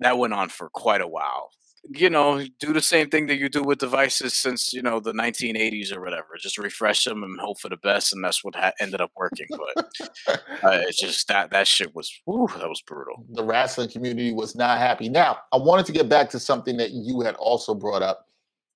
that 0.00 0.18
went 0.18 0.32
on 0.34 0.48
for 0.50 0.68
quite 0.70 1.00
a 1.00 1.08
while. 1.08 1.50
You 1.90 2.10
know, 2.10 2.44
do 2.60 2.72
the 2.72 2.80
same 2.80 3.10
thing 3.10 3.26
that 3.26 3.38
you 3.38 3.48
do 3.48 3.62
with 3.62 3.78
devices 3.78 4.34
since 4.34 4.72
you 4.72 4.82
know 4.82 5.00
the 5.00 5.12
1980s 5.12 5.94
or 5.94 6.00
whatever. 6.00 6.28
Just 6.38 6.56
refresh 6.56 7.04
them 7.04 7.24
and 7.24 7.38
hope 7.40 7.58
for 7.58 7.68
the 7.68 7.76
best, 7.76 8.12
and 8.12 8.24
that's 8.24 8.44
what 8.44 8.54
ha- 8.54 8.72
ended 8.80 9.00
up 9.00 9.10
working. 9.16 9.46
But 9.50 9.86
uh, 10.28 10.82
it's 10.86 11.00
just 11.00 11.26
that 11.28 11.50
that 11.50 11.66
shit 11.66 11.94
was 11.94 12.12
whew, 12.24 12.48
that 12.58 12.68
was 12.68 12.82
brutal. 12.82 13.24
the 13.30 13.44
wrestling 13.44 13.88
community 13.90 14.32
was 14.32 14.54
not 14.54 14.78
happy. 14.78 15.08
Now, 15.08 15.38
I 15.52 15.56
wanted 15.56 15.86
to 15.86 15.92
get 15.92 16.08
back 16.08 16.30
to 16.30 16.38
something 16.38 16.76
that 16.76 16.92
you 16.92 17.20
had 17.20 17.34
also 17.34 17.74
brought 17.74 18.02
up 18.02 18.28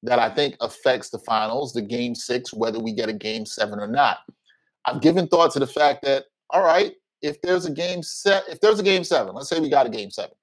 that 0.02 0.18
I 0.18 0.28
think 0.28 0.56
affects 0.60 1.10
the 1.10 1.18
finals, 1.18 1.72
the 1.72 1.82
game 1.82 2.14
six, 2.14 2.52
whether 2.52 2.78
we 2.78 2.92
get 2.92 3.08
a 3.08 3.12
game 3.12 3.46
seven 3.46 3.78
or 3.78 3.88
not. 3.88 4.18
I've 4.84 5.00
given 5.00 5.26
thought 5.26 5.52
to 5.52 5.58
the 5.58 5.66
fact 5.66 6.02
that, 6.04 6.24
all 6.50 6.62
right, 6.62 6.92
if 7.22 7.40
there's 7.42 7.66
a 7.66 7.70
game 7.70 8.02
set, 8.02 8.44
if 8.48 8.60
there's 8.60 8.78
a 8.78 8.84
game 8.84 9.04
seven, 9.04 9.34
let's 9.34 9.48
say 9.48 9.58
we 9.58 9.68
got 9.68 9.86
a 9.86 9.90
game 9.90 10.10
seven, 10.10 10.34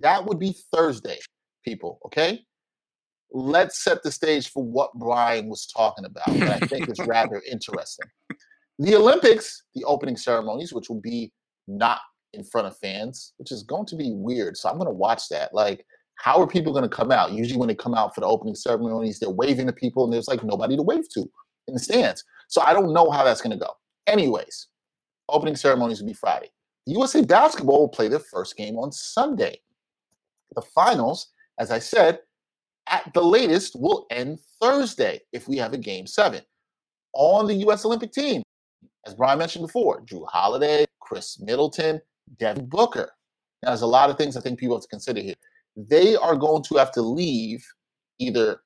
that 0.00 0.24
would 0.24 0.38
be 0.38 0.54
Thursday, 0.72 1.18
people. 1.68 2.00
Okay. 2.06 2.40
Let's 3.30 3.84
set 3.84 4.02
the 4.02 4.10
stage 4.10 4.50
for 4.50 4.64
what 4.64 4.94
Bryan 4.94 5.48
was 5.48 5.66
talking 5.66 6.06
about. 6.06 6.26
That 6.26 6.62
I 6.62 6.66
think 6.66 6.88
is 6.88 6.98
rather 7.00 7.42
interesting. 7.50 8.06
The 8.78 8.96
Olympics, 8.96 9.64
the 9.74 9.84
opening 9.84 10.16
ceremonies, 10.16 10.72
which 10.72 10.88
will 10.88 11.00
be 11.00 11.32
not 11.66 12.00
in 12.32 12.42
front 12.44 12.66
of 12.66 12.78
fans, 12.78 13.34
which 13.36 13.52
is 13.52 13.62
going 13.62 13.86
to 13.86 13.96
be 13.96 14.12
weird. 14.14 14.56
So 14.56 14.68
I'm 14.68 14.78
going 14.78 14.88
to 14.88 14.94
watch 14.94 15.28
that. 15.28 15.52
Like, 15.52 15.84
how 16.14 16.40
are 16.40 16.46
people 16.46 16.72
going 16.72 16.88
to 16.88 16.96
come 16.96 17.10
out? 17.10 17.32
Usually, 17.32 17.58
when 17.58 17.68
they 17.68 17.74
come 17.74 17.94
out 17.94 18.14
for 18.14 18.22
the 18.22 18.26
opening 18.26 18.54
ceremonies, 18.54 19.18
they're 19.18 19.30
waving 19.30 19.66
to 19.66 19.72
people, 19.72 20.04
and 20.04 20.12
there's 20.12 20.28
like 20.28 20.42
nobody 20.42 20.76
to 20.76 20.82
wave 20.82 21.08
to 21.10 21.30
in 21.66 21.74
the 21.74 21.80
stands. 21.80 22.24
So 22.48 22.62
I 22.62 22.72
don't 22.72 22.94
know 22.94 23.10
how 23.10 23.24
that's 23.24 23.42
going 23.42 23.56
to 23.58 23.64
go. 23.64 23.72
Anyways, 24.06 24.68
opening 25.28 25.54
ceremonies 25.54 26.00
will 26.00 26.08
be 26.08 26.14
Friday. 26.14 26.50
The 26.86 26.94
USA 26.94 27.22
basketball 27.22 27.80
will 27.80 27.88
play 27.88 28.08
their 28.08 28.18
first 28.18 28.56
game 28.56 28.76
on 28.78 28.90
Sunday. 28.90 29.60
The 30.54 30.62
finals, 30.74 31.28
as 31.58 31.70
I 31.70 31.78
said, 31.78 32.20
at 32.88 33.10
the 33.14 33.22
latest 33.22 33.78
will 33.78 34.06
end 34.10 34.38
Thursday 34.60 35.20
if 35.32 35.48
we 35.48 35.56
have 35.58 35.72
a 35.72 35.78
game 35.78 36.06
seven. 36.06 36.42
On 37.14 37.46
the 37.46 37.54
US 37.66 37.84
Olympic 37.84 38.12
team, 38.12 38.42
as 39.06 39.14
Bryan 39.14 39.38
mentioned 39.38 39.66
before, 39.66 40.02
Jrue 40.02 40.26
Holiday, 40.28 40.84
Khris 41.00 41.40
Middleton, 41.40 42.00
Devin 42.38 42.66
Booker. 42.66 43.10
Now, 43.62 43.70
there's 43.70 43.82
a 43.82 43.86
lot 43.86 44.10
of 44.10 44.16
things 44.16 44.36
I 44.36 44.40
think 44.40 44.58
people 44.58 44.76
have 44.76 44.82
to 44.82 44.88
consider 44.88 45.20
here. 45.20 45.34
They 45.76 46.16
are 46.16 46.36
going 46.36 46.62
to 46.64 46.76
have 46.76 46.92
to 46.92 47.02
leave 47.02 47.64
either 48.18 48.60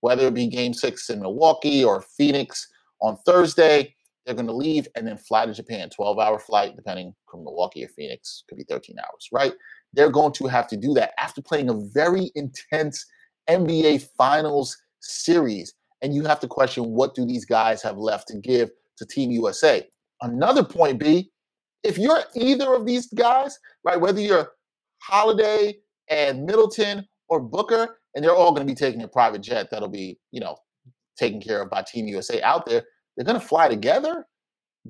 whether 0.00 0.26
it 0.26 0.34
be 0.34 0.48
game 0.48 0.74
six 0.74 1.10
in 1.10 1.20
Milwaukee 1.20 1.84
or 1.84 2.02
Phoenix 2.02 2.68
on 3.00 3.16
Thursday. 3.26 3.94
They're 4.24 4.34
going 4.34 4.46
to 4.48 4.52
leave 4.52 4.88
and 4.96 5.06
then 5.06 5.16
fly 5.16 5.46
to 5.46 5.54
Japan, 5.54 5.90
12 5.90 6.18
hour 6.18 6.38
flight, 6.38 6.74
depending 6.76 7.14
from 7.30 7.44
Milwaukee 7.44 7.84
or 7.84 7.88
Phoenix, 7.88 8.42
could 8.48 8.58
be 8.58 8.64
13 8.64 8.96
hours, 8.98 9.28
right? 9.32 9.52
They're 9.96 10.10
going 10.10 10.32
to 10.34 10.46
have 10.46 10.68
to 10.68 10.76
do 10.76 10.92
that 10.94 11.12
after 11.18 11.42
playing 11.42 11.70
a 11.70 11.74
very 11.74 12.30
intense 12.34 13.04
NBA 13.48 14.06
Finals 14.16 14.76
series. 15.00 15.74
And 16.02 16.14
you 16.14 16.24
have 16.24 16.38
to 16.40 16.48
question 16.48 16.84
what 16.90 17.14
do 17.14 17.24
these 17.24 17.46
guys 17.46 17.82
have 17.82 17.96
left 17.96 18.28
to 18.28 18.38
give 18.38 18.70
to 18.98 19.06
Team 19.06 19.30
USA? 19.30 19.82
Another 20.20 20.62
point, 20.62 21.00
B, 21.00 21.30
if 21.82 21.98
you're 21.98 22.20
either 22.34 22.74
of 22.74 22.86
these 22.86 23.06
guys, 23.06 23.58
right, 23.84 24.00
whether 24.00 24.20
you're 24.20 24.52
Holiday 25.02 25.76
and 26.08 26.44
Middleton 26.44 27.06
or 27.28 27.40
Booker, 27.40 27.98
and 28.14 28.24
they're 28.24 28.34
all 28.34 28.52
going 28.52 28.66
to 28.66 28.70
be 28.70 28.76
taking 28.76 29.02
a 29.02 29.08
private 29.08 29.40
jet 29.40 29.68
that'll 29.70 29.88
be, 29.88 30.18
you 30.30 30.40
know, 30.40 30.56
taken 31.18 31.40
care 31.40 31.62
of 31.62 31.70
by 31.70 31.82
Team 31.82 32.06
USA 32.06 32.40
out 32.42 32.66
there, 32.66 32.82
they're 33.16 33.24
going 33.24 33.40
to 33.40 33.46
fly 33.46 33.68
together. 33.68 34.26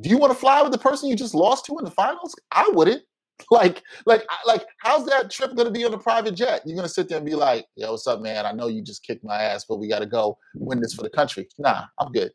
Do 0.00 0.10
you 0.10 0.18
want 0.18 0.32
to 0.32 0.38
fly 0.38 0.62
with 0.62 0.72
the 0.72 0.78
person 0.78 1.08
you 1.08 1.16
just 1.16 1.34
lost 1.34 1.64
to 1.66 1.78
in 1.78 1.84
the 1.84 1.90
finals? 1.90 2.34
I 2.52 2.68
wouldn't. 2.72 3.02
Like, 3.50 3.82
like, 4.06 4.24
like, 4.46 4.64
how's 4.78 5.04
that 5.06 5.30
trip 5.30 5.54
going 5.54 5.66
to 5.66 5.72
be 5.72 5.84
on 5.84 5.92
a 5.92 5.98
private 5.98 6.34
jet? 6.34 6.62
You're 6.64 6.74
going 6.74 6.88
to 6.88 6.92
sit 6.92 7.08
there 7.08 7.18
and 7.18 7.26
be 7.26 7.34
like, 7.34 7.66
"Yo, 7.76 7.90
what's 7.90 8.06
up, 8.06 8.20
man? 8.20 8.46
I 8.46 8.52
know 8.52 8.66
you 8.66 8.82
just 8.82 9.04
kicked 9.04 9.22
my 9.24 9.40
ass, 9.40 9.64
but 9.68 9.76
we 9.76 9.88
got 9.88 9.98
to 9.98 10.06
go 10.06 10.38
win 10.54 10.80
this 10.80 10.94
for 10.94 11.02
the 11.02 11.10
country." 11.10 11.46
Nah, 11.58 11.84
I'm 12.00 12.10
good. 12.12 12.32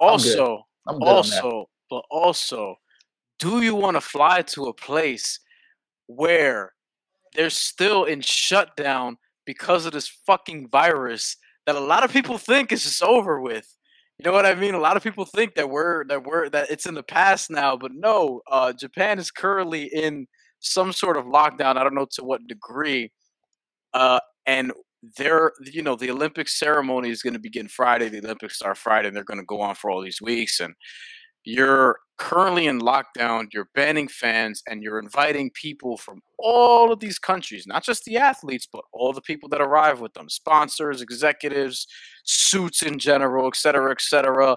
I'm 0.00 0.16
good. 0.16 0.38
Also, 0.38 0.62
I'm 0.88 0.98
good 0.98 1.06
also, 1.06 1.66
but 1.90 2.02
also, 2.10 2.76
do 3.38 3.62
you 3.62 3.74
want 3.74 3.96
to 3.96 4.00
fly 4.00 4.42
to 4.42 4.64
a 4.64 4.74
place 4.74 5.38
where 6.06 6.72
they're 7.34 7.50
still 7.50 8.04
in 8.04 8.20
shutdown 8.20 9.16
because 9.46 9.86
of 9.86 9.92
this 9.92 10.08
fucking 10.26 10.68
virus 10.70 11.36
that 11.66 11.76
a 11.76 11.80
lot 11.80 12.04
of 12.04 12.12
people 12.12 12.38
think 12.38 12.72
is 12.72 12.82
just 12.82 13.02
over 13.02 13.40
with. 13.40 13.66
You 14.18 14.24
know 14.24 14.32
what 14.32 14.46
I 14.46 14.54
mean? 14.54 14.74
A 14.74 14.80
lot 14.80 14.96
of 14.96 15.02
people 15.02 15.24
think 15.24 15.54
that 15.54 15.70
we're 15.70 16.04
that 16.06 16.24
we're 16.24 16.48
that 16.48 16.70
it's 16.70 16.86
in 16.86 16.94
the 16.94 17.02
past 17.02 17.50
now, 17.50 17.76
but 17.76 17.92
no. 17.94 18.40
Uh, 18.50 18.72
Japan 18.72 19.18
is 19.18 19.30
currently 19.30 19.84
in 19.84 20.26
some 20.60 20.92
sort 20.92 21.16
of 21.16 21.24
lockdown. 21.26 21.76
I 21.76 21.84
don't 21.84 21.94
know 21.94 22.06
to 22.12 22.24
what 22.24 22.46
degree. 22.46 23.12
Uh, 23.94 24.20
and 24.46 24.72
they're 25.16 25.52
you 25.60 25.82
know 25.82 25.94
the 25.94 26.10
Olympic 26.10 26.48
ceremony 26.48 27.10
is 27.10 27.22
going 27.22 27.34
to 27.34 27.38
begin 27.38 27.68
Friday. 27.68 28.08
The 28.08 28.18
Olympics 28.18 28.56
start 28.56 28.78
Friday, 28.78 29.08
and 29.08 29.16
they're 29.16 29.24
going 29.24 29.40
to 29.40 29.46
go 29.46 29.60
on 29.60 29.74
for 29.74 29.90
all 29.90 30.02
these 30.02 30.20
weeks. 30.20 30.60
And 30.60 30.74
you're 31.44 31.98
currently 32.18 32.66
in 32.66 32.80
lockdown, 32.80 33.46
you're 33.52 33.68
banning 33.74 34.08
fans, 34.08 34.62
and 34.66 34.82
you're 34.82 34.98
inviting 34.98 35.50
people 35.54 35.96
from 35.96 36.20
all 36.38 36.92
of 36.92 37.00
these 37.00 37.18
countries, 37.18 37.64
not 37.66 37.84
just 37.84 38.04
the 38.04 38.18
athletes, 38.18 38.68
but 38.70 38.82
all 38.92 39.12
the 39.12 39.22
people 39.22 39.48
that 39.48 39.60
arrive 39.60 40.00
with 40.00 40.12
them 40.14 40.28
sponsors, 40.28 41.00
executives, 41.00 41.86
suits 42.24 42.82
in 42.82 42.98
general, 42.98 43.46
et 43.46 43.56
cetera, 43.56 43.90
et 43.92 44.00
cetera. 44.00 44.56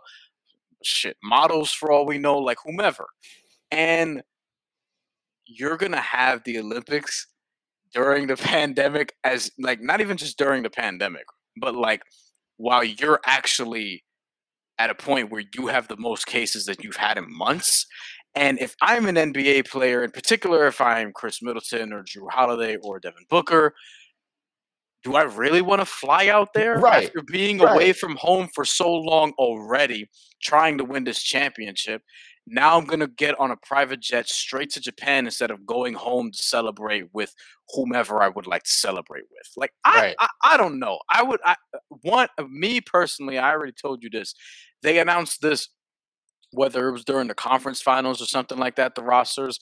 Shit, 0.84 1.18
models 1.24 1.72
for 1.72 1.92
all 1.92 2.06
we 2.06 2.18
know, 2.18 2.38
like 2.38 2.58
whomever. 2.66 3.06
And 3.70 4.24
you're 5.58 5.78
going 5.78 5.92
to 5.92 6.00
have 6.00 6.44
the 6.44 6.60
Olympics 6.60 7.28
during 7.94 8.28
the 8.28 8.38
pandemic, 8.38 9.16
as 9.24 9.52
like 9.60 9.82
not 9.82 10.02
even 10.02 10.18
just 10.18 10.38
during 10.38 10.64
the 10.64 10.70
pandemic, 10.70 11.26
but 11.58 11.76
like 11.76 12.02
while 12.58 12.84
you're 12.84 13.20
actually 13.26 14.04
at 14.78 14.90
a 14.90 14.96
point 14.96 15.32
where 15.32 15.44
you 15.54 15.68
have 15.68 15.88
the 15.88 15.98
most 15.98 16.26
cases 16.26 16.66
that 16.66 16.84
you've 16.84 16.96
had 16.96 17.18
in 17.18 17.26
months. 17.28 17.86
And 18.34 18.60
if 18.60 18.76
I'm 18.82 19.08
an 19.08 19.16
NBA 19.16 19.70
player, 19.70 20.04
in 20.04 20.12
particular, 20.12 20.66
if 20.66 20.82
I'm 20.82 21.12
Khris 21.14 21.42
Middleton 21.42 21.94
or 21.94 22.04
Jrue 22.04 22.32
Holiday 22.32 22.78
or 22.82 23.00
Devin 23.00 23.26
Booker, 23.30 23.76
do 25.04 25.16
I 25.16 25.24
really 25.24 25.62
want 25.62 25.82
to 25.82 25.86
fly 25.86 26.28
out 26.28 26.54
there 26.54 26.76
right. 26.80 27.06
after 27.06 27.22
being 27.22 27.60
right. 27.60 27.74
away 27.74 27.94
from 27.94 28.16
home 28.18 28.50
for 28.54 28.66
so 28.66 28.92
long 28.92 29.34
already, 29.38 30.10
trying 30.42 30.78
to 30.78 30.84
win 30.84 31.04
this 31.04 31.22
championship? 31.22 32.02
Now 32.48 32.78
I'm 32.78 32.86
gonna 32.86 33.08
get 33.08 33.40
on 33.40 33.52
a 33.52 33.58
private 33.58 34.00
jet 34.00 34.28
straight 34.28 34.72
to 34.72 34.82
Japan 34.82 35.26
instead 35.26 35.52
of 35.52 35.66
going 35.66 35.94
home 35.94 36.32
to 36.32 36.38
celebrate 36.38 37.06
with 37.14 37.34
whomever 37.70 38.22
I 38.22 38.30
would 38.30 38.48
like 38.48 38.64
to 38.64 38.72
celebrate 38.72 39.26
with. 39.32 39.48
Like 39.56 39.72
I, 39.86 40.02
right. 40.02 40.16
I, 40.20 40.28
I, 40.44 40.58
don't 40.58 40.80
know. 40.80 41.00
I 41.10 41.24
would 41.24 41.40
I 41.46 41.56
want 42.04 42.32
uh, 42.38 42.44
me 42.50 42.82
personally. 42.82 43.38
I 43.38 43.52
already 43.52 43.74
told 43.74 44.04
you 44.04 44.10
this. 44.10 44.34
They 44.82 45.00
announced 45.00 45.42
this 45.42 45.70
whether 46.52 46.90
it 46.90 46.92
was 46.92 47.06
during 47.06 47.28
the 47.28 47.34
conference 47.34 47.82
finals 47.82 48.22
or 48.22 48.26
something 48.26 48.58
like 48.58 48.76
that. 48.76 48.96
The 48.96 49.04
rosters. 49.04 49.60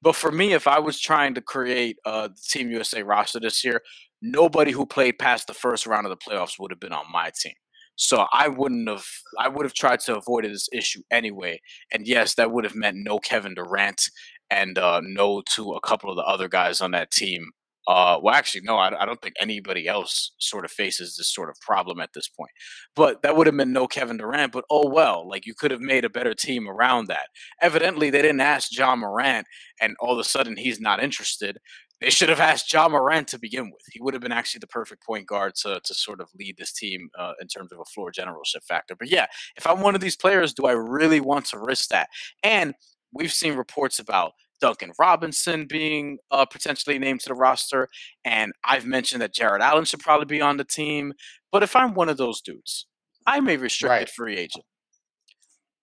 But 0.00 0.14
for 0.14 0.30
me, 0.30 0.52
if 0.52 0.68
I 0.68 0.78
was 0.78 1.00
trying 1.00 1.34
to 1.34 1.40
create 1.40 1.98
uh, 2.06 2.28
a 2.30 2.50
Team 2.50 2.70
USA 2.70 3.02
roster 3.02 3.40
this 3.40 3.64
year, 3.64 3.82
nobody 4.22 4.72
who 4.72 4.86
played 4.86 5.18
past 5.18 5.46
the 5.46 5.54
first 5.54 5.86
round 5.86 6.06
of 6.06 6.10
the 6.10 6.16
playoffs 6.16 6.58
would 6.58 6.70
have 6.70 6.80
been 6.80 6.92
on 6.92 7.04
my 7.12 7.30
team. 7.40 7.54
So 7.96 8.26
I 8.32 8.46
wouldn't 8.46 8.88
have. 8.88 9.04
I 9.38 9.48
would 9.48 9.66
have 9.66 9.74
tried 9.74 10.00
to 10.00 10.16
avoid 10.16 10.44
this 10.44 10.68
issue 10.72 11.02
anyway. 11.10 11.60
And 11.92 12.06
yes, 12.06 12.34
that 12.36 12.52
would 12.52 12.62
have 12.62 12.76
meant 12.76 12.96
no 13.00 13.18
Kevin 13.18 13.54
Durant 13.54 14.02
and 14.50 14.78
uh, 14.78 15.00
no 15.02 15.42
to 15.54 15.72
a 15.72 15.80
couple 15.80 16.08
of 16.10 16.16
the 16.16 16.22
other 16.22 16.48
guys 16.48 16.80
on 16.80 16.92
that 16.92 17.10
team. 17.10 17.50
Uh, 17.88 18.18
well, 18.22 18.34
actually, 18.34 18.60
no, 18.64 18.76
I, 18.76 19.02
I, 19.02 19.06
don't 19.06 19.20
think 19.22 19.34
anybody 19.40 19.88
else 19.88 20.32
sort 20.38 20.66
of 20.66 20.70
faces 20.70 21.16
this 21.16 21.32
sort 21.32 21.48
of 21.48 21.56
problem 21.62 22.00
at 22.00 22.10
this 22.14 22.28
point. 22.28 22.50
But 22.94 23.22
that 23.22 23.34
would 23.34 23.46
have 23.46 23.56
been 23.56 23.72
no 23.72 23.86
Kevin 23.86 24.18
Durant. 24.18 24.52
But 24.52 24.66
oh 24.70 24.90
well, 24.90 25.26
like 25.26 25.46
you 25.46 25.54
could 25.54 25.70
have 25.70 25.80
made 25.80 26.04
a 26.04 26.10
better 26.10 26.34
team 26.34 26.68
around 26.68 27.06
that. 27.08 27.28
Evidently, 27.62 28.10
they 28.10 28.20
didn't 28.20 28.42
ask 28.42 28.76
Ja 28.76 28.94
Morant, 28.94 29.46
and 29.80 29.96
all 30.00 30.12
of 30.12 30.18
a 30.18 30.24
sudden 30.24 30.58
he's 30.58 30.78
not 30.78 31.02
interested. 31.02 31.58
They 32.00 32.10
should 32.10 32.28
have 32.28 32.40
asked 32.40 32.72
Ja 32.72 32.88
Morant 32.88 33.28
to 33.28 33.38
begin 33.38 33.70
with. 33.72 33.82
He 33.90 34.00
would 34.00 34.14
have 34.14 34.22
been 34.22 34.32
actually 34.32 34.60
the 34.60 34.68
perfect 34.68 35.04
point 35.04 35.26
guard 35.26 35.54
to, 35.56 35.80
to 35.82 35.94
sort 35.94 36.20
of 36.20 36.28
lead 36.38 36.56
this 36.56 36.72
team 36.72 37.08
uh, 37.18 37.32
in 37.40 37.48
terms 37.48 37.72
of 37.72 37.80
a 37.80 37.84
floor 37.84 38.10
generalship 38.10 38.62
factor. 38.62 38.94
But 38.94 39.10
yeah, 39.10 39.26
if 39.56 39.66
I'm 39.66 39.80
one 39.80 39.94
of 39.94 40.00
these 40.00 40.16
players, 40.16 40.54
do 40.54 40.66
I 40.66 40.72
really 40.72 41.20
want 41.20 41.46
to 41.46 41.58
risk 41.58 41.88
that? 41.88 42.08
And 42.42 42.74
we've 43.12 43.32
seen 43.32 43.54
reports 43.54 43.98
about 43.98 44.32
Duncan 44.60 44.92
Robinson 44.98 45.66
being 45.66 46.18
uh, 46.30 46.44
potentially 46.44 46.98
named 46.98 47.20
to 47.20 47.28
the 47.28 47.34
roster. 47.34 47.88
And 48.24 48.52
I've 48.64 48.86
mentioned 48.86 49.22
that 49.22 49.34
Jarrett 49.34 49.62
Allen 49.62 49.84
should 49.84 50.00
probably 50.00 50.26
be 50.26 50.40
on 50.40 50.56
the 50.56 50.64
team. 50.64 51.12
But 51.50 51.62
if 51.62 51.74
I'm 51.74 51.94
one 51.94 52.08
of 52.08 52.16
those 52.16 52.40
dudes, 52.40 52.86
I'm 53.26 53.48
a 53.48 53.56
restricted 53.56 53.90
right. 53.90 54.10
free 54.10 54.36
agent. 54.36 54.64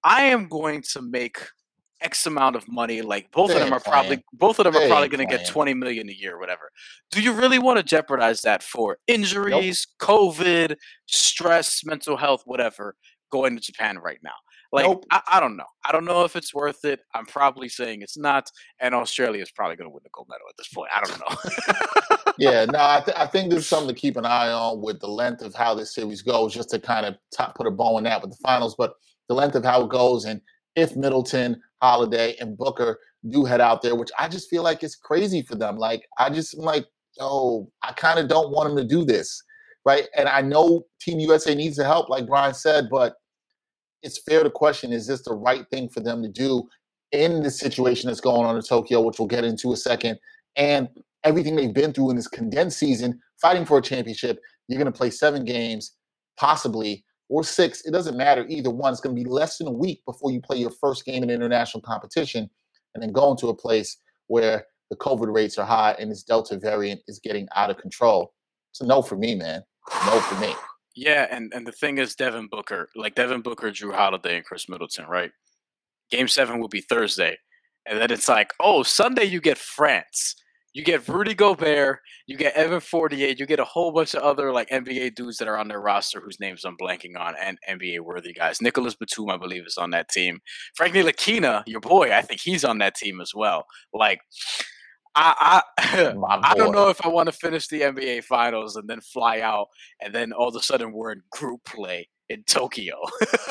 I 0.03 0.23
am 0.23 0.47
going 0.47 0.83
to 0.93 1.01
make 1.01 1.39
X 2.05 2.25
amount 2.27 2.55
of 2.55 2.67
money. 2.67 3.01
Like 3.01 3.31
both 3.31 3.49
they 3.49 3.55
of 3.55 3.61
them 3.61 3.73
are 3.73 3.79
playing. 3.79 3.93
probably 3.93 4.23
both 4.31 4.59
of 4.59 4.65
them 4.65 4.73
they 4.73 4.85
are 4.85 4.87
probably 4.87 5.09
going 5.09 5.27
to 5.27 5.37
get 5.37 5.47
twenty 5.47 5.73
million 5.73 6.07
a 6.07 6.13
year, 6.13 6.39
whatever. 6.39 6.69
Do 7.11 7.21
you 7.21 7.33
really 7.33 7.59
want 7.59 7.77
to 7.77 7.83
jeopardize 7.83 8.41
that 8.41 8.63
for 8.63 8.99
injuries, 9.07 9.87
nope. 9.99 10.35
COVID, 10.37 10.75
stress, 11.07 11.83
mental 11.83 12.15
health, 12.15 12.43
whatever? 12.45 12.95
Going 13.31 13.55
to 13.55 13.61
Japan 13.61 13.97
right 13.97 14.19
now, 14.23 14.35
like 14.71 14.85
nope. 14.85 15.05
I, 15.11 15.21
I, 15.27 15.39
don't 15.39 15.57
know. 15.57 15.65
I 15.83 15.91
don't 15.91 16.05
know 16.05 16.23
if 16.25 16.35
it's 16.35 16.53
worth 16.53 16.85
it. 16.85 16.99
I'm 17.13 17.25
probably 17.25 17.69
saying 17.69 18.01
it's 18.01 18.17
not, 18.17 18.49
and 18.79 18.93
Australia 18.93 19.41
is 19.41 19.51
probably 19.51 19.75
going 19.75 19.89
to 19.89 19.93
win 19.93 20.03
the 20.03 20.09
gold 20.13 20.27
medal 20.29 20.45
at 20.47 20.55
this 20.57 20.67
point. 20.67 20.91
I 20.95 21.01
don't 21.01 21.19
know. 21.19 22.31
yeah, 22.37 22.65
no, 22.71 22.79
I, 22.79 23.01
th- 23.03 23.17
I 23.17 23.25
think 23.25 23.49
there's 23.49 23.67
something 23.67 23.93
to 23.93 23.99
keep 23.99 24.15
an 24.15 24.25
eye 24.25 24.51
on 24.51 24.81
with 24.81 24.99
the 24.99 25.07
length 25.07 25.41
of 25.41 25.55
how 25.55 25.73
this 25.73 25.95
series 25.95 26.21
goes, 26.21 26.53
just 26.53 26.69
to 26.69 26.79
kind 26.79 27.05
of 27.05 27.15
put 27.55 27.67
a 27.67 27.71
bow 27.71 27.97
on 27.97 28.03
that 28.03 28.21
with 28.21 28.31
the 28.31 28.37
finals. 28.37 28.75
But 28.77 28.93
the 29.27 29.33
length 29.33 29.55
of 29.55 29.65
how 29.65 29.83
it 29.83 29.89
goes, 29.89 30.25
and 30.25 30.39
if 30.75 30.95
Middleton, 30.95 31.61
Holiday, 31.81 32.35
and 32.39 32.57
Booker 32.57 32.99
do 33.29 33.45
head 33.45 33.61
out 33.61 33.81
there, 33.81 33.95
which 33.95 34.11
I 34.19 34.27
just 34.27 34.49
feel 34.49 34.63
like 34.63 34.83
it's 34.83 34.95
crazy 34.95 35.41
for 35.41 35.55
them. 35.55 35.77
Like 35.77 36.07
I 36.19 36.29
just 36.29 36.57
like, 36.57 36.85
oh, 37.19 37.69
I 37.81 37.93
kind 37.93 38.19
of 38.19 38.27
don't 38.27 38.51
want 38.51 38.69
them 38.69 38.77
to 38.77 38.83
do 38.87 39.05
this, 39.05 39.41
right? 39.85 40.07
And 40.15 40.27
I 40.27 40.41
know 40.41 40.85
Team 41.01 41.19
USA 41.19 41.55
needs 41.55 41.77
the 41.77 41.85
help, 41.85 42.09
like 42.09 42.27
Bryan 42.27 42.53
said, 42.53 42.87
but 42.89 43.15
it's 44.03 44.21
fair 44.21 44.43
to 44.43 44.49
question: 44.49 44.93
Is 44.93 45.07
this 45.07 45.23
the 45.23 45.33
right 45.33 45.65
thing 45.71 45.89
for 45.89 45.99
them 45.99 46.21
to 46.21 46.29
do 46.29 46.63
in 47.11 47.43
the 47.43 47.51
situation 47.51 48.07
that's 48.07 48.21
going 48.21 48.45
on 48.45 48.55
in 48.55 48.61
Tokyo, 48.61 49.01
which 49.01 49.19
we'll 49.19 49.27
get 49.27 49.43
into 49.43 49.73
a 49.73 49.77
second, 49.77 50.19
and 50.55 50.87
everything 51.23 51.55
they've 51.55 51.73
been 51.73 51.93
through 51.93 52.11
in 52.11 52.15
this 52.15 52.27
condensed 52.27 52.77
season, 52.77 53.19
fighting 53.41 53.65
for 53.65 53.79
a 53.79 53.81
championship? 53.81 54.39
You're 54.67 54.79
going 54.79 54.91
to 54.91 54.97
play 54.97 55.09
seven 55.09 55.45
games, 55.45 55.95
possibly 56.37 57.03
or 57.29 57.43
six, 57.43 57.85
it 57.85 57.91
doesn't 57.91 58.17
matter 58.17 58.45
either 58.47 58.69
one. 58.69 58.91
It's 58.91 59.01
going 59.01 59.15
to 59.15 59.21
be 59.21 59.29
less 59.29 59.57
than 59.57 59.67
a 59.67 59.71
week 59.71 60.01
before 60.05 60.31
you 60.31 60.41
play 60.41 60.57
your 60.57 60.71
first 60.71 61.05
game 61.05 61.23
in 61.23 61.29
international 61.29 61.81
competition 61.81 62.49
and 62.93 63.01
then 63.01 63.11
go 63.11 63.31
into 63.31 63.47
a 63.47 63.55
place 63.55 63.97
where 64.27 64.65
the 64.89 64.95
COVID 64.97 65.33
rates 65.33 65.57
are 65.57 65.65
high 65.65 65.95
and 65.99 66.11
this 66.11 66.23
Delta 66.23 66.57
variant 66.57 67.01
is 67.07 67.19
getting 67.19 67.47
out 67.55 67.69
of 67.69 67.77
control. 67.77 68.33
A 68.81 68.85
no 68.85 69.01
for 69.01 69.15
me, 69.15 69.35
man. 69.35 69.63
No 70.05 70.19
for 70.19 70.39
me. 70.39 70.53
Yeah, 70.95 71.27
and, 71.29 71.51
and 71.53 71.65
the 71.67 71.71
thing 71.71 71.97
is, 71.97 72.15
Devin 72.15 72.47
Booker, 72.49 72.89
like 72.95 73.15
Devin 73.15 73.41
Booker, 73.41 73.71
Jrue 73.71 73.93
Holiday, 73.93 74.37
and 74.37 74.45
Khris 74.45 74.69
Middleton, 74.69 75.05
right? 75.07 75.31
Game 76.09 76.27
seven 76.27 76.59
will 76.59 76.69
be 76.69 76.81
Thursday. 76.81 77.37
And 77.85 77.99
then 77.99 78.11
it's 78.11 78.27
like, 78.27 78.53
oh, 78.59 78.83
Sunday 78.83 79.25
you 79.25 79.41
get 79.41 79.57
France. 79.57 80.35
You 80.75 80.83
get 80.83 81.07
Rudy 81.07 81.33
Gobert, 81.33 82.01
you 82.27 82.35
get 82.35 82.53
Evan 82.53 82.81
Fournier, 82.81 83.29
you 83.29 83.45
get 83.45 83.61
a 83.61 83.63
whole 83.63 83.93
bunch 83.93 84.13
of 84.13 84.21
other 84.21 84.51
like 84.51 84.69
NBA 84.69 85.15
dudes 85.15 85.37
that 85.37 85.47
are 85.47 85.57
on 85.57 85.69
their 85.69 85.79
roster 85.79 86.19
whose 86.19 86.37
names 86.41 86.65
I'm 86.65 86.75
blanking 86.75 87.17
on, 87.17 87.33
and 87.41 87.57
NBA 87.69 88.01
worthy 88.01 88.33
guys. 88.33 88.61
Nicolas 88.61 88.93
Batum, 88.93 89.29
I 89.29 89.37
believe, 89.37 89.65
is 89.65 89.77
on 89.77 89.91
that 89.91 90.09
team. 90.09 90.41
Frank 90.75 90.93
Ntilikina, 90.93 91.63
your 91.65 91.79
boy, 91.79 92.11
I 92.11 92.21
think 92.21 92.41
he's 92.41 92.65
on 92.65 92.79
that 92.79 92.95
team 92.95 93.21
as 93.21 93.33
well. 93.33 93.67
Like, 93.93 94.19
I 95.15 95.61
I, 95.77 96.13
I 96.43 96.53
don't 96.55 96.73
know 96.73 96.89
if 96.89 97.05
I 97.05 97.07
want 97.07 97.27
to 97.27 97.31
finish 97.31 97.69
the 97.69 97.79
NBA 97.79 98.25
finals 98.25 98.75
and 98.75 98.89
then 98.89 98.99
fly 98.99 99.39
out, 99.39 99.67
and 100.01 100.13
then 100.13 100.33
all 100.33 100.49
of 100.49 100.55
a 100.57 100.61
sudden 100.61 100.91
we're 100.91 101.13
in 101.13 101.21
group 101.31 101.63
play 101.63 102.09
in 102.27 102.43
Tokyo. 102.43 102.97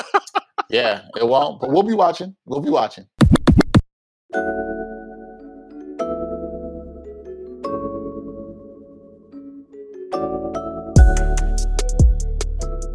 yeah, 0.69 1.01
it 1.19 1.27
won't, 1.27 1.59
but 1.59 1.71
we'll 1.71 1.81
be 1.81 1.95
watching. 1.95 2.35
We'll 2.45 2.61
be 2.61 2.69
watching. 2.69 3.07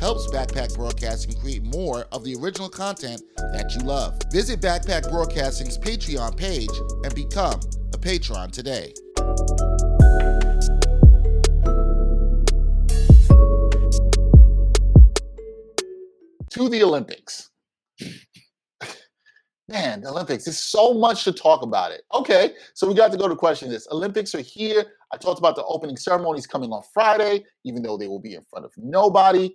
helps 0.00 0.26
Backpack 0.28 0.74
Broadcasting 0.74 1.38
create 1.38 1.62
more 1.62 2.06
of 2.10 2.24
the 2.24 2.34
original 2.36 2.70
content 2.70 3.22
that 3.36 3.74
you 3.74 3.82
love. 3.86 4.18
Visit 4.32 4.62
Backpack 4.62 5.10
Broadcasting's 5.10 5.76
Patreon 5.76 6.36
page 6.38 6.70
and 7.04 7.14
become 7.14 7.60
a 7.92 7.98
patron 7.98 8.50
today. 8.50 8.94
To 16.52 16.68
the 16.70 16.82
Olympics. 16.82 17.50
Man, 19.68 20.00
the 20.00 20.08
Olympics, 20.08 20.46
there's 20.46 20.58
so 20.58 20.94
much 20.94 21.24
to 21.24 21.32
talk 21.32 21.62
about 21.62 21.92
it. 21.92 22.02
Okay, 22.12 22.52
so 22.74 22.88
we 22.88 22.94
got 22.94 23.12
to 23.12 23.18
go 23.18 23.28
to 23.28 23.36
question 23.36 23.68
this. 23.68 23.86
Olympics 23.92 24.34
are 24.34 24.40
here. 24.40 24.84
I 25.12 25.18
talked 25.18 25.38
about 25.38 25.56
the 25.56 25.64
opening 25.64 25.96
ceremonies 25.96 26.46
coming 26.46 26.72
on 26.72 26.82
Friday, 26.92 27.44
even 27.64 27.82
though 27.82 27.98
they 27.98 28.08
will 28.08 28.18
be 28.18 28.34
in 28.34 28.42
front 28.50 28.64
of 28.64 28.72
nobody. 28.78 29.54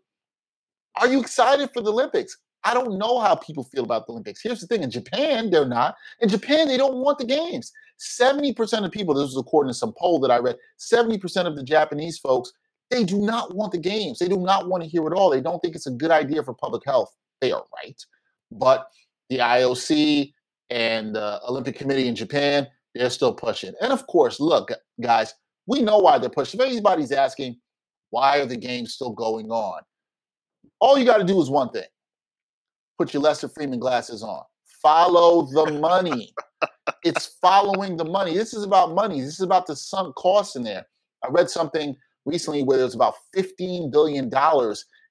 Are 0.97 1.07
you 1.07 1.19
excited 1.19 1.69
for 1.73 1.81
the 1.81 1.91
Olympics? 1.91 2.37
I 2.63 2.73
don't 2.73 2.97
know 2.97 3.19
how 3.19 3.35
people 3.35 3.63
feel 3.63 3.83
about 3.83 4.07
the 4.07 4.13
Olympics. 4.13 4.41
Here's 4.41 4.59
the 4.59 4.67
thing 4.67 4.81
in 4.81 4.89
Japan, 4.89 5.51
they're 5.51 5.67
not. 5.67 5.95
In 6.19 6.29
Japan, 6.29 6.67
they 6.67 6.77
don't 6.77 6.97
want 6.97 7.19
the 7.19 7.25
games. 7.25 7.71
70% 7.99 8.83
of 8.83 8.91
people, 8.91 9.13
this 9.13 9.23
was 9.23 9.37
according 9.37 9.69
to 9.69 9.77
some 9.77 9.93
poll 9.97 10.19
that 10.21 10.31
I 10.31 10.39
read, 10.39 10.57
70% 10.79 11.45
of 11.45 11.55
the 11.55 11.63
Japanese 11.63 12.17
folks, 12.17 12.51
they 12.89 13.03
do 13.03 13.19
not 13.19 13.55
want 13.55 13.71
the 13.71 13.77
games. 13.77 14.19
They 14.19 14.27
do 14.27 14.37
not 14.37 14.67
want 14.67 14.83
to 14.83 14.89
hear 14.89 15.05
it 15.07 15.13
all. 15.13 15.29
They 15.29 15.41
don't 15.41 15.59
think 15.59 15.75
it's 15.75 15.87
a 15.87 15.91
good 15.91 16.11
idea 16.11 16.43
for 16.43 16.53
public 16.53 16.83
health. 16.85 17.15
They 17.39 17.51
are 17.51 17.63
right. 17.83 18.03
But 18.51 18.87
the 19.29 19.39
IOC 19.39 20.33
and 20.69 21.15
the 21.15 21.39
Olympic 21.47 21.75
Committee 21.75 22.07
in 22.07 22.15
Japan, 22.15 22.67
they're 22.93 23.09
still 23.09 23.33
pushing. 23.33 23.73
And 23.81 23.91
of 23.91 24.07
course, 24.07 24.39
look, 24.39 24.71
guys, 25.01 25.33
we 25.67 25.81
know 25.81 25.97
why 25.97 26.17
they're 26.17 26.29
pushing. 26.29 26.59
If 26.59 26.67
anybody's 26.67 27.11
asking, 27.11 27.57
why 28.09 28.39
are 28.39 28.45
the 28.45 28.57
games 28.57 28.93
still 28.93 29.11
going 29.11 29.51
on? 29.51 29.81
All 30.79 30.97
you 30.97 31.05
got 31.05 31.17
to 31.17 31.23
do 31.23 31.41
is 31.41 31.49
one 31.49 31.69
thing 31.69 31.85
put 32.97 33.13
your 33.13 33.23
Lester 33.23 33.47
Freamon 33.47 33.79
glasses 33.79 34.23
on. 34.23 34.43
Follow 34.81 35.47
the 35.47 35.73
money. 35.79 36.33
it's 37.03 37.37
following 37.41 37.97
the 37.97 38.05
money. 38.05 38.33
This 38.35 38.53
is 38.53 38.63
about 38.63 38.93
money. 38.93 39.21
This 39.21 39.33
is 39.33 39.41
about 39.41 39.67
the 39.67 39.75
sunk 39.75 40.15
costs 40.15 40.55
in 40.55 40.63
there. 40.63 40.85
I 41.23 41.29
read 41.29 41.49
something 41.49 41.95
recently 42.25 42.63
where 42.63 42.77
there's 42.77 42.95
about 42.95 43.15
$15 43.35 43.91
billion, 43.91 44.31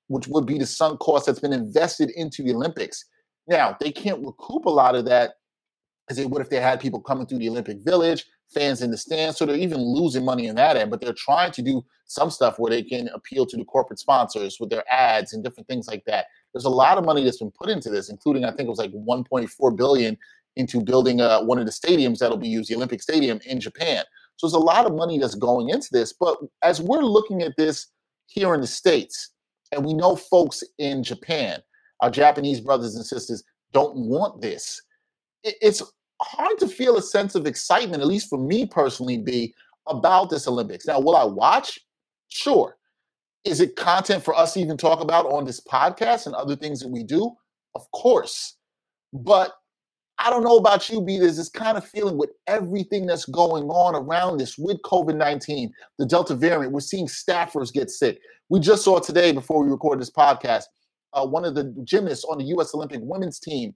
which 0.08 0.28
would 0.28 0.46
be 0.46 0.58
the 0.58 0.66
sunk 0.66 1.00
cost 1.00 1.26
that's 1.26 1.40
been 1.40 1.52
invested 1.52 2.10
into 2.16 2.42
the 2.42 2.54
Olympics. 2.54 3.04
Now, 3.46 3.76
they 3.80 3.92
can't 3.92 4.24
recoup 4.24 4.64
a 4.64 4.70
lot 4.70 4.94
of 4.94 5.04
that 5.06 5.34
as 6.10 6.16
they 6.16 6.26
would 6.26 6.42
if 6.42 6.50
they 6.50 6.60
had 6.60 6.80
people 6.80 7.00
coming 7.00 7.26
through 7.26 7.38
the 7.38 7.48
Olympic 7.48 7.78
Village, 7.82 8.26
fans 8.52 8.82
in 8.82 8.90
the 8.90 8.96
stands. 8.96 9.38
So 9.38 9.46
they're 9.46 9.56
even 9.56 9.80
losing 9.80 10.24
money 10.24 10.46
in 10.46 10.56
that 10.56 10.76
end, 10.76 10.90
but 10.90 11.00
they're 11.00 11.14
trying 11.14 11.52
to 11.52 11.62
do 11.62 11.84
some 12.06 12.30
stuff 12.30 12.58
where 12.58 12.70
they 12.70 12.82
can 12.82 13.08
appeal 13.14 13.46
to 13.46 13.56
the 13.56 13.64
corporate 13.64 13.98
sponsors 13.98 14.58
with 14.60 14.70
their 14.70 14.84
ads 14.92 15.32
and 15.32 15.42
different 15.42 15.66
things 15.66 15.88
like 15.88 16.04
that. 16.06 16.26
There's 16.52 16.66
a 16.66 16.70
lot 16.70 16.98
of 16.98 17.04
money 17.04 17.24
that's 17.24 17.38
been 17.38 17.50
put 17.50 17.70
into 17.70 17.90
this, 17.90 18.10
including 18.10 18.44
I 18.44 18.50
think 18.50 18.66
it 18.66 18.70
was 18.70 18.78
like 18.78 18.92
1.4 18.92 19.76
billion 19.76 20.16
into 20.56 20.80
building 20.80 21.20
uh, 21.20 21.42
one 21.42 21.58
of 21.58 21.66
the 21.66 21.72
stadiums 21.72 22.18
that'll 22.18 22.36
be 22.36 22.48
used, 22.48 22.70
the 22.70 22.76
Olympic 22.76 23.02
Stadium 23.02 23.40
in 23.44 23.60
Japan. 23.60 24.04
So 24.36 24.46
there's 24.46 24.54
a 24.54 24.58
lot 24.58 24.86
of 24.86 24.94
money 24.94 25.18
that's 25.18 25.34
going 25.34 25.70
into 25.70 25.88
this. 25.90 26.12
But 26.12 26.38
as 26.62 26.80
we're 26.80 27.02
looking 27.02 27.42
at 27.42 27.56
this 27.56 27.88
here 28.26 28.54
in 28.54 28.60
the 28.60 28.66
States, 28.66 29.30
and 29.72 29.84
we 29.84 29.94
know 29.94 30.14
folks 30.14 30.62
in 30.78 31.02
Japan, 31.02 31.60
our 32.00 32.10
Japanese 32.10 32.60
brothers 32.60 32.94
and 32.94 33.04
sisters 33.04 33.42
don't 33.72 33.96
want 33.96 34.40
this. 34.40 34.80
It's 35.44 35.82
hard 36.22 36.58
to 36.58 36.68
feel 36.68 36.96
a 36.96 37.02
sense 37.02 37.34
of 37.34 37.46
excitement, 37.46 38.02
at 38.02 38.08
least 38.08 38.28
for 38.28 38.38
me 38.38 38.66
personally, 38.66 39.18
be 39.18 39.54
about 39.86 40.30
this 40.30 40.48
Olympics. 40.48 40.86
Now, 40.86 41.00
will 41.00 41.16
I 41.16 41.24
watch? 41.24 41.78
Sure. 42.28 42.76
Is 43.44 43.60
it 43.60 43.76
content 43.76 44.24
for 44.24 44.34
us 44.34 44.54
to 44.54 44.60
even 44.60 44.78
talk 44.78 45.00
about 45.00 45.26
on 45.26 45.44
this 45.44 45.60
podcast 45.60 46.26
and 46.26 46.34
other 46.34 46.56
things 46.56 46.80
that 46.80 46.88
we 46.88 47.02
do? 47.04 47.30
Of 47.74 47.90
course. 47.92 48.56
But 49.12 49.52
I 50.18 50.30
don't 50.30 50.44
know 50.44 50.56
about 50.56 50.88
you, 50.88 51.02
B. 51.02 51.18
There's 51.18 51.36
this 51.36 51.50
kind 51.50 51.76
of 51.76 51.86
feeling 51.86 52.16
with 52.16 52.30
everything 52.46 53.04
that's 53.04 53.26
going 53.26 53.64
on 53.64 53.94
around 53.94 54.38
this 54.38 54.56
with 54.56 54.80
COVID 54.82 55.16
19, 55.16 55.72
the 55.98 56.06
Delta 56.06 56.34
variant. 56.34 56.72
We're 56.72 56.80
seeing 56.80 57.06
staffers 57.06 57.72
get 57.72 57.90
sick. 57.90 58.20
We 58.48 58.60
just 58.60 58.84
saw 58.84 59.00
today, 59.00 59.32
before 59.32 59.62
we 59.62 59.70
recorded 59.70 60.00
this 60.00 60.10
podcast, 60.10 60.64
uh, 61.12 61.26
one 61.26 61.44
of 61.44 61.54
the 61.54 61.74
gymnasts 61.84 62.24
on 62.24 62.38
the 62.38 62.44
U.S. 62.44 62.74
Olympic 62.74 63.00
women's 63.02 63.38
team 63.38 63.74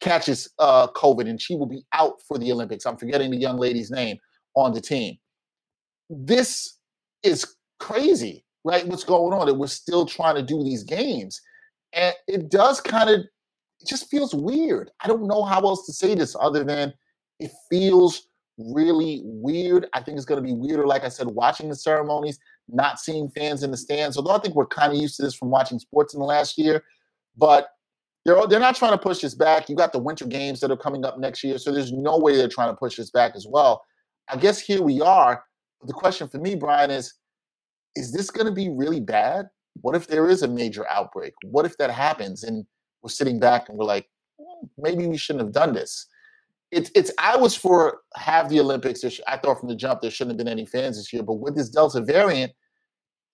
catches 0.00 0.48
uh, 0.58 0.88
COVID 0.88 1.28
and 1.28 1.40
she 1.40 1.56
will 1.56 1.66
be 1.66 1.84
out 1.92 2.20
for 2.26 2.38
the 2.38 2.52
Olympics. 2.52 2.86
I'm 2.86 2.96
forgetting 2.96 3.30
the 3.30 3.36
young 3.36 3.58
lady's 3.58 3.90
name 3.90 4.18
on 4.54 4.72
the 4.72 4.80
team. 4.80 5.16
This 6.08 6.78
is 7.22 7.56
crazy, 7.80 8.44
right? 8.64 8.86
What's 8.86 9.04
going 9.04 9.32
on? 9.32 9.46
That 9.46 9.54
we're 9.54 9.66
still 9.66 10.06
trying 10.06 10.36
to 10.36 10.42
do 10.42 10.62
these 10.62 10.82
games. 10.82 11.40
And 11.92 12.14
it 12.26 12.50
does 12.50 12.80
kind 12.80 13.10
of 13.10 13.20
it 13.80 13.86
just 13.86 14.10
feels 14.10 14.34
weird. 14.34 14.90
I 15.00 15.08
don't 15.08 15.26
know 15.26 15.44
how 15.44 15.60
else 15.60 15.86
to 15.86 15.92
say 15.92 16.14
this 16.14 16.34
other 16.40 16.64
than 16.64 16.92
it 17.38 17.52
feels 17.70 18.28
really 18.58 19.20
weird. 19.24 19.86
I 19.92 20.02
think 20.02 20.16
it's 20.16 20.26
going 20.26 20.42
to 20.42 20.46
be 20.46 20.54
weirder, 20.54 20.86
like 20.86 21.04
I 21.04 21.08
said, 21.08 21.28
watching 21.28 21.68
the 21.68 21.76
ceremonies, 21.76 22.38
not 22.68 22.98
seeing 22.98 23.30
fans 23.30 23.62
in 23.62 23.70
the 23.70 23.76
stands. 23.76 24.16
Although 24.16 24.32
I 24.32 24.40
think 24.40 24.54
we're 24.54 24.66
kind 24.66 24.92
of 24.92 24.98
used 24.98 25.16
to 25.16 25.22
this 25.22 25.34
from 25.34 25.50
watching 25.50 25.78
sports 25.78 26.12
in 26.12 26.20
the 26.20 26.26
last 26.26 26.58
year, 26.58 26.82
but 27.36 27.68
they're 28.28 28.46
they're 28.46 28.60
not 28.60 28.76
trying 28.76 28.92
to 28.92 28.98
push 28.98 29.20
this 29.20 29.34
back. 29.34 29.68
You 29.68 29.74
got 29.74 29.92
the 29.92 29.98
winter 29.98 30.26
games 30.26 30.60
that 30.60 30.70
are 30.70 30.76
coming 30.76 31.04
up 31.04 31.18
next 31.18 31.42
year, 31.42 31.56
so 31.56 31.72
there's 31.72 31.92
no 31.92 32.18
way 32.18 32.36
they're 32.36 32.48
trying 32.48 32.70
to 32.70 32.76
push 32.76 32.96
this 32.96 33.10
back 33.10 33.32
as 33.34 33.46
well. 33.48 33.82
I 34.28 34.36
guess 34.36 34.60
here 34.60 34.82
we 34.82 35.00
are. 35.00 35.42
The 35.86 35.94
question 35.94 36.28
for 36.28 36.38
me, 36.38 36.54
Bryan, 36.54 36.90
is: 36.90 37.14
Is 37.96 38.12
this 38.12 38.30
going 38.30 38.46
to 38.46 38.52
be 38.52 38.68
really 38.68 39.00
bad? 39.00 39.46
What 39.80 39.96
if 39.96 40.08
there 40.08 40.28
is 40.28 40.42
a 40.42 40.48
major 40.48 40.86
outbreak? 40.90 41.32
What 41.42 41.64
if 41.64 41.78
that 41.78 41.90
happens 41.90 42.44
and 42.44 42.66
we're 43.02 43.08
sitting 43.08 43.40
back 43.40 43.68
and 43.68 43.78
we're 43.78 43.86
like, 43.86 44.06
hmm, 44.38 44.66
maybe 44.76 45.06
we 45.06 45.16
shouldn't 45.16 45.44
have 45.44 45.54
done 45.54 45.72
this? 45.72 46.06
It's 46.70 46.90
it's. 46.94 47.10
I 47.18 47.34
was 47.34 47.54
for 47.54 48.00
have 48.16 48.50
the 48.50 48.60
Olympics. 48.60 49.02
I 49.26 49.38
thought 49.38 49.60
from 49.60 49.70
the 49.70 49.76
jump 49.76 50.02
there 50.02 50.10
shouldn't 50.10 50.32
have 50.32 50.44
been 50.44 50.52
any 50.52 50.66
fans 50.66 50.98
this 50.98 51.14
year, 51.14 51.22
but 51.22 51.34
with 51.34 51.56
this 51.56 51.70
Delta 51.70 52.02
variant, 52.02 52.52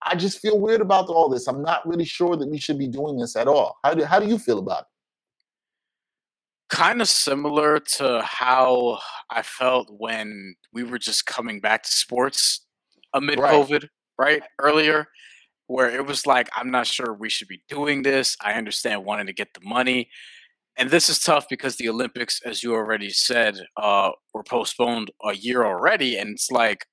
I 0.05 0.17
just 0.17 0.41
feel 0.41 0.61
weird 0.61 0.81
about 0.81 1.09
all 1.09 1.29
this. 1.29 1.47
I'm 1.47 1.63
not 1.63 1.87
really 1.87 2.05
sure 2.05 2.37
that 2.37 2.49
we 2.49 2.59
should 2.59 2.79
be 2.79 2.89
doing 2.89 3.19
this 3.19 3.37
at 3.37 3.49
all. 3.49 3.79
How 3.85 3.95
do 3.95 4.05
how 4.05 4.21
do 4.21 4.27
you 4.27 4.39
feel 4.39 4.59
about 4.59 4.83
it? 4.83 4.87
Kind 6.69 7.01
of 7.01 7.09
similar 7.09 7.79
to 7.97 8.23
how 8.23 8.99
I 9.31 9.43
felt 9.43 9.89
when 9.91 10.55
we 10.73 10.83
were 10.83 10.99
just 10.99 11.27
coming 11.27 11.61
back 11.61 11.85
to 11.85 11.91
sports 11.91 12.67
amid 13.13 13.39
right. 13.39 13.55
COVID, 13.55 13.89
right? 14.19 14.43
Earlier, 14.61 15.07
where 15.67 15.89
it 15.89 16.07
was 16.07 16.27
like, 16.27 16.49
I'm 16.57 16.71
not 16.71 16.87
sure 16.87 17.15
we 17.15 17.31
should 17.31 17.49
be 17.49 17.63
doing 17.69 18.03
this. 18.03 18.37
I 18.41 18.55
understand 18.55 19.05
wanting 19.05 19.27
to 19.27 19.33
get 19.33 19.55
the 19.55 19.61
money. 19.63 20.11
And 20.77 20.91
this 20.91 21.09
is 21.09 21.21
tough 21.21 21.47
because 21.49 21.77
the 21.77 21.89
Olympics, 21.89 22.41
as 22.45 22.63
you 22.63 22.75
already 22.75 23.11
said, 23.11 23.57
uh, 23.77 24.11
were 24.33 24.43
postponed 24.43 25.11
a 25.25 25.35
year 25.35 25.65
already. 25.65 26.19
And 26.19 26.31
it's 26.31 26.51
like, 26.51 26.87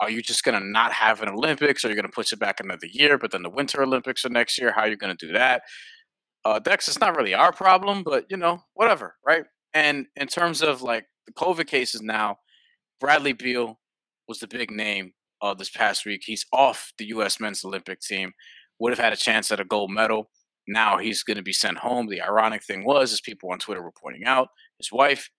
are 0.00 0.10
you 0.10 0.22
just 0.22 0.44
going 0.44 0.60
to 0.60 0.66
not 0.66 0.92
have 0.92 1.22
an 1.22 1.28
Olympics 1.28 1.84
are 1.84 1.88
you 1.88 1.94
going 1.94 2.04
to 2.04 2.12
push 2.12 2.32
it 2.32 2.38
back 2.38 2.60
another 2.60 2.86
year? 2.86 3.18
But 3.18 3.32
then 3.32 3.42
the 3.42 3.50
Winter 3.50 3.82
Olympics 3.82 4.24
are 4.24 4.30
next 4.30 4.58
year. 4.58 4.72
How 4.72 4.82
are 4.82 4.88
you 4.88 4.96
going 4.96 5.16
to 5.16 5.26
do 5.26 5.32
that? 5.32 5.62
Uh, 6.44 6.58
Dex, 6.58 6.88
it's 6.88 7.00
not 7.00 7.16
really 7.16 7.34
our 7.34 7.52
problem, 7.52 8.04
but 8.04 8.24
you 8.30 8.36
know, 8.36 8.62
whatever, 8.74 9.16
right? 9.26 9.44
And 9.74 10.06
in 10.16 10.28
terms 10.28 10.62
of 10.62 10.82
like 10.82 11.06
the 11.26 11.32
COVID 11.32 11.66
cases 11.66 12.00
now, 12.00 12.36
Bradley 13.00 13.32
Beal 13.32 13.78
was 14.28 14.38
the 14.38 14.46
big 14.46 14.70
name 14.70 15.12
uh, 15.42 15.54
this 15.54 15.70
past 15.70 16.06
week. 16.06 16.22
He's 16.24 16.46
off 16.52 16.92
the 16.98 17.06
U.S. 17.06 17.40
men's 17.40 17.64
Olympic 17.64 18.00
team. 18.00 18.32
Would 18.78 18.92
have 18.92 18.98
had 18.98 19.12
a 19.12 19.16
chance 19.16 19.50
at 19.50 19.60
a 19.60 19.64
gold 19.64 19.90
medal. 19.90 20.30
Now 20.66 20.98
he's 20.98 21.22
going 21.22 21.36
to 21.36 21.42
be 21.42 21.52
sent 21.52 21.78
home. 21.78 22.06
The 22.06 22.22
ironic 22.22 22.62
thing 22.62 22.84
was, 22.84 23.12
as 23.12 23.20
people 23.20 23.50
on 23.50 23.58
Twitter 23.58 23.82
were 23.82 23.92
pointing 23.92 24.24
out, 24.24 24.48
his 24.78 24.92
wife 24.92 25.30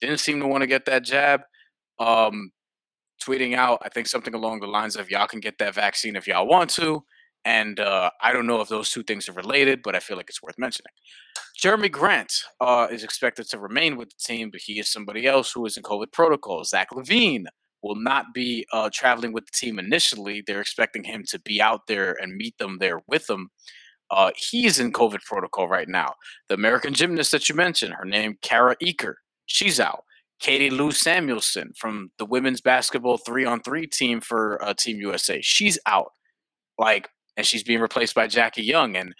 didn't 0.00 0.18
seem 0.18 0.40
to 0.40 0.46
want 0.46 0.62
to 0.62 0.66
get 0.66 0.86
that 0.86 1.04
jab. 1.04 1.42
Um, 1.98 2.50
tweeting 3.18 3.54
out, 3.54 3.80
I 3.82 3.88
think 3.88 4.06
something 4.06 4.34
along 4.34 4.60
the 4.60 4.66
lines 4.66 4.96
of 4.96 5.10
y'all 5.10 5.26
can 5.26 5.40
get 5.40 5.58
that 5.58 5.74
vaccine 5.74 6.16
if 6.16 6.26
y'all 6.26 6.46
want 6.46 6.70
to. 6.70 7.04
And 7.44 7.80
uh, 7.80 8.10
I 8.20 8.32
don't 8.32 8.46
know 8.46 8.60
if 8.60 8.68
those 8.68 8.90
two 8.90 9.02
things 9.02 9.28
are 9.28 9.32
related, 9.32 9.82
but 9.82 9.94
I 9.94 10.00
feel 10.00 10.16
like 10.16 10.28
it's 10.28 10.42
worth 10.42 10.58
mentioning. 10.58 10.92
Jerami 11.62 11.90
Grant 11.90 12.32
uh, 12.60 12.88
is 12.90 13.04
expected 13.04 13.48
to 13.50 13.58
remain 13.58 13.96
with 13.96 14.10
the 14.10 14.16
team, 14.20 14.50
but 14.50 14.60
he 14.60 14.78
is 14.78 14.90
somebody 14.90 15.26
else 15.26 15.52
who 15.52 15.64
is 15.64 15.76
in 15.76 15.82
COVID 15.82 16.12
protocol. 16.12 16.64
Zach 16.64 16.90
LaVine 16.90 17.46
will 17.82 17.94
not 17.94 18.26
be 18.34 18.66
uh, 18.72 18.90
traveling 18.92 19.32
with 19.32 19.46
the 19.46 19.52
team 19.54 19.78
initially. 19.78 20.42
They're 20.46 20.60
expecting 20.60 21.04
him 21.04 21.24
to 21.28 21.38
be 21.40 21.62
out 21.62 21.86
there 21.86 22.16
and 22.20 22.36
meet 22.36 22.58
them 22.58 22.78
there 22.80 23.00
with 23.06 23.26
them. 23.26 23.50
Uh, 24.10 24.30
he's 24.36 24.80
in 24.80 24.92
COVID 24.92 25.22
protocol 25.22 25.68
right 25.68 25.88
now. 25.88 26.14
The 26.48 26.54
American 26.54 26.94
gymnast 26.94 27.30
that 27.32 27.48
you 27.48 27.54
mentioned, 27.54 27.94
her 27.94 28.04
name 28.04 28.38
Kara 28.42 28.76
Eaker, 28.82 29.14
she's 29.46 29.78
out. 29.78 30.04
Katie 30.40 30.70
Lou 30.70 30.92
Samuelson 30.92 31.72
from 31.76 32.10
the 32.18 32.26
women's 32.26 32.60
basketball 32.60 33.18
three 33.18 33.44
on 33.44 33.60
three 33.60 33.86
team 33.86 34.20
for 34.20 34.62
uh, 34.64 34.74
Team 34.74 34.98
USA. 35.00 35.40
She's 35.42 35.78
out, 35.86 36.12
like, 36.78 37.08
and 37.36 37.46
she's 37.46 37.64
being 37.64 37.80
replaced 37.80 38.14
by 38.14 38.26
Jackie 38.26 38.62
Young. 38.62 38.96
And 38.96 39.14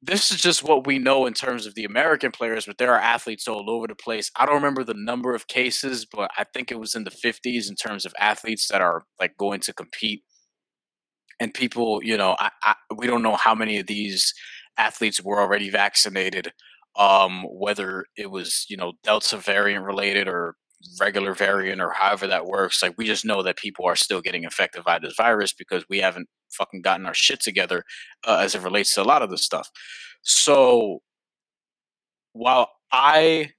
this 0.00 0.30
is 0.30 0.40
just 0.40 0.62
what 0.62 0.86
we 0.86 0.98
know 0.98 1.26
in 1.26 1.32
terms 1.32 1.66
of 1.66 1.74
the 1.74 1.84
American 1.84 2.30
players, 2.30 2.66
but 2.66 2.78
there 2.78 2.92
are 2.92 3.00
athletes 3.00 3.48
all 3.48 3.70
over 3.70 3.86
the 3.86 3.94
place. 3.94 4.30
I 4.36 4.46
don't 4.46 4.56
remember 4.56 4.84
the 4.84 4.94
number 4.94 5.34
of 5.34 5.46
cases, 5.46 6.06
but 6.06 6.30
I 6.36 6.44
think 6.44 6.70
it 6.70 6.78
was 6.78 6.94
in 6.94 7.04
the 7.04 7.10
50s 7.10 7.68
in 7.68 7.74
terms 7.74 8.04
of 8.04 8.14
athletes 8.18 8.68
that 8.68 8.82
are 8.82 9.04
like 9.18 9.36
going 9.38 9.60
to 9.60 9.72
compete. 9.72 10.22
And 11.40 11.52
people, 11.52 12.00
you 12.02 12.16
know, 12.16 12.36
I, 12.38 12.50
I, 12.62 12.74
we 12.96 13.06
don't 13.06 13.22
know 13.22 13.36
how 13.36 13.54
many 13.54 13.78
of 13.78 13.86
these 13.86 14.32
athletes 14.76 15.22
were 15.22 15.40
already 15.40 15.70
vaccinated 15.70 16.52
um, 16.96 17.44
whether 17.50 18.06
it 18.16 18.30
was 18.30 18.66
you 18.68 18.76
know 18.76 18.92
Delta 19.02 19.36
variant 19.36 19.84
related 19.84 20.28
or 20.28 20.56
regular 21.00 21.34
variant 21.34 21.80
or 21.80 21.90
however 21.90 22.26
that 22.26 22.46
works. 22.46 22.82
Like 22.82 22.94
we 22.96 23.06
just 23.06 23.24
know 23.24 23.42
that 23.42 23.56
people 23.56 23.86
are 23.86 23.96
still 23.96 24.20
getting 24.20 24.44
infected 24.44 24.84
by 24.84 24.98
this 24.98 25.14
virus 25.16 25.52
because 25.52 25.84
we 25.88 25.98
haven't 25.98 26.28
fucking 26.52 26.82
gotten 26.82 27.06
our 27.06 27.14
shit 27.14 27.40
together 27.40 27.84
uh, 28.26 28.38
as 28.42 28.54
it 28.54 28.62
relates 28.62 28.94
to 28.94 29.02
a 29.02 29.04
lot 29.04 29.22
of 29.22 29.30
this 29.30 29.42
stuff. 29.42 29.70
So 30.22 31.00
while 32.32 32.70
I 32.92 33.52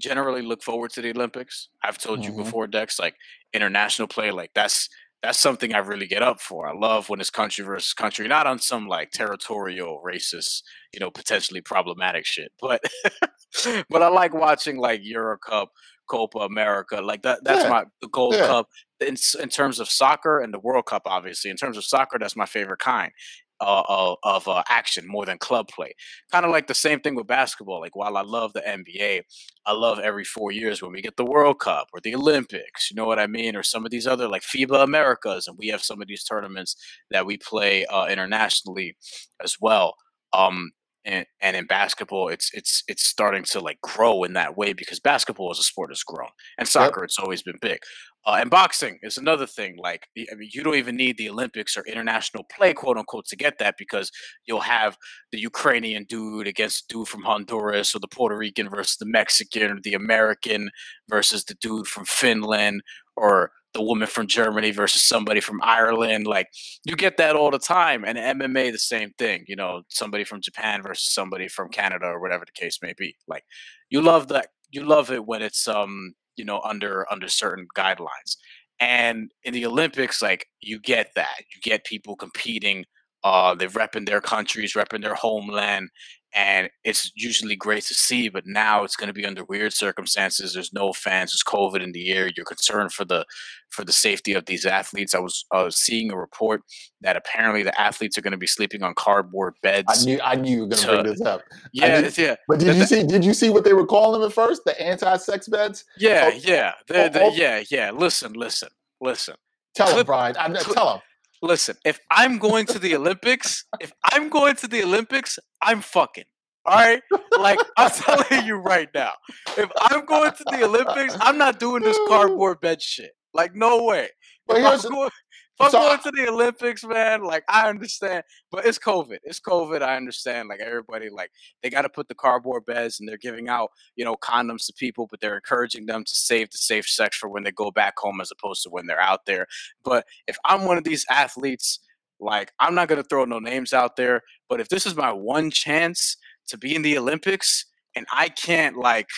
generally 0.00 0.42
look 0.42 0.62
forward 0.62 0.90
to 0.92 1.02
the 1.02 1.10
Olympics, 1.10 1.68
I've 1.82 1.98
told 1.98 2.20
mm-hmm. 2.20 2.38
you 2.38 2.44
before, 2.44 2.66
Dex, 2.66 2.98
like 2.98 3.14
international 3.52 4.08
play, 4.08 4.30
like 4.30 4.50
that's 4.54 4.88
that's 5.22 5.40
something 5.40 5.74
I 5.74 5.78
really 5.78 6.06
get 6.06 6.22
up 6.22 6.40
for. 6.40 6.68
I 6.68 6.72
love 6.72 7.08
when 7.08 7.20
it's 7.20 7.30
country 7.30 7.64
versus 7.64 7.92
country, 7.92 8.28
not 8.28 8.46
on 8.46 8.58
some 8.58 8.86
like 8.86 9.10
territorial, 9.10 10.02
racist, 10.04 10.62
you 10.92 11.00
know, 11.00 11.10
potentially 11.10 11.60
problematic 11.60 12.26
shit, 12.26 12.52
but 12.60 12.84
but 13.90 14.02
I 14.02 14.08
like 14.08 14.34
watching 14.34 14.76
like 14.76 15.00
Euro 15.02 15.38
Cup, 15.38 15.70
Copa 16.08 16.38
America, 16.40 17.00
like 17.00 17.22
that. 17.22 17.44
That's 17.44 17.64
yeah. 17.64 17.70
my 17.70 17.84
the 18.00 18.08
Gold 18.08 18.34
yeah. 18.34 18.46
Cup 18.46 18.68
in 19.00 19.16
in 19.40 19.48
terms 19.48 19.80
of 19.80 19.90
soccer 19.90 20.40
and 20.40 20.52
the 20.52 20.60
World 20.60 20.86
Cup. 20.86 21.02
Obviously, 21.06 21.50
in 21.50 21.56
terms 21.56 21.76
of 21.76 21.84
soccer, 21.84 22.18
that's 22.18 22.36
my 22.36 22.46
favorite 22.46 22.80
kind 22.80 23.12
uh, 23.60 24.14
of 24.22 24.48
uh, 24.48 24.62
action 24.68 25.04
more 25.06 25.24
than 25.24 25.38
club 25.38 25.68
play. 25.68 25.92
Kind 26.32 26.44
of 26.44 26.50
like 26.50 26.66
the 26.66 26.74
same 26.74 27.00
thing 27.00 27.14
with 27.14 27.26
basketball. 27.26 27.80
Like 27.80 27.96
while 27.96 28.16
I 28.16 28.22
love 28.22 28.52
the 28.52 28.60
NBA, 28.60 29.22
I 29.66 29.72
love 29.72 29.98
every 29.98 30.24
four 30.24 30.52
years 30.52 30.82
when 30.82 30.92
we 30.92 31.02
get 31.02 31.16
the 31.16 31.24
World 31.24 31.60
Cup 31.60 31.88
or 31.92 32.00
the 32.00 32.14
Olympics. 32.14 32.90
You 32.90 32.96
know 32.96 33.06
what 33.06 33.18
I 33.18 33.26
mean? 33.26 33.56
Or 33.56 33.62
some 33.62 33.84
of 33.84 33.90
these 33.90 34.06
other 34.06 34.28
like 34.28 34.42
FIBA 34.42 34.82
Americas, 34.82 35.46
and 35.46 35.56
we 35.58 35.68
have 35.68 35.82
some 35.82 36.02
of 36.02 36.08
these 36.08 36.24
tournaments 36.24 36.76
that 37.10 37.26
we 37.26 37.36
play 37.38 37.84
uh, 37.86 38.06
internationally 38.06 38.96
as 39.42 39.56
well. 39.60 39.94
Um, 40.32 40.72
and, 41.06 41.24
and 41.40 41.56
in 41.56 41.66
basketball, 41.66 42.28
it's 42.28 42.50
it's 42.52 42.82
it's 42.88 43.06
starting 43.06 43.44
to 43.44 43.60
like 43.60 43.80
grow 43.80 44.24
in 44.24 44.32
that 44.32 44.56
way 44.56 44.72
because 44.72 44.98
basketball 44.98 45.52
as 45.52 45.58
a 45.58 45.62
sport 45.62 45.90
has 45.90 46.02
grown, 46.02 46.30
and 46.58 46.66
soccer 46.68 47.00
yep. 47.00 47.04
it's 47.04 47.18
always 47.18 47.42
been 47.42 47.58
big. 47.62 47.78
Uh, 48.26 48.38
and 48.40 48.50
boxing 48.50 48.98
is 49.02 49.16
another 49.16 49.46
thing. 49.46 49.76
Like, 49.78 50.08
I 50.18 50.34
mean, 50.34 50.50
you 50.52 50.64
don't 50.64 50.74
even 50.74 50.96
need 50.96 51.16
the 51.16 51.30
Olympics 51.30 51.76
or 51.76 51.84
international 51.86 52.44
play, 52.54 52.74
quote 52.74 52.98
unquote, 52.98 53.26
to 53.26 53.36
get 53.36 53.58
that 53.58 53.76
because 53.78 54.10
you'll 54.46 54.60
have 54.60 54.96
the 55.30 55.38
Ukrainian 55.38 56.04
dude 56.08 56.48
against 56.48 56.88
the 56.88 56.94
dude 56.94 57.08
from 57.08 57.22
Honduras, 57.22 57.94
or 57.94 58.00
the 58.00 58.08
Puerto 58.08 58.36
Rican 58.36 58.68
versus 58.68 58.96
the 58.96 59.06
Mexican, 59.06 59.70
or 59.70 59.80
the 59.80 59.94
American 59.94 60.70
versus 61.08 61.44
the 61.44 61.54
dude 61.54 61.86
from 61.86 62.04
Finland, 62.04 62.82
or 63.16 63.52
the 63.74 63.82
woman 63.82 64.08
from 64.08 64.26
Germany 64.26 64.72
versus 64.72 65.02
somebody 65.02 65.40
from 65.40 65.60
Ireland. 65.62 66.26
Like, 66.26 66.48
you 66.84 66.96
get 66.96 67.18
that 67.18 67.36
all 67.36 67.52
the 67.52 67.60
time. 67.60 68.04
And 68.04 68.18
MMA, 68.18 68.72
the 68.72 68.78
same 68.78 69.12
thing. 69.18 69.44
You 69.46 69.54
know, 69.54 69.82
somebody 69.88 70.24
from 70.24 70.40
Japan 70.40 70.82
versus 70.82 71.12
somebody 71.14 71.46
from 71.46 71.68
Canada, 71.68 72.06
or 72.06 72.20
whatever 72.20 72.44
the 72.44 72.60
case 72.60 72.80
may 72.82 72.94
be. 72.98 73.14
Like, 73.28 73.44
you 73.88 74.02
love 74.02 74.26
that. 74.28 74.48
You 74.70 74.84
love 74.84 75.12
it 75.12 75.24
when 75.24 75.42
it's 75.42 75.68
um 75.68 76.14
you 76.36 76.44
know 76.44 76.60
under 76.64 77.06
under 77.12 77.28
certain 77.28 77.66
guidelines. 77.76 78.36
And 78.80 79.30
in 79.44 79.54
the 79.54 79.66
olympics 79.66 80.22
like 80.22 80.46
you 80.60 80.78
get 80.80 81.12
that. 81.16 81.38
You 81.54 81.60
get 81.62 81.84
people 81.84 82.16
competing 82.16 82.84
uh 83.24 83.54
they're 83.54 83.68
repping 83.70 84.06
their 84.06 84.20
countries 84.20 84.74
repping 84.74 85.02
their 85.02 85.14
homeland 85.14 85.90
and 86.36 86.68
it's 86.84 87.10
usually 87.16 87.56
great 87.56 87.82
to 87.84 87.94
see 87.94 88.28
but 88.28 88.46
now 88.46 88.84
it's 88.84 88.94
going 88.94 89.08
to 89.08 89.14
be 89.14 89.26
under 89.26 89.42
weird 89.44 89.72
circumstances 89.72 90.52
there's 90.52 90.72
no 90.72 90.92
fans 90.92 91.32
there's 91.32 91.42
covid 91.42 91.82
in 91.82 91.92
the 91.92 92.12
air 92.12 92.30
you're 92.36 92.44
concerned 92.44 92.92
for 92.92 93.04
the 93.04 93.24
for 93.70 93.84
the 93.84 93.92
safety 93.92 94.32
of 94.32 94.46
these 94.46 94.64
athletes. 94.64 95.14
I 95.14 95.18
was 95.18 95.44
uh, 95.50 95.68
seeing 95.70 96.10
a 96.10 96.16
report 96.16 96.62
that 97.00 97.16
apparently 97.16 97.62
the 97.62 97.78
athletes 97.80 98.16
are 98.16 98.20
going 98.20 98.32
to 98.32 98.38
be 98.38 98.46
sleeping 98.46 98.82
on 98.82 98.94
cardboard 98.94 99.54
beds 99.62 99.86
i 99.88 100.04
knew 100.04 100.20
i 100.22 100.34
knew 100.34 100.56
you 100.56 100.60
were 100.62 100.68
going 100.68 100.82
to 100.82 100.86
bring 100.86 101.02
this 101.06 101.20
up. 101.20 101.42
Yeah 101.72 102.00
did, 102.00 102.18
yeah. 102.18 102.36
but 102.48 102.58
did 102.58 102.76
you 102.76 102.86
see 102.86 103.02
did 103.02 103.24
you 103.24 103.34
see 103.34 103.50
what 103.50 103.64
they 103.64 103.72
were 103.72 103.86
calling 103.86 104.20
them 104.20 104.28
at 104.28 104.34
first 104.34 104.62
the 104.64 104.80
anti-sex 104.80 105.48
beds? 105.48 105.84
Yeah 105.98 106.30
oh, 106.32 106.38
yeah 106.42 106.72
oh, 106.90 107.10
oh, 107.14 107.32
yeah 107.34 107.62
yeah 107.70 107.90
listen 107.90 108.32
listen 108.34 108.68
listen. 109.00 109.34
Tell 109.74 109.86
Clip, 109.86 109.98
them 109.98 110.06
Bryan 110.06 110.36
I, 110.38 110.52
tell 110.54 110.86
them 110.86 111.00
Listen, 111.46 111.76
if 111.84 112.00
I'm 112.10 112.38
going 112.38 112.66
to 112.66 112.78
the 112.80 112.96
Olympics, 112.96 113.64
if 113.80 113.92
I'm 114.02 114.28
going 114.28 114.56
to 114.56 114.66
the 114.66 114.82
Olympics, 114.82 115.38
I'm 115.62 115.80
fucking. 115.80 116.24
All 116.64 116.74
right? 116.74 117.00
Like, 117.38 117.60
I'm 117.76 117.90
telling 117.94 118.46
you 118.46 118.56
right 118.56 118.88
now. 118.92 119.12
If 119.56 119.70
I'm 119.80 120.04
going 120.06 120.32
to 120.32 120.44
the 120.50 120.64
Olympics, 120.64 121.16
I'm 121.20 121.38
not 121.38 121.60
doing 121.60 121.84
this 121.84 121.96
cardboard 122.08 122.60
bed 122.60 122.82
shit. 122.82 123.12
Like, 123.32 123.54
no 123.54 123.84
way. 123.84 124.08
But 124.48 124.64
I'm, 124.64 124.80
going, 124.90 125.10
I'm 125.58 125.70
so, 125.70 125.78
going 125.78 125.98
to 126.00 126.10
the 126.10 126.28
Olympics, 126.28 126.84
man, 126.84 127.22
like 127.22 127.42
I 127.48 127.68
understand, 127.68 128.24
but 128.50 128.66
it's 128.66 128.78
COVID. 128.78 129.18
It's 129.22 129.40
COVID. 129.40 129.80
I 129.80 129.96
understand. 129.96 130.48
Like 130.48 130.60
everybody, 130.60 131.08
like 131.08 131.30
they 131.62 131.70
got 131.70 131.82
to 131.82 131.88
put 131.88 132.08
the 132.08 132.14
cardboard 132.14 132.66
beds, 132.66 133.00
and 133.00 133.08
they're 133.08 133.16
giving 133.16 133.48
out, 133.48 133.70
you 133.96 134.04
know, 134.04 134.16
condoms 134.16 134.66
to 134.66 134.74
people, 134.74 135.06
but 135.10 135.20
they're 135.20 135.36
encouraging 135.36 135.86
them 135.86 136.04
to 136.04 136.14
save 136.14 136.50
the 136.50 136.58
safe 136.58 136.86
sex 136.86 137.16
for 137.16 137.28
when 137.28 137.42
they 137.42 137.52
go 137.52 137.70
back 137.70 137.94
home, 137.98 138.20
as 138.20 138.30
opposed 138.30 138.62
to 138.64 138.70
when 138.70 138.86
they're 138.86 139.00
out 139.00 139.24
there. 139.24 139.46
But 139.82 140.04
if 140.26 140.36
I'm 140.44 140.66
one 140.66 140.76
of 140.76 140.84
these 140.84 141.06
athletes, 141.10 141.80
like 142.20 142.52
I'm 142.60 142.74
not 142.74 142.88
gonna 142.88 143.02
throw 143.02 143.24
no 143.24 143.38
names 143.38 143.72
out 143.72 143.96
there, 143.96 144.20
but 144.48 144.60
if 144.60 144.68
this 144.68 144.84
is 144.84 144.94
my 144.94 145.12
one 145.12 145.50
chance 145.50 146.16
to 146.48 146.58
be 146.58 146.74
in 146.74 146.82
the 146.82 146.98
Olympics, 146.98 147.64
and 147.94 148.06
I 148.12 148.28
can't, 148.28 148.76
like, 148.76 149.08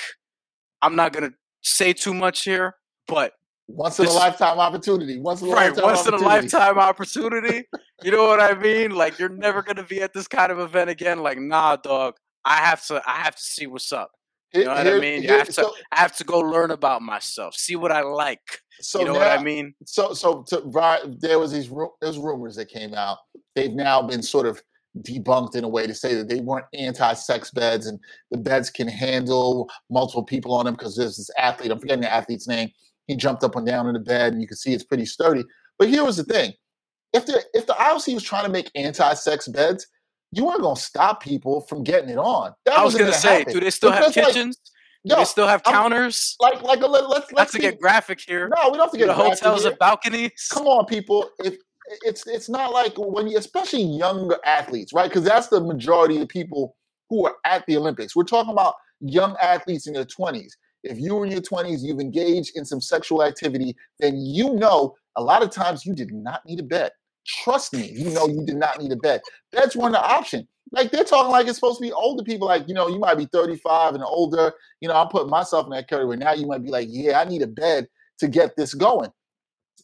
I'm 0.82 0.94
not 0.94 1.12
gonna 1.12 1.32
say 1.62 1.92
too 1.92 2.14
much 2.14 2.44
here, 2.44 2.76
but 3.08 3.32
once 3.68 4.00
in 4.00 4.06
a 4.06 4.10
lifetime 4.10 4.58
opportunity. 4.58 5.20
Once 5.20 5.42
in 5.42 5.48
a 5.48 5.52
right, 5.52 5.68
lifetime 5.68 5.84
once 5.84 6.06
in 6.06 6.14
a 6.14 6.16
lifetime 6.16 6.78
opportunity. 6.78 7.68
You 8.02 8.10
know 8.10 8.26
what 8.26 8.40
I 8.40 8.54
mean? 8.54 8.92
Like 8.92 9.18
you're 9.18 9.28
never 9.28 9.62
gonna 9.62 9.84
be 9.84 10.00
at 10.00 10.12
this 10.12 10.26
kind 10.26 10.50
of 10.50 10.58
event 10.58 10.90
again. 10.90 11.22
Like, 11.22 11.38
nah, 11.38 11.76
dog. 11.76 12.14
I 12.44 12.56
have 12.56 12.84
to. 12.86 13.02
I 13.06 13.16
have 13.18 13.36
to 13.36 13.42
see 13.42 13.66
what's 13.66 13.92
up. 13.92 14.10
You 14.54 14.64
know 14.64 14.74
what 14.74 14.86
here, 14.86 14.96
I 14.96 15.00
mean? 15.00 15.22
Here, 15.22 15.34
I 15.34 15.38
have 15.38 15.46
to. 15.48 15.52
So, 15.52 15.74
I 15.92 16.00
have 16.00 16.16
to 16.16 16.24
go 16.24 16.38
learn 16.38 16.70
about 16.70 17.02
myself. 17.02 17.54
See 17.54 17.76
what 17.76 17.92
I 17.92 18.00
like. 18.02 18.60
So 18.80 19.00
you 19.00 19.06
know 19.06 19.12
now, 19.12 19.18
what 19.18 19.38
I 19.38 19.42
mean? 19.42 19.74
So, 19.84 20.14
so 20.14 20.44
to, 20.48 20.62
there 21.20 21.38
was 21.38 21.52
these 21.52 21.70
there's 22.00 22.18
rumors 22.18 22.56
that 22.56 22.68
came 22.68 22.94
out. 22.94 23.18
They've 23.54 23.72
now 23.72 24.00
been 24.02 24.22
sort 24.22 24.46
of 24.46 24.62
debunked 25.00 25.54
in 25.56 25.64
a 25.64 25.68
way 25.68 25.86
to 25.86 25.94
say 25.94 26.14
that 26.14 26.28
they 26.28 26.40
weren't 26.40 26.64
anti-sex 26.74 27.50
beds 27.50 27.86
and 27.86 28.00
the 28.30 28.38
beds 28.38 28.70
can 28.70 28.88
handle 28.88 29.68
multiple 29.90 30.24
people 30.24 30.54
on 30.54 30.64
them 30.64 30.74
because 30.74 30.96
there's 30.96 31.16
this 31.16 31.30
athlete. 31.36 31.70
I'm 31.70 31.78
forgetting 31.78 32.02
the 32.02 32.12
athlete's 32.12 32.48
name 32.48 32.70
he 33.08 33.16
jumped 33.16 33.42
up 33.42 33.56
and 33.56 33.66
down 33.66 33.88
in 33.88 33.94
the 33.94 34.00
bed, 34.00 34.32
and 34.32 34.40
you 34.40 34.46
can 34.46 34.56
see 34.56 34.72
it's 34.72 34.84
pretty 34.84 35.06
sturdy. 35.06 35.44
But 35.78 35.88
here 35.88 36.04
was 36.04 36.16
the 36.16 36.24
thing: 36.24 36.52
if 37.12 37.26
the 37.26 37.42
if 37.54 37.66
the 37.66 37.72
IOC 37.72 38.14
was 38.14 38.22
trying 38.22 38.44
to 38.44 38.50
make 38.50 38.70
anti-sex 38.74 39.48
beds, 39.48 39.86
you 40.30 40.44
weren't 40.44 40.60
going 40.60 40.76
to 40.76 40.80
stop 40.80 41.22
people 41.22 41.62
from 41.62 41.82
getting 41.82 42.10
it 42.10 42.18
on. 42.18 42.52
That 42.66 42.78
I 42.78 42.84
was 42.84 42.94
going 42.94 43.10
to 43.10 43.18
say, 43.18 43.38
happen. 43.38 43.54
do 43.54 43.60
they 43.60 43.70
still 43.70 43.90
because 43.90 44.14
have 44.14 44.26
kitchens? 44.26 44.60
Like, 45.04 45.16
do 45.16 45.20
they 45.22 45.24
still 45.24 45.48
have 45.48 45.62
counters? 45.62 46.36
I'm, 46.42 46.52
like, 46.52 46.62
like, 46.62 46.80
let, 46.80 47.08
let's 47.08 47.32
let's 47.32 47.52
to 47.52 47.58
get 47.58 47.80
graphic 47.80 48.20
here. 48.20 48.48
No, 48.54 48.70
we 48.70 48.76
don't 48.76 48.86
have 48.86 48.92
to 48.92 48.98
get 48.98 49.06
the 49.06 49.14
hotels 49.14 49.62
here. 49.62 49.70
and 49.70 49.78
balconies. 49.78 50.48
Come 50.52 50.66
on, 50.66 50.84
people. 50.84 51.30
If 51.38 51.56
it's 52.02 52.26
it's 52.26 52.50
not 52.50 52.72
like 52.72 52.92
when 52.96 53.28
you, 53.28 53.38
especially 53.38 53.82
younger 53.82 54.38
athletes, 54.44 54.92
right? 54.92 55.08
Because 55.08 55.24
that's 55.24 55.48
the 55.48 55.60
majority 55.60 56.20
of 56.20 56.28
people 56.28 56.76
who 57.08 57.24
are 57.24 57.36
at 57.46 57.64
the 57.66 57.76
Olympics. 57.76 58.14
We're 58.14 58.24
talking 58.24 58.52
about 58.52 58.74
young 59.00 59.34
athletes 59.40 59.86
in 59.86 59.94
their 59.94 60.04
twenties 60.04 60.56
if 60.82 60.98
you 60.98 61.14
were 61.14 61.26
in 61.26 61.32
your 61.32 61.40
20s, 61.40 61.82
you've 61.82 62.00
engaged 62.00 62.52
in 62.56 62.64
some 62.64 62.80
sexual 62.80 63.22
activity, 63.22 63.74
then 64.00 64.16
you 64.16 64.54
know 64.54 64.94
a 65.16 65.22
lot 65.22 65.42
of 65.42 65.50
times 65.50 65.84
you 65.84 65.94
did 65.94 66.12
not 66.12 66.44
need 66.46 66.60
a 66.60 66.64
bed. 66.64 66.92
Trust 67.26 67.74
me, 67.74 67.90
you 67.92 68.10
know 68.10 68.26
you 68.26 68.44
did 68.44 68.56
not 68.56 68.80
need 68.80 68.92
a 68.92 68.96
bed. 68.96 69.20
That's 69.52 69.76
one 69.76 69.94
of 69.94 70.00
the 70.00 70.06
option. 70.06 70.46
Like 70.72 70.90
they're 70.90 71.04
talking 71.04 71.30
like 71.30 71.46
it's 71.46 71.56
supposed 71.56 71.78
to 71.78 71.82
be 71.82 71.92
older 71.92 72.22
people, 72.22 72.46
like, 72.46 72.68
you 72.68 72.74
know, 72.74 72.88
you 72.88 72.98
might 72.98 73.16
be 73.16 73.26
35 73.26 73.94
and 73.94 74.04
older. 74.04 74.52
You 74.80 74.88
know, 74.88 74.94
I'm 74.94 75.08
putting 75.08 75.30
myself 75.30 75.66
in 75.66 75.70
that 75.70 75.88
category. 75.88 76.16
Now 76.16 76.32
you 76.32 76.46
might 76.46 76.62
be 76.62 76.70
like, 76.70 76.88
yeah, 76.90 77.20
I 77.20 77.24
need 77.24 77.42
a 77.42 77.46
bed 77.46 77.88
to 78.18 78.28
get 78.28 78.56
this 78.56 78.74
going. 78.74 79.10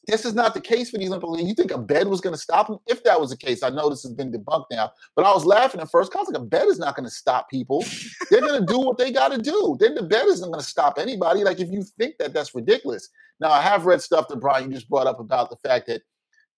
This 0.07 0.25
is 0.25 0.35
not 0.35 0.53
the 0.53 0.61
case 0.61 0.90
for 0.90 0.99
these 0.99 1.11
Olympic 1.11 1.47
You 1.47 1.55
think 1.55 1.71
a 1.71 1.79
bed 1.79 2.09
was 2.09 2.21
going 2.21 2.35
to 2.35 2.40
stop 2.40 2.67
them? 2.67 2.79
If 2.87 3.03
that 3.05 3.19
was 3.19 3.31
the 3.31 3.37
case, 3.37 3.62
I 3.62 3.71
know 3.71 3.88
this 3.88 4.03
has 4.03 4.12
been 4.12 4.31
debunked 4.31 4.67
now, 4.71 4.90
but 5.17 5.25
I 5.25 5.33
was 5.33 5.47
laughing 5.47 5.81
at 5.81 5.90
first. 5.90 6.14
I 6.14 6.19
was 6.19 6.29
like, 6.29 6.40
a 6.40 6.45
bed 6.45 6.67
is 6.67 6.79
not 6.79 6.95
going 6.95 7.09
to 7.09 7.14
stop 7.14 7.49
people. 7.49 7.85
They're 8.31 8.40
going 8.40 8.61
to 8.61 8.67
do 8.67 8.79
what 8.79 8.99
they 8.99 9.11
got 9.11 9.33
to 9.33 9.38
do. 9.38 9.77
Then 9.81 9.95
the 9.95 10.03
bed 10.03 10.27
isn't 10.27 10.47
going 10.47 10.61
to 10.61 10.67
stop 10.67 10.99
anybody. 10.99 11.43
Like 11.43 11.61
if 11.61 11.71
you 11.71 11.83
think 11.99 12.17
that, 12.19 12.35
that's 12.35 12.55
ridiculous. 12.55 13.09
Now 13.40 13.51
I 13.51 13.62
have 13.62 13.87
read 13.87 14.03
stuff 14.03 14.29
that 14.29 14.40
Bryan 14.40 14.69
you 14.69 14.75
just 14.75 14.90
brought 14.90 15.07
up 15.07 15.21
about 15.21 15.49
the 15.49 15.57
fact 15.57 15.87
that 15.87 16.03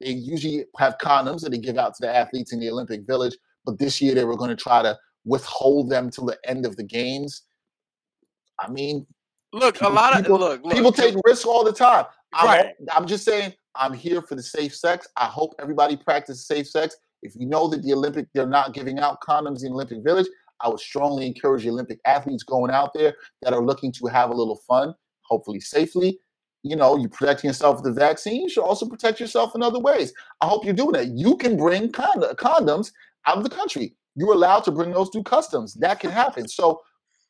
they 0.01 0.11
usually 0.11 0.65
have 0.79 0.99
condoms 0.99 1.41
that 1.43 1.51
they 1.51 1.59
give 1.59 1.79
out 1.79 1.95
to 1.95 2.07
the 2.07 2.15
athletes 2.15 2.53
in 2.53 2.61
the 2.61 2.69
Olympic 2.69 3.07
Village, 3.07 3.37
but 3.65 3.79
this 3.79 4.01
year 4.01 4.15
they 4.15 4.25
were 4.25 4.37
going 4.37 4.51
to 4.51 4.57
try 4.57 4.83
to 4.83 4.99
withhold 5.25 5.91
them 5.91 6.11
till 6.11 6.27
the 6.27 6.39
end 6.45 6.67
of 6.67 6.77
the 6.77 6.83
games. 6.83 7.43
I 8.59 8.71
mean, 8.71 9.07
look, 9.53 9.81
a 9.81 9.89
lot 9.89 10.15
people, 10.17 10.37
of 10.37 10.41
look, 10.41 10.65
look, 10.65 10.75
people 10.75 10.93
take 10.93 11.15
risks 11.25 11.45
all 11.45 11.65
the 11.65 11.73
time. 11.73 12.05
Right. 12.35 12.75
I'm, 12.93 13.03
I'm 13.03 13.07
just 13.07 13.25
saying, 13.25 13.55
I'm 13.75 13.93
here 13.93 14.23
for 14.23 14.35
the 14.35 14.43
safe 14.43 14.75
sex. 14.75 15.07
I 15.17 15.27
hope 15.27 15.55
everybody 15.61 15.97
practices 15.97 16.47
safe 16.47 16.69
sex. 16.69 16.97
If 17.23 17.35
you 17.37 17.47
know 17.47 17.69
that 17.69 17.83
the 17.83 17.93
Olympic, 17.93 18.27
they're 18.35 18.47
not 18.47 18.75
giving 18.75 18.99
out 18.99 19.21
condoms 19.21 19.65
in 19.65 19.73
Olympic 19.73 20.03
Village, 20.05 20.27
I 20.61 20.69
would 20.69 20.81
strongly 20.81 21.27
encourage 21.27 21.65
the 21.65 21.71
Olympic 21.71 22.01
athletes 22.05 22.43
going 22.43 22.71
out 22.71 22.93
there 22.95 23.15
that 23.43 23.53
are 23.53 23.65
looking 23.65 23.93
to 23.93 24.07
have 24.07 24.31
a 24.31 24.35
little 24.35 24.61
fun, 24.69 24.95
hopefully 25.23 25.61
safely. 25.61 26.19
You 26.63 26.77
know, 26.77 26.97
you 26.97 27.09
protect 27.09 27.45
yourself 27.45 27.77
with 27.77 27.85
the 27.85 28.01
vaccine. 28.01 28.43
You 28.43 28.49
should 28.49 28.65
also 28.65 28.87
protect 28.89 29.21
yourself 29.21 29.55
in 29.55 29.63
other 29.63 29.79
ways. 29.79 30.13
I 30.41 30.47
hope 30.47 30.65
you're 30.65 30.75
doing 30.75 30.93
that. 30.93 31.09
You 31.09 31.37
can 31.37 31.57
bring 31.57 31.93
cond- 31.93 32.23
condoms 32.39 32.91
out 33.27 33.37
of 33.37 33.45
the 33.45 33.51
country. 33.51 33.95
You're 34.15 34.33
allowed 34.33 34.65
to 34.65 34.73
bring 34.73 34.93
those 34.93 35.11
through 35.11 35.25
customs. 35.25 35.75
That 35.75 36.01
can 36.01 36.11
happen. 36.11 36.49
So 36.49 36.81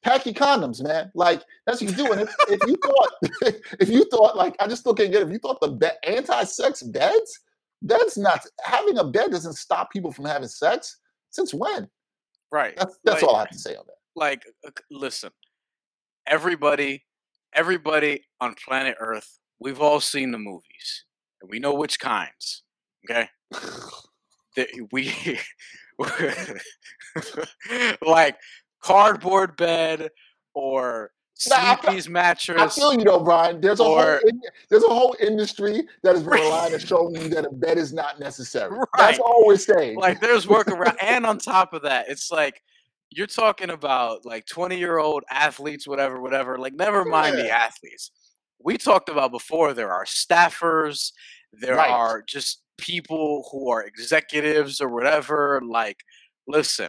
pack 0.03 0.27
your 0.27 0.35
condoms, 0.35 0.83
man. 0.83 1.11
Like 1.15 1.43
that's 1.67 1.81
what 1.81 1.91
you 1.91 1.97
do. 1.97 2.13
And 2.13 2.23
if, 2.23 2.35
if 2.49 2.61
you 2.67 2.77
thought, 2.83 3.55
if 3.81 3.89
you 3.89 4.05
thought, 4.11 4.37
like, 4.37 4.57
I 4.61 4.67
just 4.67 4.83
still 4.83 4.95
can't 4.95 5.13
get 5.13 5.23
it. 5.23 5.29
If 5.29 5.33
you 5.33 5.39
thought 5.39 5.61
the 5.61 5.73
be- 5.73 6.09
anti-sex 6.09 6.83
beds, 6.83 7.41
that's 7.83 8.17
not 8.17 8.41
having 8.65 8.99
a 8.99 9.05
bed 9.05 9.31
doesn't 9.31 9.55
stop 9.55 9.91
people 9.91 10.13
from 10.13 10.25
having 10.25 10.49
sex. 10.49 10.99
Since 11.31 11.53
when? 11.53 11.89
Right. 12.51 12.75
That's 12.77 12.99
that's 13.05 13.23
like, 13.23 13.31
all 13.31 13.37
I 13.37 13.41
have 13.41 13.51
to 13.51 13.59
say 13.59 13.75
on 13.75 13.85
that. 13.87 13.97
Like, 14.15 14.45
uh, 14.67 14.71
listen, 14.91 15.31
everybody, 16.27 17.05
everybody 17.53 18.25
on 18.41 18.55
planet 18.55 18.97
Earth, 18.99 19.39
we've 19.61 19.81
all 19.81 20.01
seen 20.01 20.31
the 20.31 20.39
movies, 20.39 21.05
and 21.43 21.51
we 21.51 21.59
know 21.59 21.75
which 21.75 22.01
kinds. 22.01 22.63
Okay. 23.05 23.29
that 24.57 24.69
we 24.91 25.13
like 28.07 28.37
cardboard 28.83 29.57
bed 29.57 30.11
or 30.55 31.11
Sleepy's 31.39 32.09
mattress. 32.09 32.61
I 32.61 32.69
feel 32.69 32.95
you 32.95 33.05
though, 33.05 33.21
Bryan. 33.21 33.61
There's 33.61 33.81
a 33.81 33.85
or, 33.85 34.21
whole 34.23 34.41
there's 34.71 34.85
a 34.85 34.89
whole 34.89 35.15
industry 35.21 35.83
that 36.03 36.17
is 36.17 36.25
relying 36.25 36.73
on 36.73 36.81
showing 36.81 37.15
you 37.15 37.29
that 37.29 37.45
a 37.45 37.51
bed 37.51 37.77
is 37.77 37.93
not 37.93 38.19
necessary. 38.19 38.71
Right. 38.77 38.87
That's 38.97 39.19
all 39.19 39.47
we're 39.47 39.59
saying. 39.59 39.99
Like 39.99 40.21
there's 40.21 40.47
workaround, 40.47 40.97
and 41.03 41.27
on 41.27 41.39
top 41.39 41.75
of 41.75 41.83
that, 41.83 42.07
it's 42.09 42.31
like 42.31 42.63
you're 43.11 43.27
talking 43.27 43.71
about 43.71 44.25
like 44.25 44.47
20 44.47 44.79
year 44.79 44.99
old 44.99 45.25
athletes, 45.31 45.87
whatever, 45.87 46.21
whatever. 46.21 46.59
Like 46.59 46.75
never 46.75 47.05
mind 47.05 47.37
yeah. 47.37 47.43
the 47.45 47.51
athletes. 47.51 48.11
We 48.59 48.79
talked 48.79 49.11
about 49.11 49.31
before. 49.31 49.75
There 49.75 49.93
are 49.93 50.07
staffers. 50.07 51.13
There 51.53 51.77
right. 51.77 51.91
are 51.91 52.23
just 52.23 52.63
people 52.79 53.49
who 53.53 53.71
are 53.71 53.83
executives 53.83 54.81
or 54.81 54.89
whatever. 54.89 55.61
Like, 55.63 55.99
listen, 56.49 56.89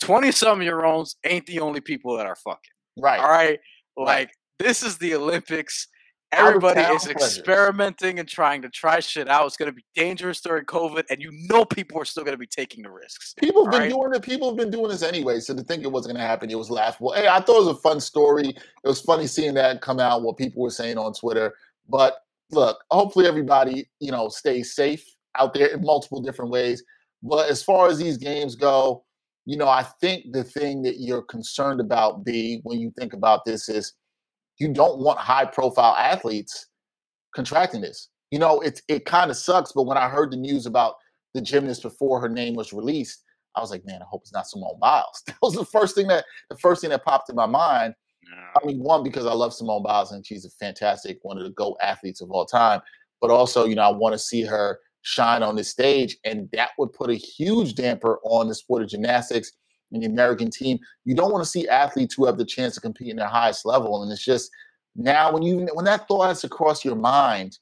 20 0.00 0.32
some 0.32 0.62
year 0.62 0.84
olds 0.84 1.16
ain't 1.24 1.46
the 1.46 1.60
only 1.60 1.80
people 1.80 2.16
that 2.16 2.26
are 2.26 2.36
fucking. 2.36 2.58
Right. 2.98 3.20
All 3.20 3.28
right. 3.28 3.58
Like, 3.96 4.06
right. 4.06 4.28
this 4.58 4.82
is 4.82 4.98
the 4.98 5.14
Olympics. 5.14 5.88
Everybody 6.30 6.80
is 6.80 7.06
experimenting 7.06 8.18
and 8.18 8.28
trying 8.28 8.60
to 8.60 8.68
try 8.68 9.00
shit 9.00 9.28
out. 9.28 9.46
It's 9.46 9.56
going 9.56 9.70
to 9.70 9.74
be 9.74 9.84
dangerous 9.94 10.42
during 10.42 10.66
COVID, 10.66 11.04
and 11.08 11.22
you 11.22 11.30
know 11.48 11.64
people 11.64 11.98
are 11.98 12.04
still 12.04 12.22
going 12.22 12.34
to 12.34 12.38
be 12.38 12.46
taking 12.46 12.82
the 12.82 12.90
risks. 12.90 13.34
People 13.38 13.64
have 13.64 13.72
been 13.72 13.82
right? 13.82 13.90
doing 13.90 14.14
it. 14.14 14.22
People 14.22 14.48
have 14.48 14.56
been 14.56 14.70
doing 14.70 14.90
this 14.90 15.02
anyway. 15.02 15.40
So 15.40 15.54
to 15.54 15.62
think 15.62 15.84
it 15.84 15.90
wasn't 15.90 16.14
going 16.14 16.22
to 16.22 16.28
happen, 16.28 16.50
it 16.50 16.58
was 16.58 16.70
laughable. 16.70 17.12
Hey, 17.12 17.28
I 17.28 17.40
thought 17.40 17.62
it 17.62 17.66
was 17.66 17.76
a 17.78 17.80
fun 17.80 17.98
story. 17.98 18.48
It 18.48 18.58
was 18.84 19.00
funny 19.00 19.26
seeing 19.26 19.54
that 19.54 19.80
come 19.80 20.00
out. 20.00 20.22
What 20.22 20.36
people 20.36 20.62
were 20.62 20.70
saying 20.70 20.98
on 20.98 21.14
Twitter. 21.14 21.54
But 21.88 22.18
look, 22.50 22.84
hopefully 22.90 23.26
everybody 23.26 23.88
you 23.98 24.12
know 24.12 24.28
stays 24.28 24.74
safe 24.74 25.04
out 25.34 25.54
there 25.54 25.68
in 25.68 25.80
multiple 25.80 26.20
different 26.20 26.50
ways. 26.50 26.82
But 27.22 27.48
as 27.50 27.62
far 27.62 27.88
as 27.88 27.96
these 27.96 28.18
games 28.18 28.54
go, 28.54 29.04
you 29.48 29.56
know, 29.56 29.66
I 29.66 29.82
think 29.82 30.32
the 30.32 30.44
thing 30.44 30.82
that 30.82 31.00
you're 31.00 31.22
concerned 31.22 31.80
about, 31.80 32.22
B, 32.22 32.60
when 32.64 32.78
you 32.78 32.92
think 32.98 33.14
about 33.14 33.46
this 33.46 33.70
is 33.70 33.94
you 34.58 34.70
don't 34.70 34.98
want 34.98 35.18
high 35.18 35.46
profile 35.46 35.96
athletes 35.96 36.66
contracting 37.34 37.80
this. 37.80 38.10
You 38.30 38.40
know, 38.40 38.60
it 38.60 38.82
it 38.88 39.06
kind 39.06 39.30
of 39.30 39.38
sucks, 39.38 39.72
but 39.72 39.84
when 39.84 39.96
I 39.96 40.10
heard 40.10 40.30
the 40.30 40.36
news 40.36 40.66
about 40.66 40.96
the 41.32 41.40
gymnast 41.40 41.82
before 41.82 42.20
her 42.20 42.28
name 42.28 42.56
was 42.56 42.74
released, 42.74 43.24
I 43.56 43.60
was 43.62 43.70
like, 43.70 43.86
man, 43.86 44.02
I 44.02 44.04
hope 44.04 44.20
it's 44.20 44.34
not 44.34 44.46
Simone 44.46 44.78
Biles. 44.82 45.22
That 45.26 45.38
was 45.40 45.54
the 45.54 45.64
first 45.64 45.94
thing 45.94 46.08
that 46.08 46.26
the 46.50 46.58
first 46.58 46.82
thing 46.82 46.90
that 46.90 47.06
popped 47.06 47.30
in 47.30 47.36
my 47.36 47.46
mind. 47.46 47.94
I 48.30 48.66
mean, 48.66 48.80
one 48.80 49.02
because 49.02 49.24
I 49.24 49.32
love 49.32 49.54
Simone 49.54 49.82
Biles 49.82 50.12
and 50.12 50.26
she's 50.26 50.44
a 50.44 50.50
fantastic 50.50 51.20
one 51.22 51.38
of 51.38 51.44
the 51.44 51.50
GOAT 51.50 51.78
athletes 51.80 52.20
of 52.20 52.30
all 52.30 52.44
time, 52.44 52.82
but 53.22 53.30
also, 53.30 53.64
you 53.64 53.76
know, 53.76 53.82
I 53.82 53.92
want 53.92 54.12
to 54.12 54.18
see 54.18 54.42
her 54.42 54.78
shine 55.08 55.42
on 55.42 55.56
this 55.56 55.70
stage. 55.70 56.18
And 56.24 56.50
that 56.52 56.70
would 56.78 56.92
put 56.92 57.10
a 57.10 57.14
huge 57.14 57.74
damper 57.74 58.18
on 58.24 58.48
the 58.48 58.54
sport 58.54 58.82
of 58.82 58.90
gymnastics 58.90 59.52
and 59.90 60.02
the 60.02 60.06
American 60.06 60.50
team. 60.50 60.78
You 61.06 61.14
don't 61.14 61.32
want 61.32 61.42
to 61.42 61.50
see 61.50 61.66
athletes 61.66 62.14
who 62.14 62.26
have 62.26 62.36
the 62.36 62.44
chance 62.44 62.74
to 62.74 62.80
compete 62.80 63.08
in 63.08 63.16
their 63.16 63.26
highest 63.26 63.64
level. 63.64 64.02
And 64.02 64.12
it's 64.12 64.24
just 64.24 64.50
now 64.94 65.32
when 65.32 65.42
you 65.42 65.66
when 65.72 65.86
that 65.86 66.06
thought 66.06 66.28
has 66.28 66.42
to 66.42 66.48
cross 66.48 66.84
your 66.84 66.94
mind, 66.96 67.58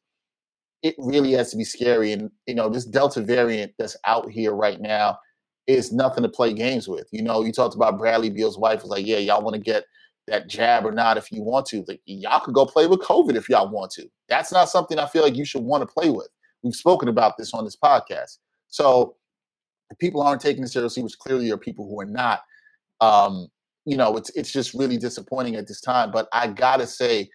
it 0.83 0.97
really 0.99 1.33
has 1.33 1.53
to 1.53 1.57
be 1.57 1.65
scary. 1.65 2.13
And 2.13 2.31
you 2.47 2.55
know, 2.55 2.69
this 2.69 2.85
Delta 2.85 3.21
variant 3.21 3.73
that's 3.79 3.97
out 4.07 4.29
here 4.29 4.53
right 4.53 4.81
now 4.81 5.19
is 5.69 5.93
nothing 5.93 6.25
to 6.25 6.29
play 6.29 6.53
games 6.53 6.89
with. 6.89 7.07
You 7.13 7.23
know, 7.23 7.45
you 7.45 7.53
talked 7.53 7.77
about 7.77 7.99
Bradley 7.99 8.31
Beal's 8.31 8.59
wife 8.59 8.83
was 8.83 8.91
like, 8.91 9.07
Yeah, 9.07 9.19
y'all 9.19 9.43
want 9.43 9.55
to 9.55 9.61
get 9.61 9.85
that 10.27 10.49
jab 10.49 10.85
or 10.85 10.91
not 10.91 11.17
if 11.17 11.31
you 11.31 11.43
want 11.43 11.67
to. 11.67 11.85
Like 11.87 12.01
y'all 12.07 12.41
could 12.41 12.55
go 12.55 12.67
play 12.67 12.89
with 12.89 13.01
COVID 13.01 13.37
if 13.37 13.49
y'all 13.49 13.71
want 13.71 13.93
to. 13.93 14.09
That's 14.29 14.51
not 14.51 14.69
something 14.69 14.99
I 14.99 15.07
feel 15.07 15.23
like 15.23 15.37
you 15.37 15.45
should 15.45 15.63
want 15.63 15.83
to 15.83 15.95
play 15.95 16.11
with. 16.11 16.29
We've 16.67 16.75
spoken 16.75 17.09
about 17.09 17.35
this 17.39 17.55
on 17.55 17.65
this 17.65 17.77
podcast. 17.77 18.39
So 18.69 19.17
people 20.01 20.21
aren't 20.21 20.41
taking 20.41 20.65
it 20.65 20.69
seriously, 20.69 21.03
which 21.03 21.19
clearly 21.19 21.51
are 21.51 21.57
people 21.57 21.89
who 21.89 22.01
are 22.01 22.05
not, 22.05 22.41
um, 23.01 23.49
you 23.85 23.97
know, 23.97 24.17
it's 24.17 24.31
it's 24.31 24.53
just 24.53 24.75
really 24.75 24.99
disappointing 24.99 25.55
at 25.55 25.69
this 25.69 25.81
time. 25.81 26.11
But 26.11 26.29
I 26.33 26.49
gotta 26.49 26.87
say, 26.87 27.31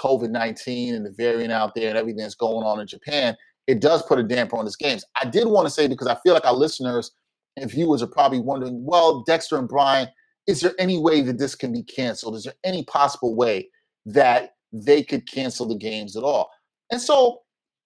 COVID 0.00 0.30
nineteen 0.30 0.94
and 0.94 1.06
the 1.06 1.12
variant 1.12 1.52
out 1.52 1.74
there 1.74 1.90
and 1.90 1.98
everything 1.98 2.22
that's 2.22 2.34
going 2.34 2.66
on 2.66 2.80
in 2.80 2.86
Japan, 2.86 3.36
it 3.68 3.80
does 3.80 4.02
put 4.02 4.18
a 4.18 4.24
damper 4.24 4.56
on 4.56 4.64
these 4.64 4.76
games. 4.76 5.04
I 5.20 5.26
did 5.26 5.46
want 5.46 5.66
to 5.66 5.70
say 5.72 5.86
because 5.86 6.08
I 6.08 6.16
feel 6.24 6.34
like 6.34 6.44
our 6.44 6.54
listeners 6.54 7.12
and 7.56 7.70
viewers 7.70 8.02
are 8.02 8.08
probably 8.08 8.40
wondering, 8.40 8.84
well, 8.84 9.22
Dexter 9.22 9.58
and 9.58 9.68
Bryan, 9.68 10.08
is 10.48 10.60
there 10.60 10.74
any 10.78 10.98
way 10.98 11.20
that 11.20 11.38
this 11.38 11.54
can 11.54 11.72
be 11.72 11.84
canceled? 11.84 12.34
Is 12.34 12.44
there 12.44 12.54
any 12.64 12.84
possible 12.84 13.36
way 13.36 13.68
that 14.06 14.54
they 14.72 15.04
could 15.04 15.30
cancel 15.30 15.68
the 15.68 15.76
games 15.76 16.16
at 16.16 16.24
all? 16.24 16.50
And 16.90 17.00
so 17.00 17.41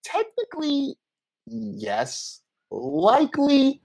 technically, 0.07 0.97
yes. 1.47 2.41
Likely, 2.71 3.81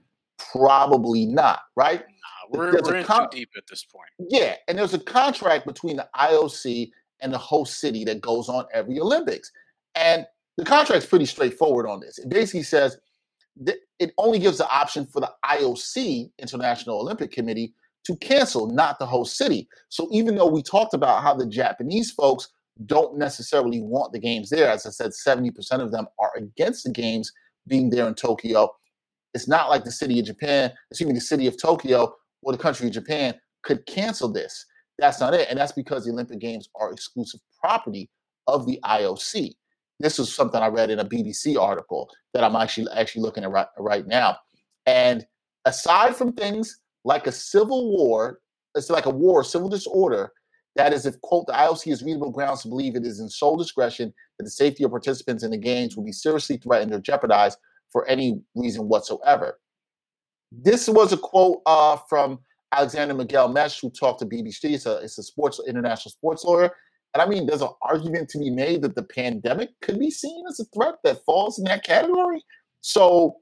probably 0.52 1.26
not, 1.26 1.60
right? 1.76 2.00
Nah, 2.00 2.58
we're, 2.58 2.72
we're 2.82 2.96
in 2.96 3.04
con- 3.04 3.30
too 3.30 3.38
deep 3.38 3.50
at 3.56 3.64
this 3.68 3.84
point. 3.84 4.08
Yeah, 4.18 4.56
and 4.68 4.78
there's 4.78 4.94
a 4.94 4.98
contract 4.98 5.66
between 5.66 5.96
the 5.96 6.08
IOC 6.16 6.90
and 7.20 7.32
the 7.32 7.38
host 7.38 7.78
city 7.78 8.04
that 8.04 8.20
goes 8.20 8.48
on 8.48 8.66
every 8.72 8.98
Olympics. 8.98 9.50
And 9.94 10.26
the 10.56 10.64
contract's 10.64 11.06
pretty 11.06 11.26
straightforward 11.26 11.86
on 11.86 12.00
this. 12.00 12.18
It 12.18 12.28
basically 12.28 12.64
says 12.64 12.98
that 13.62 13.76
it 13.98 14.12
only 14.18 14.38
gives 14.38 14.58
the 14.58 14.68
option 14.68 15.06
for 15.06 15.20
the 15.20 15.30
IOC, 15.44 16.30
International 16.38 17.00
Olympic 17.00 17.30
Committee, 17.30 17.74
to 18.04 18.16
cancel, 18.16 18.66
not 18.66 18.98
the 18.98 19.06
host 19.06 19.36
city. 19.36 19.68
So 19.88 20.08
even 20.10 20.34
though 20.34 20.48
we 20.48 20.62
talked 20.62 20.94
about 20.94 21.22
how 21.22 21.34
the 21.34 21.46
Japanese 21.46 22.10
folks 22.10 22.48
don't 22.86 23.18
necessarily 23.18 23.80
want 23.80 24.12
the 24.12 24.18
games 24.18 24.50
there. 24.50 24.70
As 24.70 24.86
I 24.86 24.90
said, 24.90 25.10
70% 25.10 25.52
of 25.80 25.92
them 25.92 26.06
are 26.18 26.32
against 26.36 26.84
the 26.84 26.90
games 26.90 27.32
being 27.66 27.90
there 27.90 28.08
in 28.08 28.14
Tokyo. 28.14 28.70
It's 29.34 29.48
not 29.48 29.70
like 29.70 29.84
the 29.84 29.92
city 29.92 30.18
of 30.20 30.26
Japan, 30.26 30.72
excuse 30.90 31.08
me, 31.08 31.14
the 31.14 31.20
city 31.20 31.46
of 31.46 31.60
Tokyo 31.60 32.14
or 32.42 32.52
the 32.52 32.58
country 32.58 32.86
of 32.86 32.92
Japan 32.92 33.34
could 33.62 33.86
cancel 33.86 34.30
this. 34.30 34.66
That's 34.98 35.20
not 35.20 35.34
it. 35.34 35.48
And 35.48 35.58
that's 35.58 35.72
because 35.72 36.04
the 36.04 36.12
Olympic 36.12 36.38
Games 36.38 36.68
are 36.74 36.92
exclusive 36.92 37.40
property 37.60 38.10
of 38.46 38.66
the 38.66 38.78
IOC. 38.84 39.52
This 40.00 40.18
is 40.18 40.34
something 40.34 40.60
I 40.60 40.66
read 40.66 40.90
in 40.90 40.98
a 40.98 41.04
BBC 41.04 41.60
article 41.60 42.10
that 42.34 42.42
I'm 42.42 42.56
actually 42.56 42.88
actually 42.94 43.22
looking 43.22 43.44
at 43.44 43.50
right, 43.50 43.68
right 43.78 44.06
now. 44.06 44.36
And 44.86 45.24
aside 45.64 46.16
from 46.16 46.32
things 46.32 46.80
like 47.04 47.26
a 47.26 47.32
civil 47.32 47.90
war, 47.96 48.40
it's 48.74 48.90
like 48.90 49.06
a 49.06 49.10
war, 49.10 49.44
civil 49.44 49.68
disorder, 49.68 50.32
that 50.76 50.92
is, 50.92 51.04
if, 51.04 51.20
quote, 51.20 51.46
the 51.46 51.52
IOC 51.52 51.90
has 51.90 52.02
reasonable 52.02 52.30
grounds 52.30 52.62
to 52.62 52.68
believe 52.68 52.96
it 52.96 53.04
is 53.04 53.20
in 53.20 53.28
sole 53.28 53.56
discretion 53.56 54.12
that 54.38 54.44
the 54.44 54.50
safety 54.50 54.84
of 54.84 54.90
participants 54.90 55.42
in 55.42 55.50
the 55.50 55.58
games 55.58 55.96
will 55.96 56.04
be 56.04 56.12
seriously 56.12 56.56
threatened 56.56 56.94
or 56.94 57.00
jeopardized 57.00 57.58
for 57.90 58.08
any 58.08 58.40
reason 58.54 58.88
whatsoever. 58.88 59.58
This 60.50 60.88
was 60.88 61.12
a 61.12 61.18
quote 61.18 61.60
uh, 61.66 61.98
from 62.08 62.38
Alexander 62.72 63.14
Miguel 63.14 63.48
Mesh, 63.48 63.80
who 63.80 63.90
talked 63.90 64.20
to 64.20 64.26
BBC. 64.26 64.74
It's 64.74 64.86
a, 64.86 64.96
it's 64.98 65.18
a 65.18 65.22
sports 65.22 65.60
international 65.66 66.10
sports 66.10 66.44
lawyer. 66.44 66.70
And 67.14 67.20
I 67.20 67.26
mean, 67.26 67.46
there's 67.46 67.60
an 67.60 67.68
argument 67.82 68.30
to 68.30 68.38
be 68.38 68.48
made 68.48 68.80
that 68.82 68.94
the 68.94 69.02
pandemic 69.02 69.70
could 69.82 69.98
be 69.98 70.10
seen 70.10 70.44
as 70.48 70.58
a 70.60 70.64
threat 70.74 70.94
that 71.04 71.24
falls 71.26 71.58
in 71.58 71.64
that 71.66 71.84
category. 71.84 72.42
So 72.80 73.36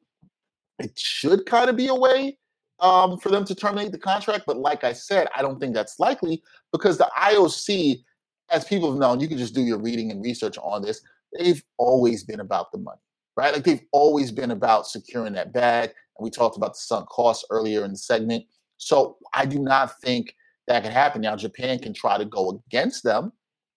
it 0.81 0.99
should 0.99 1.47
kind 1.47 1.71
of 1.71 1.77
be 1.77 1.87
a 1.87 1.95
way 1.95 2.39
um, 2.81 3.19
for 3.19 3.29
them 3.29 3.45
to 3.45 3.55
terminate 3.55 3.93
the 3.93 3.99
contract. 3.99 4.45
But 4.47 4.59
like 4.59 4.85
I 4.85 4.93
said, 4.93 5.29
I 5.35 5.43
don't 5.43 5.61
think 5.61 5.75
that's 5.75 5.99
likely 5.99 6.43
because 6.73 6.99
the 6.99 7.11
IOC, 7.19 8.03
as 8.51 8.65
people 8.65 8.91
have 8.91 8.99
known, 8.99 9.21
you 9.21 9.29
can 9.29 9.39
just 9.39 9.55
do 9.55 9.63
your 9.63 9.79
reading 9.79 10.11
and 10.11 10.23
research 10.23 10.57
on 10.59 10.83
this. 10.83 11.01
They've 11.39 11.63
always 11.79 12.25
been 12.25 12.41
about 12.41 12.73
the 12.73 12.79
money, 12.79 13.01
right? 13.37 13.53
Like 13.53 13.65
they've 13.65 13.85
always 13.93 14.33
been 14.33 14.51
about 14.51 14.87
securing 14.87 15.35
that 15.35 15.53
bag. 15.53 15.91
And 16.19 16.25
we 16.25 16.31
talked 16.31 16.57
about 16.57 16.75
the 16.75 16.81
sunk 16.81 17.09
costs 17.09 17.45
earlier 17.51 17.85
in 17.85 17.93
the 17.93 17.99
segment. 17.99 18.45
So 18.79 19.19
I 19.35 19.47
do 19.47 19.59
not 19.59 20.01
think 20.01 20.35
that 20.67 20.83
can 20.83 20.93
happen. 20.93 21.21
Now, 21.21 21.37
Japan 21.37 21.79
can 21.79 21.93
try 21.93 22.19
to 22.19 22.25
go 22.25 22.63
against 22.67 23.05
them, 23.05 23.33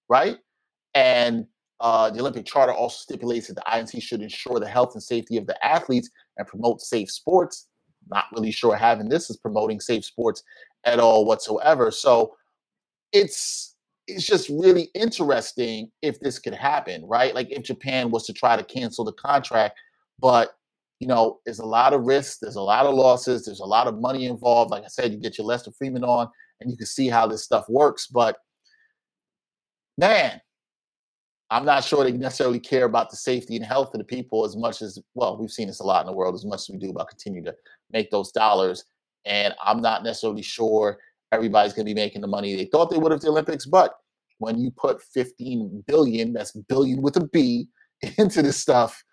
right? 0.10 0.38
And 0.94 1.46
uh, 1.80 2.10
the 2.10 2.22
Olympic 2.22 2.46
Charter 2.46 2.72
also 2.72 2.98
stipulates 3.02 3.48
that 3.48 3.56
the 3.56 3.64
IOC 3.68 4.02
should 4.02 4.22
ensure 4.22 4.60
the 4.60 4.68
health 4.68 4.92
and 4.94 5.04
safety 5.04 5.38
of 5.38 5.46
the 5.46 5.66
athletes 5.66 6.10
and 6.38 6.48
promote 6.48 6.82
safe 6.82 7.12
sports 7.12 7.68
not 8.10 8.26
really 8.34 8.52
sure 8.52 8.76
having 8.76 9.10
this 9.10 9.30
is 9.30 9.38
promoting 9.38 9.80
safe 9.80 10.06
sports 10.06 10.44
at 10.86 11.00
all 11.00 11.26
whatsoever. 11.26 11.92
So 11.92 12.36
it's 13.12 13.76
it's 14.08 14.26
just 14.26 14.50
really 14.50 14.90
interesting 14.94 15.90
if 16.02 16.20
this 16.20 16.38
could 16.38 16.54
happen, 16.54 17.06
right? 17.06 17.34
Like 17.34 17.50
if 17.52 17.64
Japan 17.64 18.12
was 18.12 18.26
to 18.26 18.34
try 18.34 18.58
to 18.58 18.64
cancel 18.64 19.06
the 19.06 19.14
contract, 19.14 19.80
but 20.20 20.56
you 21.00 21.08
know, 21.08 21.40
there's 21.46 21.60
a 21.60 21.66
lot 21.66 21.94
of 21.94 22.04
risks, 22.04 22.38
there's 22.42 22.56
a 22.56 22.62
lot 22.62 22.86
of 22.86 22.96
losses, 22.96 23.46
there's 23.46 23.60
a 23.60 23.66
lot 23.66 23.88
of 23.88 24.00
money 24.00 24.26
involved. 24.26 24.72
Like 24.72 24.84
I 24.84 24.88
said, 24.88 25.12
you 25.12 25.20
get 25.20 25.38
your 25.38 25.48
Lester 25.48 25.72
Freamon 25.72 26.04
on 26.08 26.30
and 26.60 26.70
you 26.72 26.78
can 26.78 26.86
see 26.86 27.08
how 27.08 27.28
this 27.28 27.44
stuff 27.44 27.66
works. 27.70 28.08
But 28.08 28.38
man, 29.98 30.40
I'm 31.54 31.66
not 31.66 31.84
sure 31.84 32.04
they 32.04 32.12
necessarily 32.12 32.60
care 32.60 32.86
about 32.86 33.12
the 33.12 33.16
safety 33.16 33.56
and 33.56 33.64
health 33.64 33.94
of 33.94 34.00
the 34.00 34.06
people 34.06 34.44
as 34.44 34.58
much 34.58 34.82
as 34.82 34.98
well. 35.14 35.38
We've 35.38 35.52
seen 35.52 35.68
this 35.68 35.82
a 35.82 35.84
lot 35.84 36.02
in 36.02 36.08
the 36.08 36.18
world, 36.18 36.34
as 36.34 36.46
much 36.46 36.62
as 36.62 36.70
we 36.70 36.80
do 36.80 36.90
about 36.90 37.10
continuing 37.10 37.46
to 37.46 37.56
make 37.92 38.10
those 38.10 38.32
dollars. 38.32 38.86
And 39.26 39.54
I'm 39.64 39.80
not 39.80 40.04
necessarily 40.04 40.42
sure 40.42 40.98
everybody's 41.32 41.74
going 41.74 41.86
to 41.86 41.94
be 41.94 42.02
making 42.02 42.22
the 42.22 42.28
money 42.28 42.56
they 42.56 42.66
thought 42.66 42.90
they 42.90 42.98
would 42.98 43.12
at 43.12 43.22
the 43.22 43.28
Olympics. 43.28 43.68
But 43.68 43.94
when 44.40 44.60
you 44.60 44.72
put 44.72 45.04
15 45.04 45.84
billion, 45.86 46.34
that's 46.34 46.54
billion 46.54 47.04
with 47.04 47.18
a 47.18 47.28
B, 47.28 47.68
into 48.18 48.42
this 48.42 48.58
stuff, 48.58 49.04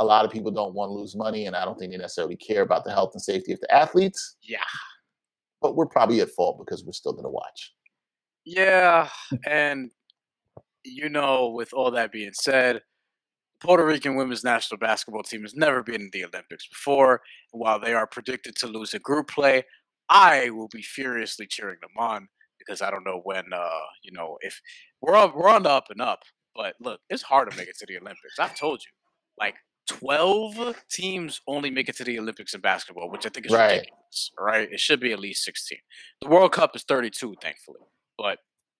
a 0.00 0.04
lot 0.04 0.24
of 0.24 0.32
people 0.32 0.50
don't 0.50 0.74
want 0.74 0.88
to 0.88 0.94
lose 0.94 1.14
money, 1.14 1.46
and 1.46 1.54
I 1.54 1.64
don't 1.64 1.78
think 1.78 1.92
they 1.92 1.98
necessarily 1.98 2.36
care 2.36 2.62
about 2.62 2.84
the 2.84 2.90
health 2.90 3.12
and 3.14 3.22
safety 3.22 3.52
of 3.52 3.60
the 3.60 3.72
athletes. 3.72 4.36
Yeah. 4.42 4.58
But 5.62 5.76
we're 5.76 5.86
probably 5.86 6.20
at 6.22 6.30
fault 6.30 6.58
because 6.58 6.84
we're 6.84 6.92
still 6.92 7.12
going 7.12 7.24
to 7.24 7.30
watch. 7.30 7.72
Yeah, 8.44 9.08
and 9.46 9.92
you 10.84 11.08
know, 11.08 11.48
with 11.48 11.72
all 11.72 11.90
that 11.92 12.12
being 12.12 12.32
said, 12.34 12.82
Puerto 13.60 13.84
Rican 13.84 14.16
women's 14.16 14.44
national 14.44 14.78
basketball 14.78 15.22
team 15.22 15.42
has 15.42 15.54
never 15.54 15.82
been 15.82 16.02
in 16.02 16.10
the 16.12 16.24
Olympics 16.24 16.66
before. 16.68 17.22
And 17.52 17.60
while 17.60 17.80
they 17.80 17.94
are 17.94 18.06
predicted 18.06 18.56
to 18.56 18.66
lose 18.66 18.92
a 18.94 18.98
group 18.98 19.28
play, 19.28 19.64
I 20.08 20.50
will 20.50 20.68
be 20.68 20.82
furiously 20.82 21.46
cheering 21.46 21.78
them 21.80 21.90
on 21.96 22.28
because 22.58 22.82
I 22.82 22.90
don't 22.90 23.04
know 23.04 23.20
when, 23.24 23.44
uh, 23.52 23.68
you 24.02 24.12
know, 24.12 24.36
if 24.42 24.60
we're 25.00 25.16
on, 25.16 25.32
we're 25.34 25.48
on 25.48 25.62
the 25.62 25.70
up 25.70 25.86
and 25.90 26.00
up. 26.00 26.20
But 26.54 26.74
look, 26.80 27.00
it's 27.08 27.22
hard 27.22 27.50
to 27.50 27.56
make 27.56 27.68
it 27.68 27.78
to 27.78 27.86
the 27.86 27.96
Olympics. 27.96 28.38
I've 28.38 28.56
told 28.56 28.80
you, 28.84 28.90
like 29.38 29.54
12 29.88 30.76
teams 30.90 31.40
only 31.46 31.70
make 31.70 31.88
it 31.88 31.96
to 31.96 32.04
the 32.04 32.18
Olympics 32.18 32.54
in 32.54 32.60
basketball, 32.60 33.10
which 33.10 33.26
I 33.26 33.30
think 33.30 33.46
is 33.46 33.52
Right. 33.52 33.72
ridiculous. 33.78 34.30
Right? 34.38 34.68
It 34.72 34.80
should 34.80 35.00
be 35.00 35.12
at 35.12 35.18
least 35.18 35.42
16. 35.44 35.78
The 36.20 36.28
World 36.28 36.52
Cup 36.52 36.76
is 36.76 36.84
32, 36.84 37.34
thankfully. 37.40 37.80
But 38.16 38.38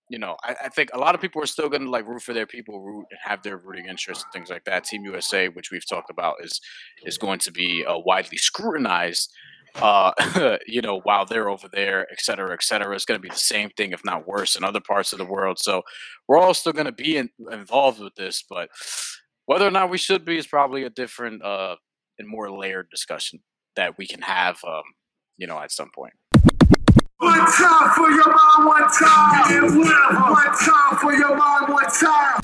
you 0.09 0.19
know, 0.19 0.37
I, 0.45 0.55
I 0.65 0.69
think 0.69 0.91
a 0.93 0.99
lot 0.99 1.15
of 1.15 1.21
people 1.21 1.43
are 1.43 1.47
still 1.47 1.69
going 1.69 1.83
to 1.83 1.91
like 1.91 2.07
root 2.07 2.23
for 2.23 2.35
their 2.35 2.47
people, 2.47 2.81
root 2.81 3.07
and 3.11 3.19
have 3.23 3.43
their 3.43 3.57
rooting 3.57 3.87
interests 3.87 4.25
and 4.25 4.33
things 4.33 4.51
like 4.51 4.65
that. 4.65 4.85
Team 4.85 5.05
USA, 5.05 5.49
which 5.49 5.71
we've 5.71 5.89
talked 5.89 6.11
about, 6.11 6.37
is 6.43 6.61
is 7.05 7.19
going 7.19 7.39
to 7.41 7.53
be 7.53 7.85
uh, 7.87 7.99
widely 7.99 8.37
scrutinized. 8.37 9.33
Uh, 9.77 10.13
you 10.67 10.81
know, 10.81 11.01
while 11.01 11.27
they're 11.27 11.49
over 11.49 11.69
there, 11.69 12.07
et 12.13 12.21
cetera, 12.21 12.53
et 12.53 12.63
cetera, 12.63 12.95
it's 12.95 13.05
going 13.05 13.19
to 13.19 13.23
be 13.23 13.33
the 13.33 13.37
same 13.37 13.71
thing, 13.71 13.93
if 13.93 14.05
not 14.05 14.27
worse, 14.27 14.55
in 14.55 14.63
other 14.63 14.81
parts 14.81 15.13
of 15.13 15.19
the 15.19 15.25
world. 15.25 15.59
So 15.59 15.83
we're 16.29 16.39
all 16.39 16.55
still 16.55 16.73
going 16.73 16.87
to 16.87 16.93
be 16.93 17.17
in, 17.17 17.31
involved 17.51 18.01
with 18.01 18.15
this, 18.15 18.45
but 18.49 18.69
whether 19.47 19.67
or 19.67 19.73
not 19.73 19.91
we 19.91 19.99
should 19.99 20.25
be 20.25 20.39
is 20.39 20.47
probably 20.47 20.85
a 20.85 20.91
different 20.91 21.43
uh, 21.43 21.77
and 22.19 22.29
more 22.29 22.51
layered 22.51 22.89
discussion 22.91 23.41
that 23.77 23.99
we 23.99 24.07
can 24.07 24.23
have, 24.23 24.59
um, 24.67 24.83
you 25.37 25.47
know, 25.47 25.59
at 25.59 25.73
some 25.73 25.91
point. 25.95 26.15
One 27.25 27.51
time 27.51 27.91
for 27.95 28.11
your 28.11 28.27
mind, 28.27 28.67
one 28.67 28.91
time. 28.93 30.31
One 30.31 30.55
time 30.59 30.99
for 31.01 31.15
your 31.15 31.35
mind, 31.35 31.73
one 31.73 31.91
time. 31.91 32.41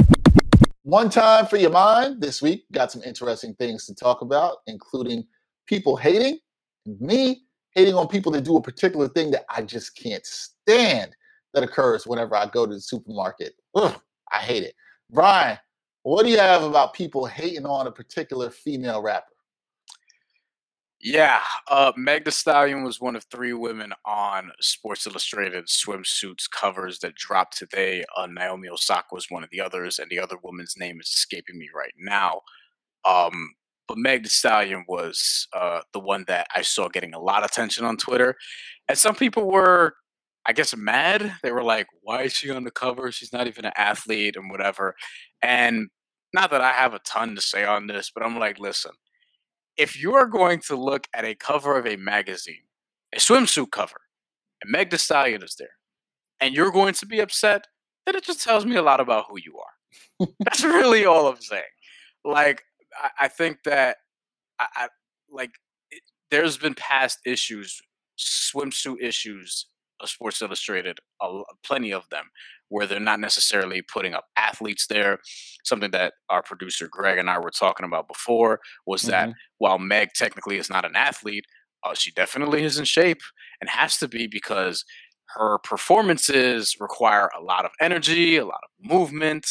One 0.85 1.11
time 1.11 1.47
for 1.49 1.59
your 1.59 1.69
mind 1.71 2.23
this 2.23 2.41
week. 2.41 2.65
Got 2.73 2.91
some 2.91 3.03
interesting 3.03 3.53
things 3.57 3.85
to 3.85 3.95
talk 3.95 4.23
about, 4.23 4.57
including 4.67 5.27
people 5.67 5.97
hating, 5.97 6.39
me 6.99 7.43
hating 7.75 7.93
on 7.93 8.09
people 8.09 8.33
that 8.33 8.45
do 8.45 8.57
a 8.57 8.63
particular 8.63 9.07
thing 9.09 9.31
that 9.33 9.45
I 9.55 9.61
just 9.61 9.95
can't 9.97 10.25
stand 10.25 11.15
that 11.53 11.63
occurs 11.63 12.07
whenever 12.07 12.35
I 12.35 12.47
go 12.47 12.65
to 12.65 12.73
the 12.73 12.81
supermarket. 12.81 13.53
Ugh, 13.75 14.01
I 14.33 14.39
hate 14.39 14.63
it. 14.63 14.73
Bryan, 15.11 15.59
what 16.05 16.25
do 16.25 16.31
you 16.31 16.39
have 16.39 16.63
about 16.63 16.95
people 16.95 17.27
hating 17.27 17.67
on 17.67 17.87
a 17.87 17.93
particular 17.93 18.49
female 18.49 19.03
rapper? 19.03 19.30
Yeah, 21.03 21.41
uh, 21.69 21.93
Meg 21.97 22.25
Thee 22.27 22.31
Stallion 22.31 22.85
was 22.85 23.01
one 23.01 23.17
of 23.17 23.25
three 23.25 23.55
women 23.55 23.95
on 24.05 24.51
Sports 24.61 25.07
Illustrated 25.07 25.67
swimsuits 25.67 26.51
covers 26.51 26.99
that 26.99 27.15
dropped 27.15 27.57
today. 27.57 28.05
Uh, 28.17 28.27
Naomi 28.27 28.69
Osaka 28.69 29.07
was 29.13 29.27
one 29.31 29.43
of 29.43 29.49
the 29.51 29.63
others, 29.63 29.99
and 29.99 30.11
the 30.11 30.19
other 30.19 30.37
woman's 30.43 30.75
name 30.77 31.01
is 31.01 31.09
escaping 31.09 31.59
me 31.59 31.69
right 31.75 31.95
now. 31.99 32.43
Um, 33.07 33.53
but 33.89 33.97
Meg 33.99 34.25
Thee 34.25 34.29
Stallion 34.29 34.85
was 34.89 35.49
uh, 35.55 35.81
the 35.95 36.01
one 36.01 36.25
that 36.29 36.49
I 36.55 36.61
saw 36.63 36.89
getting 36.89 37.15
a 37.15 37.21
lot 37.21 37.45
of 37.45 37.51
attention 37.51 37.87
on 37.87 37.97
Twitter, 37.97 38.37
and 38.89 38.99
some 38.99 39.15
people 39.15 39.51
were, 39.51 39.95
I 40.47 40.53
guess, 40.53 40.77
mad. 40.77 41.35
They 41.43 41.53
were 41.53 41.65
like, 41.65 41.87
"Why 42.03 42.25
is 42.25 42.35
she 42.35 42.51
on 42.51 42.65
the 42.65 42.71
cover? 42.71 43.11
She's 43.11 43.33
not 43.33 43.47
even 43.47 43.65
an 43.65 43.73
athlete 43.77 44.37
and 44.37 44.51
whatever." 44.51 44.97
And 45.43 45.89
not 46.35 46.51
that 46.51 46.61
I 46.61 46.73
have 46.73 46.93
a 46.95 47.01
ton 47.01 47.35
to 47.37 47.41
say 47.41 47.65
on 47.65 47.87
this, 47.87 48.11
but 48.15 48.23
I'm 48.25 48.39
like, 48.39 48.59
listen 48.59 48.93
if 49.77 50.01
you 50.01 50.15
are 50.15 50.27
going 50.27 50.61
to 50.67 50.77
look 50.77 51.07
at 51.15 51.25
a 51.25 51.35
cover 51.35 51.79
of 51.79 51.87
a 51.87 51.97
magazine, 51.97 52.65
a 53.15 53.19
swimsuit 53.19 53.71
cover, 53.71 54.01
and 54.63 54.71
Meg 54.71 54.91
Thee 54.91 54.97
Stallion 54.97 55.43
is 55.43 55.57
there, 55.59 55.77
and 56.41 56.55
you're 56.55 56.71
going 56.71 56.95
to 56.95 57.07
be 57.07 57.21
upset, 57.21 57.67
then 58.07 58.17
it 58.17 58.25
just 58.25 58.43
tells 58.43 58.65
me 58.65 58.77
a 58.77 58.83
lot 58.83 59.01
about 59.01 59.27
who 59.29 59.39
you 59.39 59.59
are. 59.59 60.29
That's 60.41 60.65
really 60.65 61.05
all 61.05 61.29
I'm 61.29 61.41
saying. 61.41 61.63
Like, 62.25 62.63
I, 63.01 63.11
I 63.23 63.29
think 63.29 63.59
that 63.65 63.99
I, 64.59 64.67
I 64.75 64.89
like 65.31 65.53
it, 65.91 66.03
there's 66.31 66.59
been 66.59 66.75
past 66.75 67.19
issues, 67.25 67.81
swimsuit 68.19 69.01
issues 69.01 69.67
of 70.01 70.09
Sports 70.09 70.43
Illustrated, 70.43 70.99
a 71.21 71.43
plenty 71.63 71.93
of 71.93 72.09
them, 72.11 72.25
where 72.71 72.87
they're 72.87 73.01
not 73.01 73.21
necessarily 73.21 73.83
putting 73.83 74.15
up 74.15 74.27
athletes 74.39 74.87
there. 74.89 75.19
Something 75.65 75.93
that 75.93 76.15
our 76.31 76.43
producer 76.43 76.89
Greg 76.91 77.19
and 77.19 77.31
I 77.31 77.39
were 77.39 77.51
talking 77.53 77.87
about 77.87 78.09
before 78.09 78.61
was 78.87 79.03
that 79.05 79.31
Mhm. 79.31 79.35
while 79.59 79.79
Meg 79.79 80.11
technically 80.15 80.59
is 80.59 80.71
not 80.71 80.87
an 80.87 80.97
athlete, 80.97 81.47
uh, 81.85 81.95
she 81.95 82.13
definitely 82.13 82.65
is 82.65 82.79
in 82.79 82.87
shape 82.87 83.23
and 83.61 83.71
has 83.71 83.99
to 83.99 84.09
be 84.09 84.27
because 84.27 84.85
her 85.37 85.59
performances 85.59 86.77
require 86.81 87.31
a 87.39 87.43
lot 87.43 87.65
of 87.65 87.73
energy, 87.81 88.37
a 88.37 88.45
lot 88.47 88.61
of 88.65 88.71
movement, 88.91 89.47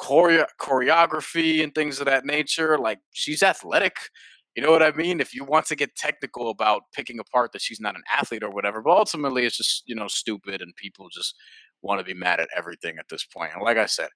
choreo- 0.00 0.48
choreography, 0.60 1.62
and 1.62 1.74
things 1.74 2.00
of 2.00 2.06
that 2.06 2.24
nature. 2.24 2.78
Like 2.78 3.00
she's 3.12 3.42
athletic. 3.42 3.96
You 4.58 4.64
know 4.64 4.72
what 4.72 4.82
I 4.82 4.90
mean? 4.90 5.20
If 5.20 5.36
you 5.36 5.44
want 5.44 5.66
to 5.66 5.76
get 5.76 5.94
technical 5.94 6.50
about 6.50 6.82
picking 6.92 7.20
apart 7.20 7.52
that 7.52 7.62
she's 7.62 7.78
not 7.78 7.94
an 7.94 8.02
athlete 8.12 8.42
or 8.42 8.50
whatever, 8.50 8.82
but 8.82 8.90
ultimately 8.90 9.46
it's 9.46 9.56
just, 9.56 9.84
you 9.86 9.94
know, 9.94 10.08
stupid 10.08 10.60
and 10.60 10.74
people 10.74 11.06
just 11.12 11.36
want 11.80 12.00
to 12.00 12.04
be 12.04 12.12
mad 12.12 12.40
at 12.40 12.48
everything 12.56 12.96
at 12.98 13.08
this 13.08 13.24
point. 13.24 13.52
And 13.54 13.62
like 13.62 13.76
I 13.76 13.86
said, 13.86 14.08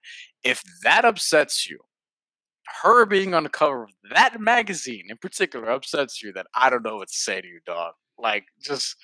if 0.43 0.61
that 0.83 1.05
upsets 1.05 1.71
you, 1.71 1.79
her 2.83 3.07
being 3.07 3.35
on 3.35 3.45
the 3.45 3.51
cover 3.51 3.85
of 3.85 3.91
that 4.13 4.41
magazine 4.41 5.05
in 5.11 5.17
particular 5.17 5.71
upsets 5.71 6.21
you, 6.21 6.33
then 6.33 6.47
I 6.57 6.71
don't 6.71 6.83
know 6.83 6.97
what 6.97 7.07
to 7.11 7.15
say 7.15 7.41
to 7.41 7.47
you, 7.47 7.61
dog. 7.65 7.93
Like 8.19 8.47
just 8.61 8.97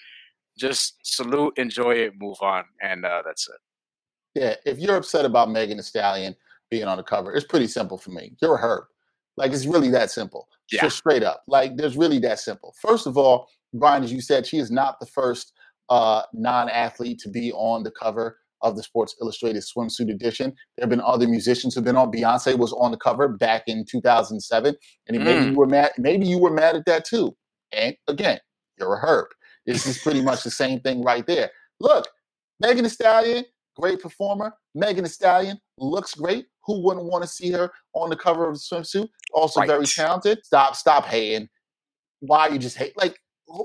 just 0.59 0.97
salute, 1.05 1.57
enjoy 1.57 1.95
it, 1.95 2.15
move 2.19 2.39
on, 2.43 2.65
and 2.83 3.05
uh, 3.05 3.23
that's 3.25 3.49
it. 3.49 4.41
Yeah, 4.41 4.55
if 4.67 4.81
you're 4.81 4.97
upset 4.97 5.25
about 5.25 5.53
Megan 5.53 5.77
Thee 5.77 5.85
Stallion 5.85 6.35
being 6.69 6.89
on 6.89 6.97
the 6.97 7.05
cover, 7.05 7.33
it's 7.33 7.47
pretty 7.47 7.69
simple 7.69 7.97
for 7.97 8.11
me. 8.11 8.33
You're 8.43 8.57
a 8.57 8.61
herb. 8.61 8.87
Like 9.39 9.53
it's 9.53 9.67
really 9.67 9.91
that 9.91 10.11
simple. 10.11 10.49
Yeah. 10.71 10.83
Just 10.83 10.99
straight 10.99 11.23
up. 11.23 11.43
Like 11.49 11.77
there's 11.77 11.97
really 11.97 12.19
that 12.21 12.39
simple. 12.41 12.75
First 12.81 13.07
of 13.07 13.17
all, 13.17 13.49
Bryan, 13.73 14.05
as 14.05 14.13
you 14.13 14.21
said, 14.21 14.47
she 14.47 14.59
is 14.59 14.71
not 14.71 15.01
the 15.01 15.07
first 15.07 15.53
uh, 15.89 16.23
non-athlete 16.35 17.19
to 17.21 17.31
be 17.31 17.53
on 17.53 17.83
the 17.83 17.91
cover 17.91 18.39
of 18.63 18.77
the 18.77 18.83
Sports 18.83 19.15
Illustrated 19.23 19.63
swimsuit 19.63 20.11
edition. 20.11 20.51
There 20.77 20.83
have 20.83 20.91
been 20.91 21.01
other 21.01 21.29
musicians 21.29 21.75
who've 21.75 21.85
been 21.85 21.97
on. 21.97 22.11
Beyonce 22.11 22.59
was 22.59 22.73
on 22.73 22.91
the 22.91 22.97
cover 22.97 23.29
back 23.29 23.63
in 23.69 23.85
2007, 23.89 24.75
and 25.07 25.19
maybe 25.25 25.41
Mm. 25.47 25.51
you 25.53 25.57
were 25.57 25.67
mad. 25.67 25.93
Maybe 25.97 26.27
you 26.27 26.39
were 26.39 26.51
mad 26.53 26.75
at 26.77 26.85
that 26.87 27.05
too. 27.05 27.37
And 27.73 27.97
again, 28.09 28.41
you're 28.79 28.95
a 28.95 28.99
herb. 29.07 29.29
This 29.67 29.87
is 29.87 29.99
pretty 29.99 30.23
much 30.23 30.43
the 30.43 30.51
same 30.51 30.81
thing 30.81 31.03
right 31.03 31.27
there. 31.27 31.51
Look, 31.79 32.07
Megan 32.59 32.83
Thee 32.85 32.91
Stallion, 32.91 33.45
great 33.79 34.01
performer. 34.01 34.55
Megan 34.75 35.05
Thee 35.05 35.11
Stallion 35.11 35.59
looks 35.79 36.15
great. 36.15 36.47
Who 36.69 36.83
wouldn't 36.83 37.07
want 37.07 37.25
to 37.25 37.29
see 37.29 37.51
her 37.53 37.73
on 37.95 38.11
the 38.11 38.17
cover 38.17 38.47
of 38.47 38.55
the 38.55 38.61
swimsuit? 38.61 39.09
Also 39.33 39.65
very 39.65 39.87
talented. 39.87 40.45
Stop, 40.45 40.77
stop 40.77 41.07
hating. 41.07 41.49
Why 42.21 42.49
you 42.49 42.59
just 42.59 42.77
hate? 42.77 42.97
Like, 42.97 43.19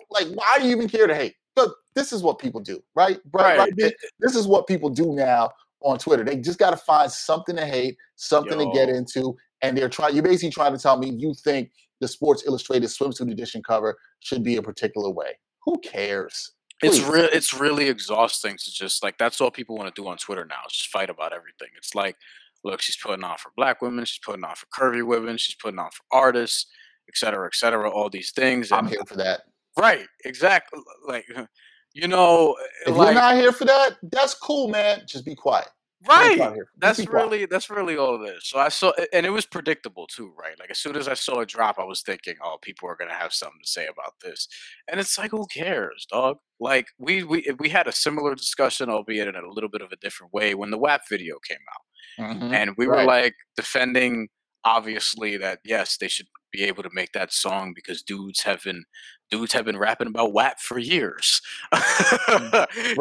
like 0.10 0.28
why 0.34 0.58
do 0.58 0.66
you 0.66 0.72
even 0.72 0.88
care 0.88 1.06
to 1.06 1.14
hate? 1.14 1.36
Look, 1.58 1.76
this 1.95 2.14
is 2.14 2.24
what 2.24 2.39
people 2.39 2.62
do, 2.62 2.82
right? 2.95 3.20
Right, 3.34 3.58
Right. 3.58 3.60
right, 3.60 3.74
eh, 3.78 3.91
This 4.20 4.38
is 4.38 4.47
what 4.47 4.68
people 4.68 4.89
do 4.89 5.14
now 5.14 5.51
on 5.82 5.99
Twitter. 5.99 6.24
They 6.24 6.38
just 6.38 6.60
got 6.60 6.70
to 6.70 6.78
find 6.78 7.12
something 7.12 7.58
to 7.58 7.66
hate, 7.66 7.97
something 8.16 8.58
to 8.58 8.72
get 8.74 8.88
into, 8.88 9.36
and 9.62 9.78
they're 9.78 9.89
trying. 9.89 10.16
You're 10.16 10.24
basically 10.24 10.51
trying 10.51 10.72
to 10.72 10.80
tell 10.80 10.97
me 10.97 11.10
you 11.10 11.34
think 11.34 11.72
the 11.99 12.08
Sports 12.08 12.45
Illustrated 12.47 12.88
swimsuit 12.88 13.30
edition 13.30 13.62
cover 13.62 13.97
should 14.22 14.43
be 14.43 14.56
a 14.56 14.62
particular 14.62 15.10
way. 15.10 15.38
Who 15.66 15.78
cares? 15.80 16.54
It's 16.82 17.01
real. 17.01 17.30
It's 17.32 17.54
really 17.54 17.88
exhausting 17.88 18.58
to 18.58 18.72
just 18.72 19.04
like 19.04 19.18
that's 19.18 19.39
all 19.41 19.51
people 19.51 19.78
want 19.78 19.93
to 19.93 20.01
do 20.01 20.08
on 20.08 20.18
Twitter 20.18 20.45
now. 20.45 20.60
Is 20.68 20.74
just 20.78 20.89
fight 20.89 21.10
about 21.10 21.34
everything. 21.34 21.70
It's 21.78 21.95
like, 21.95 22.16
look, 22.64 22.82
she's 22.82 22.97
putting 22.97 23.24
on 23.24 23.38
for 23.38 23.51
black 23.57 23.82
women. 23.82 24.05
She's 24.05 24.20
putting 24.20 24.43
on 24.43 24.55
for 24.55 24.68
curvy 24.68 25.05
women. 25.05 25.38
She's 25.38 25.55
putting 25.55 25.80
on 25.80 25.89
for 25.91 26.03
artists, 26.11 26.68
et 27.09 27.18
cetera, 27.18 27.47
et 27.47 27.55
cetera. 27.55 27.89
All 27.89 28.09
these 28.09 28.32
things. 28.32 28.72
I'm 28.72 28.88
here 28.88 29.03
for 29.07 29.18
that. 29.18 29.41
right, 29.78 30.07
exactly. 30.26 30.80
Like, 31.07 31.26
uh, 31.36 31.45
you 31.93 32.07
know, 32.07 32.55
uh, 32.88 32.91
If 32.91 32.95
like 32.97 33.05
you're 33.07 33.14
not 33.16 33.36
here 33.36 33.51
for 33.51 33.66
that, 33.66 33.97
that's 34.11 34.34
cool, 34.36 34.68
man. 34.70 35.03
Just 35.07 35.26
be 35.26 35.36
quiet. 35.36 35.68
Right. 36.07 36.51
That's 36.78 36.99
Be 36.99 37.05
quiet. 37.05 37.24
really 37.24 37.45
that's 37.45 37.70
really 37.70 37.95
all 37.97 38.22
it 38.24 38.30
is. 38.30 38.49
So 38.49 38.59
I 38.59 38.70
saw, 38.70 38.91
and 39.14 39.26
it 39.26 39.30
was 39.30 39.45
predictable 39.45 40.05
too, 40.07 40.34
right? 40.38 40.59
Like 40.59 40.70
as 40.72 40.80
soon 40.80 40.97
as 40.97 41.07
I 41.07 41.14
saw 41.14 41.39
it 41.41 41.49
drop, 41.49 41.80
I 41.80 41.86
was 41.86 42.01
thinking, 42.01 42.36
oh, 42.43 42.57
people 42.61 42.89
are 42.89 42.97
gonna 42.97 43.14
have 43.14 43.34
something 43.34 43.61
to 43.64 43.70
say 43.70 43.86
about 43.88 44.14
this, 44.22 44.47
and 44.89 44.99
it's 44.99 45.18
like, 45.18 45.32
who 45.32 45.45
cares, 45.47 46.05
dog? 46.11 46.39
Like 46.59 46.88
we 46.99 47.24
we 47.24 47.49
we 47.59 47.70
had 47.70 47.88
a 47.88 47.93
similar 47.93 48.36
discussion, 48.36 48.89
albeit 48.89 49.30
in 49.30 49.36
a 49.36 49.47
little 49.49 49.70
bit 49.70 49.82
of 49.82 49.93
a 49.93 49.97
different 49.97 50.34
way, 50.34 50.55
when 50.55 50.72
the 50.72 50.78
WAP 50.78 51.03
video 51.09 51.38
came 51.47 51.57
out, 51.74 51.84
Mhm. 52.20 52.54
and 52.54 52.72
we 52.78 52.88
were 52.88 53.04
like 53.06 53.36
defending, 53.56 54.30
obviously, 54.64 55.38
that 55.38 55.60
yes, 55.64 55.97
they 55.97 56.08
should 56.08 56.28
be 56.51 56.64
able 56.64 56.84
to 56.84 56.89
make 56.93 57.12
that 57.14 57.34
song 57.34 57.74
because 57.74 58.01
dudes 58.04 58.41
have 58.43 58.64
been 58.64 58.84
dudes 59.32 59.54
have 59.54 59.66
been 59.66 59.78
rapping 59.78 60.08
about 60.08 60.32
WAP 60.34 60.60
for 60.60 60.78
years. 60.78 61.41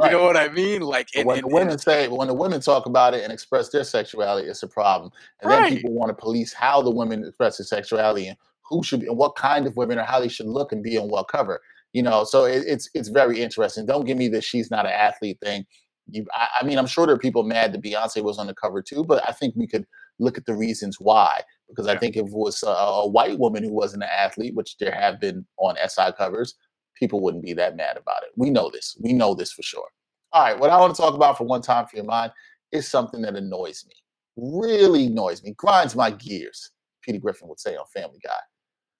You 0.02 0.10
know 0.10 0.22
what 0.24 0.36
I 0.36 0.48
mean? 0.48 0.80
Like, 0.82 1.08
and, 1.14 1.26
when 1.26 1.38
and- 1.38 1.44
the 1.50 1.54
women 1.54 1.78
say, 1.78 2.08
when 2.08 2.28
the 2.28 2.34
women 2.34 2.60
talk 2.60 2.86
about 2.86 3.14
it 3.14 3.22
and 3.22 3.32
express 3.32 3.68
their 3.68 3.84
sexuality, 3.84 4.48
it's 4.48 4.62
a 4.62 4.68
problem. 4.68 5.10
And 5.42 5.50
then 5.50 5.68
people 5.68 5.92
want 5.92 6.08
to 6.10 6.14
police 6.14 6.52
how 6.52 6.82
the 6.82 6.90
women 6.90 7.24
express 7.24 7.58
their 7.58 7.66
sexuality 7.66 8.28
and 8.28 8.36
who 8.68 8.82
should 8.82 9.00
be, 9.00 9.06
and 9.08 9.16
what 9.16 9.36
kind 9.36 9.66
of 9.66 9.76
women 9.76 9.98
or 9.98 10.04
how 10.04 10.20
they 10.20 10.28
should 10.28 10.46
look 10.46 10.72
and 10.72 10.82
be 10.82 10.96
on 10.98 11.08
what 11.08 11.28
cover. 11.28 11.60
You 11.92 12.02
know, 12.02 12.24
so 12.24 12.44
it, 12.44 12.64
it's 12.66 12.88
it's 12.94 13.08
very 13.08 13.40
interesting. 13.42 13.84
Don't 13.84 14.06
give 14.06 14.16
me 14.16 14.28
the 14.28 14.40
she's 14.40 14.70
not 14.70 14.86
an 14.86 14.92
athlete 14.92 15.38
thing. 15.40 15.66
You, 16.10 16.26
I, 16.34 16.48
I 16.60 16.64
mean, 16.64 16.78
I'm 16.78 16.86
sure 16.86 17.06
there 17.06 17.14
are 17.14 17.18
people 17.18 17.42
mad 17.42 17.72
that 17.72 17.82
Beyonce 17.82 18.22
was 18.22 18.38
on 18.38 18.46
the 18.46 18.54
cover 18.54 18.82
too, 18.82 19.04
but 19.04 19.26
I 19.28 19.32
think 19.32 19.54
we 19.56 19.66
could 19.66 19.86
look 20.18 20.36
at 20.36 20.46
the 20.46 20.54
reasons 20.54 20.96
why. 20.98 21.42
Because 21.68 21.86
I 21.86 21.96
think 21.96 22.16
if 22.16 22.26
it 22.26 22.32
was 22.32 22.62
a, 22.62 22.68
a 22.68 23.08
white 23.08 23.38
woman 23.38 23.62
who 23.62 23.72
wasn't 23.72 24.02
an 24.02 24.10
athlete, 24.10 24.54
which 24.54 24.76
there 24.78 24.92
have 24.92 25.20
been 25.20 25.46
on 25.58 25.76
SI 25.88 26.12
covers, 26.16 26.54
people 26.94 27.20
wouldn't 27.20 27.44
be 27.44 27.54
that 27.54 27.76
mad 27.76 27.96
about 27.96 28.22
it. 28.22 28.30
We 28.36 28.50
know 28.50 28.70
this. 28.70 28.96
We 29.00 29.12
know 29.12 29.34
this 29.34 29.52
for 29.52 29.62
sure. 29.62 29.88
All 30.32 30.42
right, 30.42 30.58
what 30.58 30.70
I 30.70 30.78
want 30.78 30.94
to 30.94 31.00
talk 31.00 31.14
about 31.14 31.36
for 31.36 31.44
one 31.44 31.62
time 31.62 31.86
for 31.86 31.96
your 31.96 32.04
mind 32.04 32.32
is 32.72 32.88
something 32.88 33.20
that 33.22 33.36
annoys 33.36 33.84
me, 33.86 33.94
really 34.36 35.06
annoys 35.06 35.42
me, 35.42 35.54
grinds 35.56 35.94
my 35.94 36.10
gears. 36.10 36.70
Peter 37.02 37.18
Griffin 37.18 37.48
would 37.48 37.60
say 37.60 37.76
on 37.76 37.84
Family 37.92 38.18
Guy. 38.22 38.30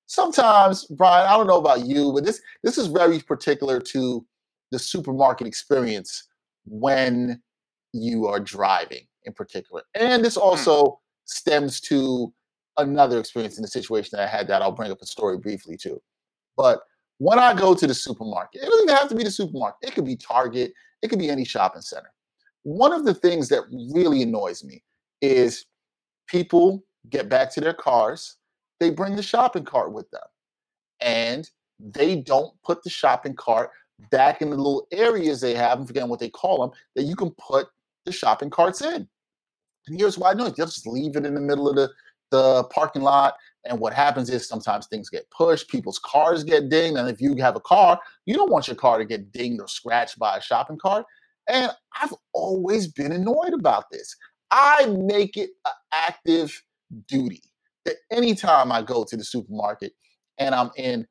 Sometimes, 0.06 0.84
Bryan, 0.86 1.26
I 1.26 1.36
don't 1.36 1.46
know 1.46 1.58
about 1.58 1.86
you, 1.86 2.12
but 2.12 2.24
this 2.24 2.40
this 2.62 2.76
is 2.76 2.88
very 2.88 3.18
particular 3.20 3.80
to 3.80 4.26
the 4.72 4.78
supermarket 4.78 5.46
experience 5.46 6.24
when 6.64 7.42
you 7.92 8.26
are 8.26 8.40
driving, 8.40 9.06
in 9.24 9.32
particular, 9.32 9.82
and 9.94 10.24
this 10.24 10.36
hmm. 10.36 10.42
also 10.42 11.00
stems 11.24 11.80
to 11.80 12.32
another 12.78 13.18
experience 13.18 13.58
in 13.58 13.62
the 13.62 13.68
situation 13.68 14.10
that 14.12 14.22
I 14.22 14.26
had 14.26 14.48
that 14.48 14.62
I'll 14.62 14.72
bring 14.72 14.90
up 14.90 15.02
a 15.02 15.06
story 15.06 15.38
briefly 15.38 15.76
too. 15.76 16.00
But 16.56 16.80
when 17.18 17.38
I 17.38 17.54
go 17.54 17.74
to 17.74 17.86
the 17.86 17.94
supermarket, 17.94 18.62
it 18.62 18.66
doesn't 18.66 18.84
even 18.84 18.96
have 18.96 19.08
to 19.08 19.14
be 19.14 19.24
the 19.24 19.30
supermarket. 19.30 19.90
It 19.90 19.94
could 19.94 20.04
be 20.04 20.16
Target. 20.16 20.72
It 21.02 21.08
could 21.08 21.18
be 21.18 21.30
any 21.30 21.44
shopping 21.44 21.82
center. 21.82 22.10
One 22.62 22.92
of 22.92 23.04
the 23.04 23.14
things 23.14 23.48
that 23.48 23.64
really 23.92 24.22
annoys 24.22 24.64
me 24.64 24.82
is 25.20 25.66
people 26.28 26.84
get 27.10 27.28
back 27.28 27.52
to 27.52 27.60
their 27.60 27.74
cars, 27.74 28.36
they 28.80 28.90
bring 28.90 29.16
the 29.16 29.22
shopping 29.22 29.64
cart 29.64 29.92
with 29.92 30.10
them, 30.10 30.22
and 31.00 31.48
they 31.78 32.16
don't 32.16 32.54
put 32.62 32.82
the 32.82 32.90
shopping 32.90 33.34
cart 33.34 33.70
back 34.10 34.42
in 34.42 34.50
the 34.50 34.56
little 34.56 34.86
areas 34.92 35.40
they 35.40 35.54
have, 35.54 35.78
I'm 35.78 35.86
forgetting 35.86 36.10
what 36.10 36.20
they 36.20 36.30
call 36.30 36.60
them, 36.60 36.70
that 36.96 37.04
you 37.04 37.16
can 37.16 37.30
put 37.32 37.68
the 38.04 38.12
shopping 38.12 38.50
carts 38.50 38.82
in. 38.82 39.08
And 39.86 39.98
here's 39.98 40.18
why 40.18 40.30
I 40.30 40.34
know. 40.34 40.48
They'll 40.48 40.66
just 40.66 40.86
leave 40.86 41.16
it 41.16 41.26
in 41.26 41.34
the 41.34 41.40
middle 41.40 41.68
of 41.68 41.76
the, 41.76 41.90
the 42.30 42.64
parking 42.64 43.02
lot. 43.02 43.34
And 43.64 43.78
what 43.78 43.92
happens 43.92 44.28
is 44.30 44.46
sometimes 44.46 44.86
things 44.86 45.08
get 45.08 45.30
pushed, 45.30 45.68
people's 45.68 46.00
cars 46.00 46.44
get 46.44 46.68
dinged. 46.68 46.98
And 46.98 47.08
if 47.08 47.20
you 47.20 47.36
have 47.36 47.56
a 47.56 47.60
car, 47.60 48.00
you 48.26 48.34
don't 48.34 48.50
want 48.50 48.66
your 48.66 48.76
car 48.76 48.98
to 48.98 49.04
get 49.04 49.32
dinged 49.32 49.60
or 49.60 49.68
scratched 49.68 50.18
by 50.18 50.36
a 50.36 50.42
shopping 50.42 50.78
cart. 50.78 51.04
And 51.48 51.70
I've 52.00 52.14
always 52.32 52.88
been 52.88 53.12
annoyed 53.12 53.52
about 53.52 53.84
this. 53.90 54.16
I 54.50 54.86
make 54.86 55.36
it 55.36 55.50
an 55.66 55.72
active 55.92 56.62
duty 57.08 57.42
that 57.84 57.96
anytime 58.10 58.70
I 58.70 58.82
go 58.82 59.04
to 59.04 59.16
the 59.16 59.24
supermarket 59.24 59.92
and 60.38 60.54
I'm 60.54 60.70
in 60.76 61.06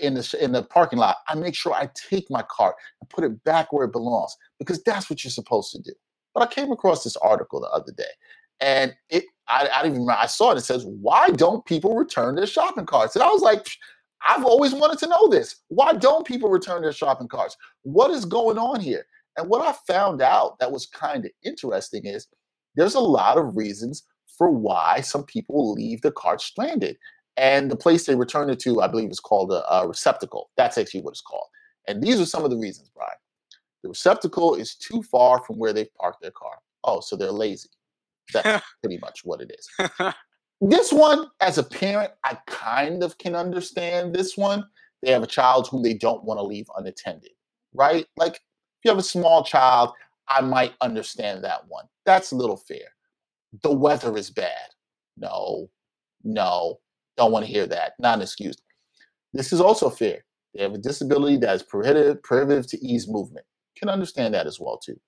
in 0.00 0.14
the 0.14 0.36
in 0.40 0.52
the 0.52 0.62
parking 0.62 0.98
lot, 0.98 1.16
I 1.28 1.34
make 1.34 1.54
sure 1.54 1.72
I 1.72 1.90
take 1.94 2.30
my 2.30 2.44
cart 2.50 2.76
and 3.00 3.10
put 3.10 3.24
it 3.24 3.42
back 3.44 3.72
where 3.72 3.86
it 3.86 3.92
belongs 3.92 4.36
because 4.58 4.82
that's 4.82 5.10
what 5.10 5.24
you're 5.24 5.30
supposed 5.30 5.72
to 5.72 5.82
do. 5.82 5.92
But 6.34 6.42
I 6.42 6.46
came 6.46 6.70
across 6.72 7.04
this 7.04 7.16
article 7.16 7.60
the 7.60 7.68
other 7.68 7.92
day, 7.92 8.04
and 8.60 8.94
it 9.10 9.24
I, 9.48 9.68
I 9.74 9.82
didn't 9.82 10.02
even 10.02 10.08
I 10.10 10.26
saw 10.26 10.52
it. 10.52 10.58
It 10.58 10.62
says, 10.62 10.84
"Why 10.86 11.30
don't 11.30 11.64
people 11.66 11.96
return 11.96 12.36
their 12.36 12.46
shopping 12.46 12.86
carts?" 12.86 13.16
And 13.16 13.22
I 13.22 13.28
was 13.28 13.42
like, 13.42 13.66
I've 14.26 14.44
always 14.44 14.74
wanted 14.74 14.98
to 15.00 15.08
know 15.08 15.28
this. 15.28 15.56
Why 15.68 15.92
don't 15.92 16.26
people 16.26 16.48
return 16.48 16.82
their 16.82 16.92
shopping 16.92 17.28
carts? 17.28 17.56
What 17.82 18.10
is 18.10 18.24
going 18.24 18.58
on 18.58 18.80
here? 18.80 19.06
And 19.36 19.48
what 19.48 19.62
I 19.62 19.74
found 19.86 20.22
out 20.22 20.58
that 20.60 20.72
was 20.72 20.86
kind 20.86 21.24
of 21.24 21.30
interesting 21.44 22.06
is 22.06 22.26
there's 22.74 22.94
a 22.94 23.00
lot 23.00 23.36
of 23.36 23.56
reasons 23.56 24.04
for 24.38 24.50
why 24.50 25.00
some 25.00 25.24
people 25.24 25.72
leave 25.72 26.00
the 26.00 26.12
cart 26.12 26.40
stranded. 26.40 26.96
And 27.36 27.70
the 27.70 27.76
place 27.76 28.06
they 28.06 28.14
return 28.14 28.50
it 28.50 28.60
to, 28.60 28.80
I 28.80 28.88
believe, 28.88 29.10
is 29.10 29.20
called 29.20 29.52
a, 29.52 29.68
a 29.72 29.88
receptacle. 29.88 30.50
That's 30.56 30.78
actually 30.78 31.02
what 31.02 31.12
it's 31.12 31.20
called. 31.20 31.48
And 31.88 32.02
these 32.02 32.20
are 32.20 32.26
some 32.26 32.44
of 32.44 32.50
the 32.50 32.56
reasons, 32.56 32.90
Bryan. 32.90 33.10
The 33.82 33.88
receptacle 33.88 34.54
is 34.54 34.74
too 34.74 35.02
far 35.02 35.42
from 35.44 35.58
where 35.58 35.72
they've 35.72 35.92
parked 36.00 36.22
their 36.22 36.30
car. 36.30 36.58
Oh, 36.84 37.00
so 37.00 37.16
they're 37.16 37.30
lazy. 37.30 37.70
That's 38.32 38.64
pretty 38.82 38.98
much 38.98 39.20
what 39.24 39.40
it 39.40 39.52
is. 39.58 40.14
This 40.60 40.92
one, 40.92 41.26
as 41.40 41.58
a 41.58 41.62
parent, 41.62 42.12
I 42.24 42.38
kind 42.46 43.02
of 43.02 43.18
can 43.18 43.34
understand 43.34 44.14
this 44.14 44.36
one. 44.36 44.64
They 45.02 45.10
have 45.10 45.22
a 45.22 45.26
child 45.26 45.68
whom 45.68 45.82
they 45.82 45.94
don't 45.94 46.24
want 46.24 46.38
to 46.38 46.42
leave 46.42 46.66
unattended, 46.76 47.32
right? 47.74 48.06
Like, 48.16 48.36
if 48.36 48.84
you 48.84 48.90
have 48.90 48.98
a 48.98 49.02
small 49.02 49.44
child, 49.44 49.90
I 50.28 50.40
might 50.40 50.72
understand 50.80 51.44
that 51.44 51.68
one. 51.68 51.84
That's 52.06 52.32
a 52.32 52.36
little 52.36 52.56
fair. 52.56 52.94
The 53.62 53.72
weather 53.72 54.16
is 54.16 54.30
bad. 54.30 54.70
No, 55.18 55.68
no, 56.22 56.78
don't 57.16 57.32
want 57.32 57.44
to 57.46 57.50
hear 57.50 57.66
that. 57.66 57.92
Not 57.98 58.18
an 58.18 58.22
excuse. 58.22 58.56
This 59.32 59.52
is 59.52 59.60
also 59.60 59.90
fair. 59.90 60.24
They 60.54 60.62
have 60.62 60.74
a 60.74 60.78
disability 60.78 61.36
that 61.38 61.54
is 61.56 61.62
prohibitive, 61.62 62.22
prohibitive 62.22 62.66
to 62.68 62.84
ease 62.84 63.08
movement. 63.08 63.46
Can 63.76 63.88
understand 63.88 64.34
that 64.34 64.46
as 64.46 64.60
well 64.60 64.78
too. 64.78 64.98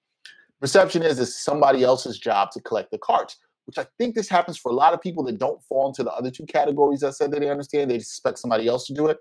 Perception 0.60 1.02
is 1.02 1.20
it's 1.20 1.44
somebody 1.44 1.84
else's 1.84 2.18
job 2.18 2.50
to 2.52 2.60
collect 2.60 2.90
the 2.90 2.98
carts, 2.98 3.36
which 3.66 3.78
I 3.78 3.86
think 3.98 4.14
this 4.14 4.28
happens 4.28 4.56
for 4.56 4.72
a 4.72 4.74
lot 4.74 4.94
of 4.94 5.00
people 5.00 5.22
that 5.24 5.38
don't 5.38 5.62
fall 5.62 5.86
into 5.88 6.02
the 6.02 6.12
other 6.12 6.30
two 6.30 6.46
categories 6.46 7.02
I 7.02 7.10
said 7.10 7.30
that 7.32 7.40
they 7.40 7.50
understand. 7.50 7.90
They 7.90 7.96
expect 7.96 8.38
somebody 8.38 8.66
else 8.66 8.86
to 8.86 8.94
do 8.94 9.06
it, 9.06 9.18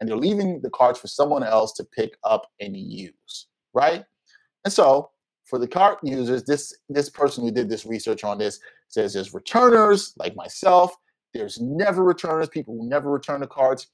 and 0.00 0.08
they're 0.08 0.16
leaving 0.16 0.60
the 0.60 0.70
carts 0.70 0.98
for 0.98 1.06
someone 1.06 1.44
else 1.44 1.72
to 1.74 1.84
pick 1.84 2.18
up 2.24 2.50
and 2.60 2.76
use, 2.76 3.46
right? 3.72 4.04
And 4.64 4.72
so 4.72 5.10
for 5.44 5.58
the 5.58 5.68
cart 5.68 5.98
users, 6.02 6.44
this 6.44 6.76
this 6.88 7.08
person 7.08 7.44
who 7.44 7.50
did 7.50 7.68
this 7.68 7.86
research 7.86 8.24
on 8.24 8.38
this 8.38 8.58
says 8.88 9.14
there's 9.14 9.32
returners 9.32 10.12
like 10.18 10.34
myself. 10.34 10.94
There's 11.34 11.60
never 11.60 12.04
returners, 12.04 12.48
people 12.48 12.78
who 12.78 12.88
never 12.88 13.10
return 13.10 13.40
the 13.40 13.46
cards. 13.46 13.88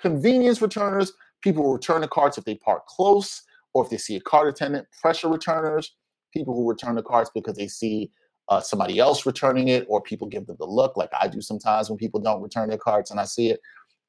Convenience 0.00 0.62
returners, 0.62 1.12
people 1.42 1.64
who 1.64 1.72
return 1.72 2.00
the 2.00 2.08
cards 2.08 2.38
if 2.38 2.44
they 2.44 2.54
park 2.54 2.86
close 2.86 3.42
or 3.74 3.84
if 3.84 3.90
they 3.90 3.98
see 3.98 4.16
a 4.16 4.20
card 4.20 4.48
attendant. 4.48 4.86
Pressure 5.02 5.28
returners, 5.28 5.94
people 6.32 6.54
who 6.54 6.68
return 6.68 6.94
the 6.94 7.02
cards 7.02 7.30
because 7.34 7.56
they 7.56 7.68
see 7.68 8.10
uh, 8.48 8.60
somebody 8.60 8.98
else 8.98 9.26
returning 9.26 9.68
it 9.68 9.86
or 9.88 10.00
people 10.00 10.28
give 10.28 10.46
them 10.46 10.56
the 10.58 10.66
look 10.66 10.96
like 10.96 11.10
I 11.18 11.28
do 11.28 11.40
sometimes 11.40 11.88
when 11.88 11.98
people 11.98 12.20
don't 12.20 12.42
return 12.42 12.68
their 12.68 12.78
cards 12.78 13.10
and 13.10 13.18
I 13.18 13.24
see 13.24 13.50
it. 13.50 13.60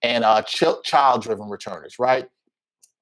And 0.01 0.23
uh, 0.23 0.41
ch- 0.43 0.83
child 0.83 1.23
driven 1.23 1.49
returners, 1.49 1.97
right? 1.97 2.27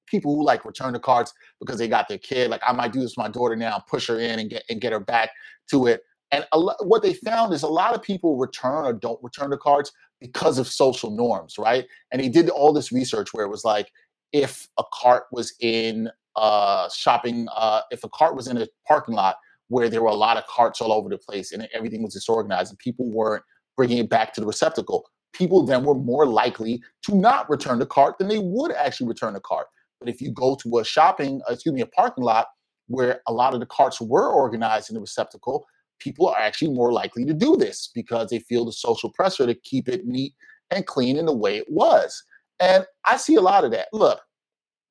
People 0.06 0.34
who 0.36 0.44
like 0.44 0.64
return 0.64 0.92
the 0.92 1.00
cards 1.00 1.34
because 1.60 1.78
they 1.78 1.88
got 1.88 2.08
their 2.08 2.18
kid. 2.18 2.50
Like 2.50 2.62
I 2.66 2.72
might 2.72 2.92
do 2.92 3.00
this 3.00 3.16
with 3.16 3.24
my 3.24 3.28
daughter 3.28 3.56
now, 3.56 3.82
push 3.88 4.06
her 4.06 4.20
in 4.20 4.38
and 4.38 4.48
get 4.48 4.62
and 4.70 4.80
get 4.80 4.92
her 4.92 5.00
back 5.00 5.30
to 5.70 5.86
it. 5.86 6.02
And 6.34 6.44
what 6.80 7.02
they 7.02 7.14
found 7.14 7.54
is 7.54 7.62
a 7.62 7.68
lot 7.68 7.94
of 7.94 8.02
people 8.02 8.36
return 8.36 8.84
or 8.84 8.92
don't 8.92 9.22
return 9.22 9.50
the 9.50 9.56
cards 9.56 9.92
because 10.20 10.58
of 10.58 10.66
social 10.66 11.10
norms, 11.12 11.58
right? 11.58 11.86
And 12.10 12.20
he 12.20 12.28
did 12.28 12.48
all 12.48 12.72
this 12.72 12.90
research 12.90 13.32
where 13.32 13.44
it 13.44 13.50
was 13.50 13.64
like, 13.64 13.92
if 14.32 14.66
a 14.76 14.82
cart 14.92 15.24
was 15.30 15.54
in 15.60 16.10
uh 16.34 16.88
shopping, 16.88 17.46
uh, 17.54 17.82
if 17.92 18.02
a 18.02 18.08
cart 18.08 18.34
was 18.34 18.48
in 18.48 18.56
a 18.56 18.66
parking 18.88 19.14
lot 19.14 19.36
where 19.68 19.88
there 19.88 20.02
were 20.02 20.08
a 20.08 20.14
lot 20.14 20.36
of 20.36 20.44
carts 20.48 20.80
all 20.80 20.92
over 20.92 21.08
the 21.08 21.18
place 21.18 21.52
and 21.52 21.68
everything 21.72 22.02
was 22.02 22.14
disorganized 22.14 22.72
and 22.72 22.78
people 22.80 23.08
weren't 23.12 23.44
bringing 23.76 23.98
it 23.98 24.08
back 24.08 24.32
to 24.32 24.40
the 24.40 24.46
receptacle, 24.46 25.08
people 25.32 25.64
then 25.64 25.84
were 25.84 25.94
more 25.94 26.26
likely 26.26 26.82
to 27.02 27.14
not 27.14 27.48
return 27.48 27.78
the 27.78 27.86
cart 27.86 28.18
than 28.18 28.26
they 28.26 28.38
would 28.38 28.72
actually 28.72 29.06
return 29.06 29.34
the 29.34 29.40
cart. 29.40 29.68
But 30.00 30.08
if 30.08 30.20
you 30.20 30.32
go 30.32 30.56
to 30.56 30.78
a 30.78 30.84
shopping, 30.84 31.40
excuse 31.48 31.72
me, 31.72 31.80
a 31.80 31.86
parking 31.86 32.24
lot 32.24 32.48
where 32.88 33.20
a 33.28 33.32
lot 33.32 33.54
of 33.54 33.60
the 33.60 33.66
carts 33.66 34.00
were 34.00 34.28
organized 34.28 34.90
in 34.90 34.94
the 34.94 35.00
receptacle, 35.00 35.64
people 35.98 36.28
are 36.28 36.38
actually 36.38 36.72
more 36.72 36.92
likely 36.92 37.24
to 37.24 37.34
do 37.34 37.56
this 37.56 37.90
because 37.94 38.30
they 38.30 38.38
feel 38.40 38.64
the 38.64 38.72
social 38.72 39.10
pressure 39.10 39.46
to 39.46 39.54
keep 39.54 39.88
it 39.88 40.06
neat 40.06 40.34
and 40.70 40.86
clean 40.86 41.16
in 41.16 41.26
the 41.26 41.34
way 41.34 41.56
it 41.56 41.66
was. 41.68 42.22
And 42.60 42.84
I 43.04 43.16
see 43.16 43.34
a 43.34 43.40
lot 43.40 43.64
of 43.64 43.70
that. 43.72 43.88
Look, 43.92 44.20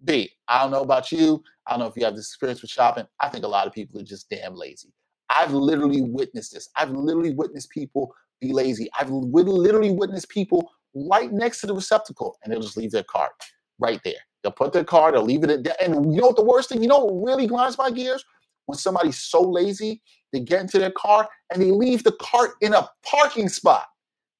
B, 0.04 0.32
I 0.48 0.62
don't 0.62 0.72
know 0.72 0.82
about 0.82 1.12
you. 1.12 1.44
I 1.68 1.72
don't 1.72 1.80
know 1.80 1.88
if 1.88 1.96
you 1.96 2.06
have 2.06 2.16
this 2.16 2.28
experience 2.28 2.62
with 2.62 2.72
shopping. 2.72 3.06
I 3.22 3.30
think 3.30 3.46
a 3.46 3.48
lot 3.48 3.68
of 3.68 3.74
people 3.74 4.00
are 4.00 4.04
just 4.04 4.30
damn 4.30 4.56
lazy. 4.56 4.90
I've 5.30 5.54
literally 5.54 6.02
witnessed 6.02 6.54
this. 6.54 6.70
I've 6.76 6.92
literally 6.92 7.34
witnessed 7.34 7.70
people 7.70 8.14
be 8.42 8.52
lazy. 8.52 8.90
I've 9.00 9.10
literally 9.10 9.92
witnessed 9.92 10.30
people 10.30 10.70
right 10.94 11.32
next 11.32 11.62
to 11.62 11.68
the 11.68 11.74
receptacle 11.74 12.38
and 12.44 12.52
they'll 12.52 12.62
just 12.62 12.78
leave 12.78 12.92
their 12.92 13.04
cart 13.04 13.32
right 13.80 14.02
there. 14.04 14.14
They'll 14.44 14.52
put 14.52 14.74
their 14.74 14.84
card, 14.84 15.16
they'll 15.16 15.24
leave 15.24 15.44
it 15.44 15.50
at 15.50 15.64
that. 15.64 15.82
And 15.82 16.14
you 16.14 16.22
know 16.22 16.28
what 16.28 16.36
the 16.36 16.44
worst 16.44 16.70
thing, 16.70 16.82
you 16.82 16.90
know 16.90 17.06
what 17.06 17.32
really 17.32 17.48
grinds 17.48 17.78
my 17.78 17.90
gears? 17.90 18.24
When 18.66 18.78
somebody's 18.78 19.20
so 19.20 19.42
lazy, 19.42 20.02
they 20.32 20.40
get 20.40 20.62
into 20.62 20.80
their 20.80 20.92
car 20.92 21.28
and 21.52 21.62
they 21.62 21.72
leave 21.72 22.04
the 22.04 22.16
cart 22.22 22.52
in 22.62 22.74
a 22.74 22.90
parking 23.06 23.50
spot. 23.50 23.86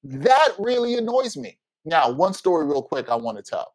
That 0.02 0.50
really 0.58 0.94
annoys 0.94 1.36
me. 1.36 1.58
Now, 1.84 2.10
one 2.10 2.34
story, 2.34 2.66
real 2.66 2.82
quick, 2.82 3.08
I 3.08 3.16
want 3.16 3.36
to 3.38 3.42
tell. 3.42 3.74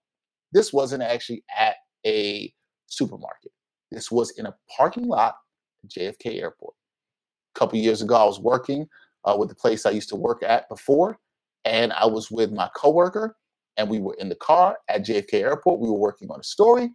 This 0.51 0.73
wasn't 0.73 1.03
actually 1.03 1.43
at 1.57 1.75
a 2.05 2.53
supermarket. 2.87 3.51
This 3.91 4.11
was 4.11 4.31
in 4.31 4.45
a 4.45 4.55
parking 4.75 5.05
lot 5.05 5.35
at 5.83 5.89
JFK 5.89 6.41
Airport. 6.41 6.73
A 7.55 7.59
couple 7.59 7.79
years 7.79 8.01
ago, 8.01 8.15
I 8.15 8.25
was 8.25 8.39
working 8.39 8.87
uh, 9.25 9.35
with 9.37 9.49
the 9.49 9.55
place 9.55 9.85
I 9.85 9.91
used 9.91 10.09
to 10.09 10.15
work 10.15 10.43
at 10.43 10.69
before, 10.69 11.19
and 11.65 11.93
I 11.93 12.05
was 12.05 12.31
with 12.31 12.51
my 12.51 12.69
coworker, 12.75 13.35
and 13.77 13.89
we 13.89 13.99
were 13.99 14.15
in 14.19 14.29
the 14.29 14.35
car 14.35 14.77
at 14.87 15.05
JFK 15.05 15.35
Airport. 15.35 15.79
We 15.79 15.87
were 15.89 15.97
working 15.97 16.29
on 16.31 16.39
a 16.39 16.43
story, 16.43 16.91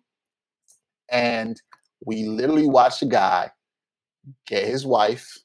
and 1.11 1.61
we 2.05 2.25
literally 2.25 2.67
watched 2.67 3.03
a 3.03 3.07
guy 3.07 3.51
get 4.47 4.65
his 4.65 4.87
wife 4.87 5.39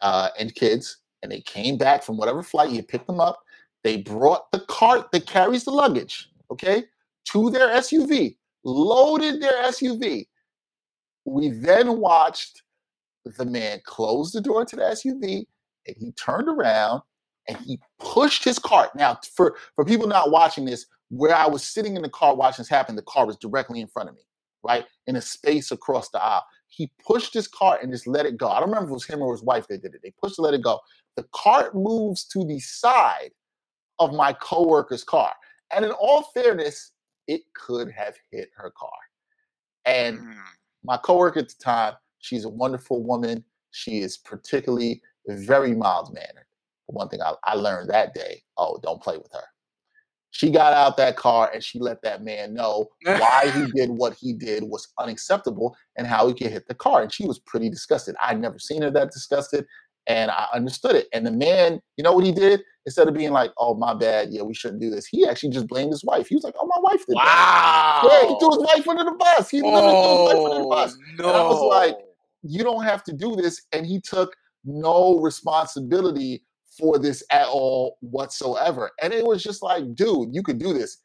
uh, 0.00 0.28
and 0.38 0.54
kids, 0.54 0.98
and 1.22 1.32
they 1.32 1.40
came 1.40 1.78
back 1.78 2.02
from 2.02 2.16
whatever 2.16 2.42
flight 2.42 2.70
he 2.70 2.82
picked 2.82 3.06
them 3.06 3.20
up. 3.20 3.40
They 3.82 3.98
brought 3.98 4.50
the 4.52 4.60
cart 4.60 5.10
that 5.12 5.26
carries 5.26 5.64
the 5.64 5.70
luggage, 5.70 6.28
okay, 6.50 6.84
to 7.26 7.50
their 7.50 7.68
SUV, 7.68 8.36
loaded 8.64 9.40
their 9.40 9.64
SUV. 9.64 10.26
We 11.24 11.50
then 11.50 11.98
watched 11.98 12.62
the 13.24 13.44
man 13.44 13.80
close 13.84 14.32
the 14.32 14.40
door 14.40 14.64
to 14.64 14.76
the 14.76 14.82
SUV 14.82 15.44
and 15.86 15.96
he 15.98 16.12
turned 16.12 16.48
around 16.48 17.02
and 17.48 17.56
he 17.58 17.80
pushed 17.98 18.44
his 18.44 18.58
cart. 18.58 18.90
Now, 18.94 19.18
for, 19.34 19.56
for 19.74 19.84
people 19.84 20.06
not 20.06 20.30
watching 20.30 20.64
this, 20.64 20.86
where 21.08 21.34
I 21.34 21.46
was 21.46 21.62
sitting 21.62 21.96
in 21.96 22.02
the 22.02 22.08
car 22.08 22.34
watching 22.34 22.62
this 22.62 22.68
happen, 22.68 22.96
the 22.96 23.02
car 23.02 23.26
was 23.26 23.36
directly 23.36 23.80
in 23.80 23.86
front 23.86 24.08
of 24.08 24.16
me, 24.16 24.22
right? 24.62 24.86
In 25.06 25.16
a 25.16 25.20
space 25.20 25.70
across 25.70 26.10
the 26.10 26.22
aisle. 26.22 26.44
He 26.68 26.90
pushed 27.06 27.32
his 27.34 27.48
cart 27.48 27.82
and 27.82 27.92
just 27.92 28.06
let 28.06 28.26
it 28.26 28.36
go. 28.36 28.48
I 28.48 28.60
don't 28.60 28.68
remember 28.68 28.86
if 28.88 28.90
it 28.90 28.94
was 28.94 29.06
him 29.06 29.22
or 29.22 29.32
his 29.32 29.42
wife 29.42 29.66
that 29.68 29.82
did 29.82 29.94
it. 29.94 30.00
They 30.02 30.12
pushed 30.20 30.36
to 30.36 30.42
let 30.42 30.54
it 30.54 30.62
go. 30.62 30.80
The 31.16 31.26
cart 31.32 31.74
moves 31.74 32.24
to 32.26 32.44
the 32.44 32.58
side 32.60 33.30
of 33.98 34.12
my 34.14 34.32
coworker's 34.34 35.04
car. 35.04 35.34
And 35.72 35.84
in 35.84 35.92
all 35.92 36.22
fairness, 36.34 36.92
it 37.28 37.42
could 37.54 37.90
have 37.90 38.14
hit 38.30 38.50
her 38.56 38.70
car. 38.70 38.90
And 39.84 40.18
Mm. 40.20 40.44
my 40.84 40.96
coworker 40.98 41.40
at 41.40 41.48
the 41.48 41.54
time, 41.62 41.94
she's 42.18 42.44
a 42.44 42.48
wonderful 42.48 43.02
woman. 43.02 43.44
She 43.70 44.00
is 44.00 44.16
particularly 44.18 45.02
very 45.28 45.74
mild 45.74 46.12
mannered. 46.14 46.46
One 46.86 47.08
thing 47.08 47.20
I, 47.22 47.34
I 47.44 47.54
learned 47.54 47.90
that 47.90 48.14
day 48.14 48.42
oh, 48.58 48.78
don't 48.82 49.02
play 49.02 49.16
with 49.18 49.32
her. 49.32 49.44
She 50.30 50.50
got 50.50 50.72
out 50.74 50.96
that 50.98 51.16
car 51.16 51.50
and 51.54 51.62
she 51.64 51.78
let 51.78 52.02
that 52.02 52.22
man 52.22 52.52
know 52.52 52.88
why 53.04 53.50
he 53.54 53.70
did 53.72 53.88
what 53.90 54.14
he 54.14 54.32
did 54.32 54.64
was 54.64 54.88
unacceptable 54.98 55.74
and 55.96 56.06
how 56.06 56.28
he 56.28 56.34
could 56.34 56.50
hit 56.52 56.66
the 56.68 56.74
car. 56.74 57.02
And 57.02 57.12
she 57.12 57.24
was 57.26 57.38
pretty 57.38 57.70
disgusted. 57.70 58.16
I'd 58.22 58.40
never 58.40 58.58
seen 58.58 58.82
her 58.82 58.90
that 58.90 59.12
disgusted 59.12 59.64
and 60.08 60.30
I 60.30 60.46
understood 60.54 60.94
it. 60.94 61.08
And 61.12 61.26
the 61.26 61.32
man, 61.32 61.80
you 61.96 62.04
know 62.04 62.12
what 62.12 62.24
he 62.24 62.32
did? 62.32 62.62
Instead 62.84 63.08
of 63.08 63.14
being 63.14 63.32
like, 63.32 63.50
oh, 63.58 63.74
my 63.74 63.94
bad, 63.94 64.28
yeah, 64.30 64.42
we 64.42 64.54
shouldn't 64.54 64.80
do 64.80 64.90
this, 64.90 65.06
he 65.06 65.26
actually 65.26 65.50
just 65.50 65.66
blamed 65.66 65.90
his 65.90 66.04
wife. 66.04 66.28
He 66.28 66.36
was 66.36 66.44
like, 66.44 66.54
oh, 66.60 66.66
my 66.66 66.76
wife 66.80 67.04
did 67.06 67.16
that. 67.16 67.24
Wow. 67.24 68.08
Yeah, 68.08 68.28
he 68.28 68.38
threw 68.38 68.50
his 68.50 68.58
wife 68.58 68.88
under 68.88 69.04
the 69.04 69.16
bus. 69.18 69.50
He 69.50 69.60
literally 69.62 69.90
threw 69.90 70.10
his 70.12 70.26
wife 70.28 70.44
under 70.44 70.58
the 70.58 70.66
Oh, 70.66 70.70
bus. 70.70 70.96
no. 71.18 71.28
I 71.30 71.42
was 71.48 71.60
like, 71.62 71.96
you 72.42 72.62
don't 72.62 72.84
have 72.84 73.02
to 73.04 73.12
do 73.12 73.34
this. 73.34 73.62
And 73.72 73.84
he 73.84 74.00
took 74.00 74.36
no 74.64 75.18
responsibility 75.18 76.44
for 76.78 76.98
this 76.98 77.22
at 77.30 77.46
all 77.46 77.96
whatsoever. 78.00 78.90
And 79.02 79.12
it 79.12 79.24
was 79.24 79.42
just 79.42 79.62
like, 79.62 79.94
dude, 79.94 80.34
you 80.34 80.42
could 80.42 80.58
do 80.58 80.72
this. 80.72 80.98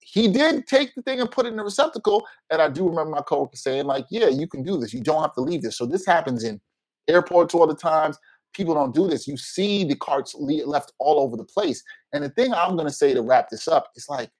He 0.00 0.28
did 0.28 0.66
take 0.66 0.94
the 0.94 1.02
thing 1.02 1.20
and 1.20 1.30
put 1.30 1.46
it 1.46 1.50
in 1.50 1.56
the 1.56 1.64
receptacle. 1.64 2.26
And 2.50 2.60
I 2.60 2.68
do 2.68 2.88
remember 2.88 3.10
my 3.12 3.22
coworker 3.22 3.56
saying, 3.56 3.86
like, 3.86 4.04
yeah, 4.10 4.28
you 4.28 4.46
can 4.46 4.62
do 4.62 4.78
this. 4.78 4.92
You 4.92 5.00
don't 5.00 5.22
have 5.22 5.34
to 5.34 5.40
leave 5.40 5.62
this. 5.62 5.78
So 5.78 5.86
this 5.86 6.04
happens 6.04 6.44
in 6.44 6.60
airports 7.08 7.54
all 7.54 7.66
the 7.66 7.74
times. 7.74 8.18
People 8.52 8.74
don't 8.74 8.94
do 8.94 9.08
this. 9.08 9.26
You 9.26 9.36
see 9.36 9.84
the 9.84 9.96
carts 9.96 10.34
left 10.34 10.92
all 10.98 11.18
over 11.20 11.36
the 11.36 11.44
place. 11.44 11.82
And 12.12 12.22
the 12.22 12.28
thing 12.28 12.52
I'm 12.52 12.76
going 12.76 12.86
to 12.86 12.94
say 12.94 13.14
to 13.14 13.22
wrap 13.22 13.48
this 13.48 13.66
up 13.66 13.88
is 13.96 14.06
like, 14.08 14.30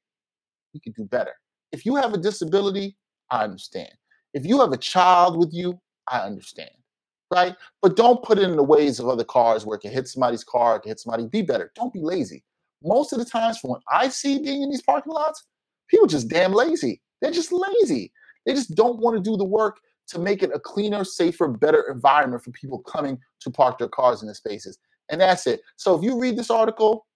you 0.75 0.81
can 0.81 0.93
do 0.93 1.05
better. 1.05 1.33
If 1.73 1.87
you 1.87 1.97
have 1.97 2.13
a 2.13 2.19
disability, 2.19 2.97
I 3.31 3.45
understand. 3.45 3.91
If 4.35 4.45
you 4.45 4.61
have 4.61 4.73
a 4.73 4.77
child 4.77 5.39
with 5.39 5.53
you, 5.53 5.81
I 6.09 6.21
understand. 6.21 6.71
Right? 7.35 7.57
But 7.83 7.97
don't 7.97 8.23
put 8.23 8.39
it 8.39 8.45
in 8.45 8.57
the 8.57 8.63
ways 8.63 9.01
of 9.01 9.09
other 9.09 9.25
cars 9.25 9.67
where 9.67 9.77
it 9.77 9.81
can 9.81 9.91
hit 9.91 10.07
somebody's 10.07 10.45
car, 10.45 10.77
it 10.77 10.83
can 10.83 10.91
hit 10.91 11.01
somebody. 11.01 11.27
Be 11.27 11.43
better. 11.43 11.73
Don't 11.75 11.93
be 11.93 12.01
lazy. 12.01 12.45
Most 12.83 13.13
of 13.13 13.19
the 13.19 13.25
times, 13.25 13.59
from 13.59 13.71
what 13.71 13.83
I 13.91 14.09
see 14.09 14.39
being 14.39 14.63
in 14.63 14.71
these 14.71 14.83
parking 14.83 15.13
lots, 15.13 15.45
people 15.89 16.07
just 16.07 16.29
damn 16.29 16.53
lazy. 16.53 17.01
They're 17.21 17.33
just 17.33 17.51
lazy. 17.53 18.13
They 18.47 18.53
just 18.55 18.75
don't 18.75 19.01
want 19.01 19.17
to 19.17 19.23
do 19.23 19.37
the 19.37 19.45
work 19.45 19.81
to 20.09 20.19
make 20.19 20.43
it 20.43 20.51
a 20.55 20.61
cleaner, 20.61 21.03
safer, 21.03 21.49
better 21.49 21.91
environment 21.91 22.45
for 22.45 22.51
people 22.51 22.81
coming 22.81 23.19
to 23.41 23.51
park 23.51 23.79
their 23.79 23.89
cars 23.89 24.23
in 24.23 24.29
the 24.29 24.35
spaces. 24.35 24.79
And 25.11 25.21
that's 25.21 25.47
it. 25.47 25.61
So 25.77 25.97
if 25.97 26.03
you 26.05 26.19
read 26.19 26.37
this 26.37 26.51
article, 26.51 27.07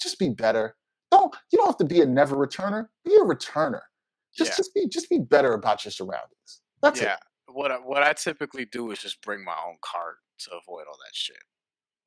just 0.00 0.18
be 0.18 0.28
better. 0.30 0.76
Don't 1.10 1.34
you 1.52 1.58
don't 1.58 1.66
have 1.66 1.76
to 1.78 1.84
be 1.84 2.00
a 2.00 2.06
never 2.06 2.36
returner. 2.36 2.86
Be 3.04 3.14
a 3.16 3.24
returner. 3.24 3.80
Just 4.36 4.52
Yeah. 4.52 4.56
just 4.56 4.74
be 4.74 4.88
just 4.88 5.10
be 5.10 5.18
better 5.18 5.52
about 5.54 5.84
your 5.84 5.92
surroundings. 5.92 6.62
That's 6.82 7.00
yeah. 7.00 7.14
it. 7.14 7.20
What 7.52 7.70
I, 7.70 7.76
what 7.76 8.02
I 8.02 8.12
typically 8.12 8.66
do 8.66 8.90
is 8.90 9.00
just 9.00 9.22
bring 9.22 9.44
my 9.44 9.56
own 9.66 9.76
cart 9.82 10.16
to 10.40 10.50
avoid 10.50 10.84
all 10.88 10.98
that 10.98 11.14
shit. 11.14 11.36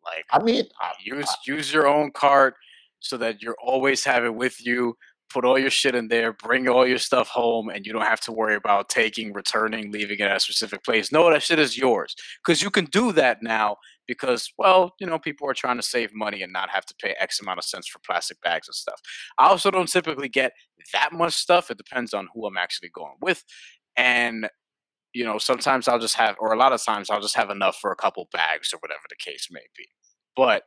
Like 0.06 0.26
I 0.32 0.44
mean, 0.44 0.66
I, 0.80 0.94
use 1.04 1.30
use 1.48 1.74
your 1.74 1.88
own 1.88 2.12
cart 2.12 2.56
so 3.00 3.18
that 3.18 3.42
you're 3.42 3.58
always 3.62 4.04
have 4.04 4.24
it 4.26 4.36
with 4.36 4.66
you. 4.66 4.96
Put 5.30 5.46
all 5.46 5.58
your 5.58 5.72
shit 5.72 5.96
in 5.96 6.10
there, 6.10 6.34
bring 6.34 6.68
all 6.68 6.86
your 6.86 7.00
stuff 7.00 7.28
home, 7.28 7.70
and 7.70 7.86
you 7.86 7.94
don't 7.94 8.06
have 8.06 8.20
to 8.22 8.32
worry 8.32 8.56
about 8.56 8.90
taking, 8.90 9.34
returning, 9.34 9.92
leaving 9.92 10.20
it 10.20 10.24
at 10.24 10.38
a 10.38 10.40
specific 10.40 10.84
place. 10.84 11.12
No, 11.12 11.28
that 11.32 11.42
shit 11.42 11.58
is 11.58 11.76
yours. 11.76 12.16
Because 12.46 12.62
you 12.62 12.70
can 12.70 12.86
do 12.86 13.12
that 13.14 13.42
now 13.42 13.78
because, 14.08 14.52
well, 14.58 14.94
you 15.00 15.08
know, 15.08 15.18
people 15.18 15.50
are 15.50 15.54
trying 15.56 15.78
to 15.78 15.84
save 15.84 16.14
money 16.14 16.44
and 16.44 16.54
not 16.54 16.70
have 16.70 16.86
to 16.86 16.96
pay 17.02 17.16
X 17.20 17.40
amount 17.42 17.58
of 17.58 17.66
cents 17.66 17.88
for 17.88 18.00
plastic 18.06 18.40
bags 18.42 18.68
and 18.68 18.76
stuff. 18.76 19.00
I 19.40 19.48
also 19.48 19.72
don't 19.72 19.90
typically 19.90 20.30
get 20.30 20.52
that 20.94 21.14
much 21.14 21.34
stuff. 21.34 21.72
It 21.72 21.78
depends 21.78 22.14
on 22.14 22.28
who 22.34 22.46
I'm 22.46 22.58
actually 22.58 22.90
going 22.90 23.18
with. 23.22 23.44
And 23.96 24.50
you 25.14 25.24
know, 25.24 25.38
sometimes 25.38 25.88
I'll 25.88 26.00
just 26.00 26.16
have, 26.16 26.36
or 26.40 26.54
a 26.54 26.58
lot 26.58 26.74
of 26.74 26.84
times 26.84 27.10
I'll 27.10 27.22
just 27.22 27.36
have 27.36 27.50
enough 27.50 27.78
for 27.80 27.92
a 27.92 27.96
couple 27.96 28.28
bags 28.32 28.74
or 28.74 28.78
whatever 28.80 29.04
the 29.10 29.16
case 29.16 29.48
may 29.52 29.66
be. 29.78 29.88
But 30.36 30.64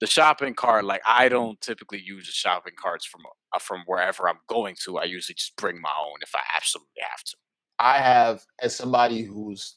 the 0.00 0.06
shopping 0.06 0.54
cart, 0.54 0.84
like 0.84 1.02
I 1.06 1.28
don't 1.28 1.60
typically 1.60 2.00
use 2.00 2.26
the 2.26 2.32
shopping 2.32 2.74
carts 2.80 3.04
from 3.04 3.22
uh, 3.54 3.58
from 3.58 3.82
wherever 3.86 4.28
I'm 4.28 4.38
going 4.48 4.76
to. 4.84 4.98
I 4.98 5.04
usually 5.04 5.34
just 5.34 5.56
bring 5.56 5.80
my 5.80 5.92
own 6.00 6.18
if 6.22 6.30
I 6.34 6.40
absolutely 6.56 7.02
have 7.10 7.24
to. 7.24 7.36
I 7.80 7.98
have 7.98 8.42
as 8.62 8.76
somebody 8.76 9.22
who's 9.22 9.76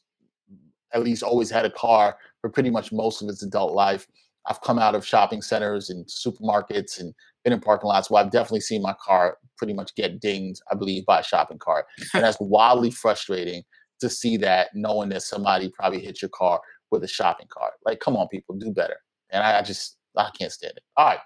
at 0.94 1.04
least 1.04 1.24
always 1.24 1.50
had 1.50 1.66
a 1.66 1.72
car 1.72 2.18
for 2.42 2.50
pretty 2.50 2.70
much 2.70 2.92
most 2.92 3.22
of 3.22 3.30
its 3.30 3.44
adult 3.44 3.74
life. 3.74 4.08
I've 4.48 4.62
come 4.62 4.80
out 4.80 4.96
of 4.96 5.06
shopping 5.06 5.42
centers 5.42 5.90
and 5.90 6.06
supermarkets 6.08 7.00
and 7.00 7.14
been 7.44 7.54
in 7.54 7.60
parking 7.60 7.88
lots 7.88 8.10
where 8.10 8.24
I've 8.24 8.32
definitely 8.32 8.62
seen 8.62 8.82
my 8.82 8.96
car 9.04 9.38
pretty 9.58 9.74
much 9.74 9.96
get 9.96 10.20
dinged, 10.20 10.62
I 10.72 10.76
believe, 10.76 11.06
by 11.06 11.20
a 11.20 11.24
shopping 11.24 11.60
cart. 11.60 11.86
And 12.14 12.24
that's 12.24 12.38
wildly 12.40 12.92
frustrating 12.92 13.64
to 14.02 14.10
see 14.10 14.38
that 14.38 14.70
knowing 14.74 15.10
that 15.10 15.24
somebody 15.24 15.70
probably 15.70 16.00
hit 16.00 16.22
your 16.22 16.30
car 16.30 16.60
with 16.92 17.04
a 17.04 17.08
shopping 17.08 17.48
cart. 17.50 17.74
Like, 17.86 18.00
come 18.00 18.16
on, 18.18 18.28
people, 18.28 18.56
do 18.56 18.72
better. 18.72 18.98
And 19.32 19.42
I, 19.42 19.60
I 19.60 19.62
just, 19.62 19.98
I 20.18 20.30
can't 20.38 20.52
stand 20.52 20.74
it. 20.76 20.84
All 20.98 21.06
right. 21.06 21.20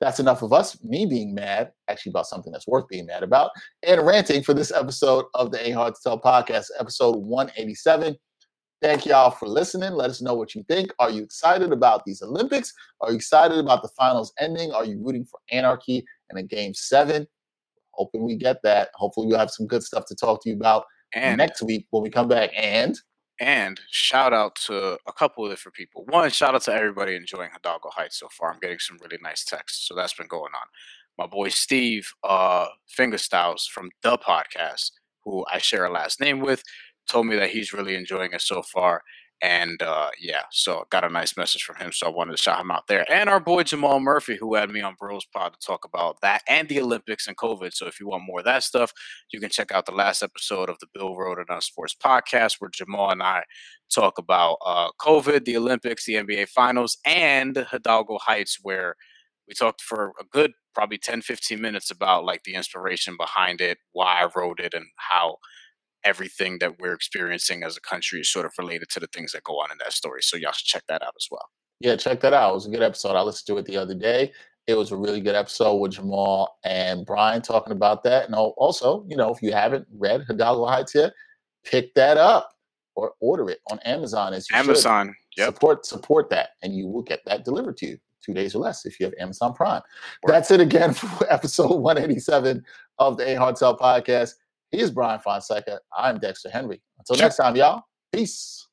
That's 0.00 0.20
enough 0.20 0.42
of 0.42 0.52
us, 0.52 0.82
me 0.84 1.06
being 1.06 1.34
mad, 1.34 1.72
actually 1.90 2.10
about 2.10 2.26
something 2.26 2.52
that's 2.52 2.68
worth 2.68 2.86
being 2.86 3.06
mad 3.06 3.24
about, 3.24 3.50
and 3.82 4.06
ranting 4.06 4.44
for 4.44 4.54
this 4.54 4.70
episode 4.70 5.24
of 5.34 5.50
the 5.50 5.66
Ain't 5.66 5.74
Hard 5.74 5.94
to 5.96 6.00
Tell 6.00 6.20
podcast, 6.20 6.66
episode 6.78 7.16
187. 7.16 8.16
Thank 8.80 9.06
y'all 9.06 9.32
for 9.32 9.48
listening. 9.48 9.90
Let 9.90 10.10
us 10.10 10.22
know 10.22 10.34
what 10.34 10.54
you 10.54 10.62
think. 10.68 10.92
Are 11.00 11.10
you 11.10 11.24
excited 11.24 11.72
about 11.72 12.04
these 12.04 12.22
Olympics? 12.22 12.72
Are 13.00 13.10
you 13.10 13.16
excited 13.16 13.58
about 13.58 13.82
the 13.82 13.88
finals 13.88 14.32
ending? 14.38 14.70
Are 14.70 14.84
you 14.84 15.02
rooting 15.04 15.24
for 15.24 15.40
anarchy 15.50 16.04
in 16.30 16.36
a 16.36 16.44
game 16.44 16.74
seven? 16.74 17.26
Hoping 17.90 18.22
we 18.22 18.36
get 18.36 18.62
that. 18.62 18.90
Hopefully, 18.94 19.26
we'll 19.26 19.38
have 19.38 19.50
some 19.50 19.66
good 19.66 19.82
stuff 19.82 20.04
to 20.06 20.14
talk 20.14 20.40
to 20.44 20.48
you 20.48 20.54
about 20.54 20.84
And 21.14 21.38
next 21.38 21.62
week 21.62 21.86
when 21.90 22.02
we 22.02 22.10
come 22.10 22.28
back. 22.28 22.50
And 22.56 22.98
and 23.40 23.80
shout 23.90 24.32
out 24.32 24.56
to 24.66 24.98
a 25.06 25.12
couple 25.12 25.44
of 25.44 25.50
different 25.50 25.76
people. 25.76 26.04
One, 26.06 26.28
shout 26.30 26.54
out 26.56 26.62
to 26.62 26.74
everybody 26.74 27.14
enjoying 27.14 27.50
Hidalgo 27.52 27.90
Heights 27.90 28.18
so 28.18 28.28
far. 28.28 28.52
I'm 28.52 28.58
getting 28.60 28.80
some 28.80 28.98
really 29.00 29.18
nice 29.22 29.44
texts, 29.44 29.86
so 29.86 29.94
that's 29.94 30.14
been 30.14 30.26
going 30.26 30.52
on. 30.54 30.66
My 31.16 31.26
boy 31.26 31.48
Steve 31.50 32.10
uh, 32.24 32.66
Fingerstyles 32.98 33.68
from 33.68 33.90
the 34.02 34.18
podcast, 34.18 34.90
who 35.24 35.44
I 35.52 35.58
share 35.58 35.84
a 35.84 35.90
last 35.90 36.20
name 36.20 36.40
with, 36.40 36.62
told 37.08 37.26
me 37.26 37.36
that 37.36 37.50
he's 37.50 37.72
really 37.72 37.94
enjoying 37.94 38.32
it 38.32 38.40
so 38.40 38.62
far. 38.62 39.02
And 39.40 39.80
uh, 39.82 40.10
yeah, 40.20 40.42
so 40.50 40.84
got 40.90 41.04
a 41.04 41.08
nice 41.08 41.36
message 41.36 41.62
from 41.62 41.76
him, 41.76 41.92
so 41.92 42.06
I 42.06 42.10
wanted 42.10 42.32
to 42.32 42.42
shout 42.42 42.60
him 42.60 42.70
out 42.72 42.88
there. 42.88 43.10
And 43.10 43.28
our 43.28 43.38
boy 43.38 43.62
Jamal 43.62 44.00
Murphy, 44.00 44.36
who 44.36 44.54
had 44.54 44.70
me 44.70 44.80
on 44.80 44.96
Bros 44.98 45.24
Pod 45.26 45.52
to 45.52 45.58
talk 45.64 45.84
about 45.84 46.20
that 46.22 46.42
and 46.48 46.68
the 46.68 46.80
Olympics 46.80 47.28
and 47.28 47.36
COVID. 47.36 47.72
So 47.72 47.86
if 47.86 48.00
you 48.00 48.08
want 48.08 48.24
more 48.26 48.40
of 48.40 48.44
that 48.46 48.64
stuff, 48.64 48.92
you 49.32 49.38
can 49.40 49.50
check 49.50 49.70
out 49.70 49.86
the 49.86 49.92
last 49.92 50.22
episode 50.22 50.68
of 50.68 50.78
the 50.80 50.88
Bill 50.92 51.14
Rhoden 51.14 51.50
on 51.50 51.60
Sports 51.60 51.94
podcast, 51.94 52.56
where 52.58 52.70
Jamal 52.70 53.10
and 53.10 53.22
I 53.22 53.44
talk 53.94 54.18
about 54.18 54.58
uh, 54.66 54.88
COVID, 55.00 55.44
the 55.44 55.56
Olympics, 55.56 56.04
the 56.04 56.14
NBA 56.14 56.48
Finals, 56.48 56.98
and 57.06 57.56
Hidalgo 57.70 58.18
Heights, 58.18 58.58
where 58.62 58.96
we 59.46 59.54
talked 59.54 59.80
for 59.80 60.12
a 60.20 60.24
good 60.30 60.52
probably 60.74 60.98
10, 60.98 61.22
15 61.22 61.60
minutes 61.60 61.90
about 61.90 62.24
like 62.24 62.42
the 62.44 62.54
inspiration 62.54 63.16
behind 63.16 63.60
it, 63.60 63.78
why 63.92 64.20
I 64.22 64.28
wrote 64.36 64.60
it, 64.60 64.74
and 64.74 64.86
how 64.96 65.36
everything 66.08 66.58
that 66.60 66.80
we're 66.80 66.94
experiencing 66.94 67.62
as 67.62 67.76
a 67.76 67.80
country 67.82 68.20
is 68.20 68.32
sort 68.32 68.46
of 68.46 68.52
related 68.58 68.88
to 68.88 68.98
the 68.98 69.06
things 69.08 69.32
that 69.32 69.44
go 69.44 69.54
on 69.54 69.70
in 69.70 69.76
that 69.78 69.92
story. 69.92 70.22
So 70.22 70.38
y'all 70.38 70.52
should 70.52 70.66
check 70.66 70.84
that 70.88 71.02
out 71.02 71.12
as 71.16 71.28
well. 71.30 71.46
Yeah, 71.80 71.96
check 71.96 72.20
that 72.20 72.32
out. 72.32 72.50
It 72.50 72.54
was 72.54 72.66
a 72.66 72.70
good 72.70 72.82
episode. 72.82 73.14
I 73.14 73.20
listened 73.20 73.46
to 73.48 73.58
it 73.58 73.66
the 73.66 73.76
other 73.76 73.94
day. 73.94 74.32
It 74.66 74.74
was 74.74 74.90
a 74.90 74.96
really 74.96 75.20
good 75.20 75.34
episode 75.34 75.76
with 75.76 75.92
Jamal 75.92 76.58
and 76.64 77.04
Bryan 77.04 77.42
talking 77.42 77.72
about 77.72 78.02
that. 78.04 78.26
And 78.26 78.34
also, 78.34 79.04
you 79.08 79.16
know, 79.16 79.30
if 79.32 79.42
you 79.42 79.52
haven't 79.52 79.86
read 79.96 80.24
Hidalgo 80.26 80.66
Heights 80.66 80.94
yet, 80.94 81.12
pick 81.64 81.94
that 81.94 82.16
up 82.16 82.50
or 82.96 83.12
order 83.20 83.48
it 83.50 83.60
on 83.70 83.78
Amazon. 83.80 84.32
As 84.34 84.50
you 84.50 84.56
Amazon, 84.56 85.14
should. 85.34 85.42
yep. 85.42 85.54
support 85.54 85.86
support 85.86 86.30
that, 86.30 86.50
and 86.62 86.74
you 86.74 86.88
will 86.88 87.02
get 87.02 87.20
that 87.26 87.44
delivered 87.44 87.76
to 87.78 87.86
you 87.86 87.98
two 88.24 88.34
days 88.34 88.54
or 88.54 88.58
less 88.58 88.84
if 88.84 88.98
you 88.98 89.06
have 89.06 89.14
Amazon 89.20 89.54
Prime. 89.54 89.82
That's 90.26 90.50
it 90.50 90.60
again 90.60 90.92
for 90.94 91.30
episode 91.32 91.76
187 91.76 92.62
of 92.98 93.16
the 93.16 93.28
A 93.30 93.34
Hard 93.36 93.56
Sell 93.56 93.76
podcast. 93.76 94.32
He 94.70 94.80
is 94.80 94.90
Bryan 94.90 95.20
Fonseca. 95.20 95.80
I'm 95.96 96.18
Dexter 96.18 96.50
Henry. 96.50 96.82
Until 96.98 97.22
next 97.22 97.36
time, 97.36 97.56
y'all. 97.56 97.84
Peace. 98.12 98.66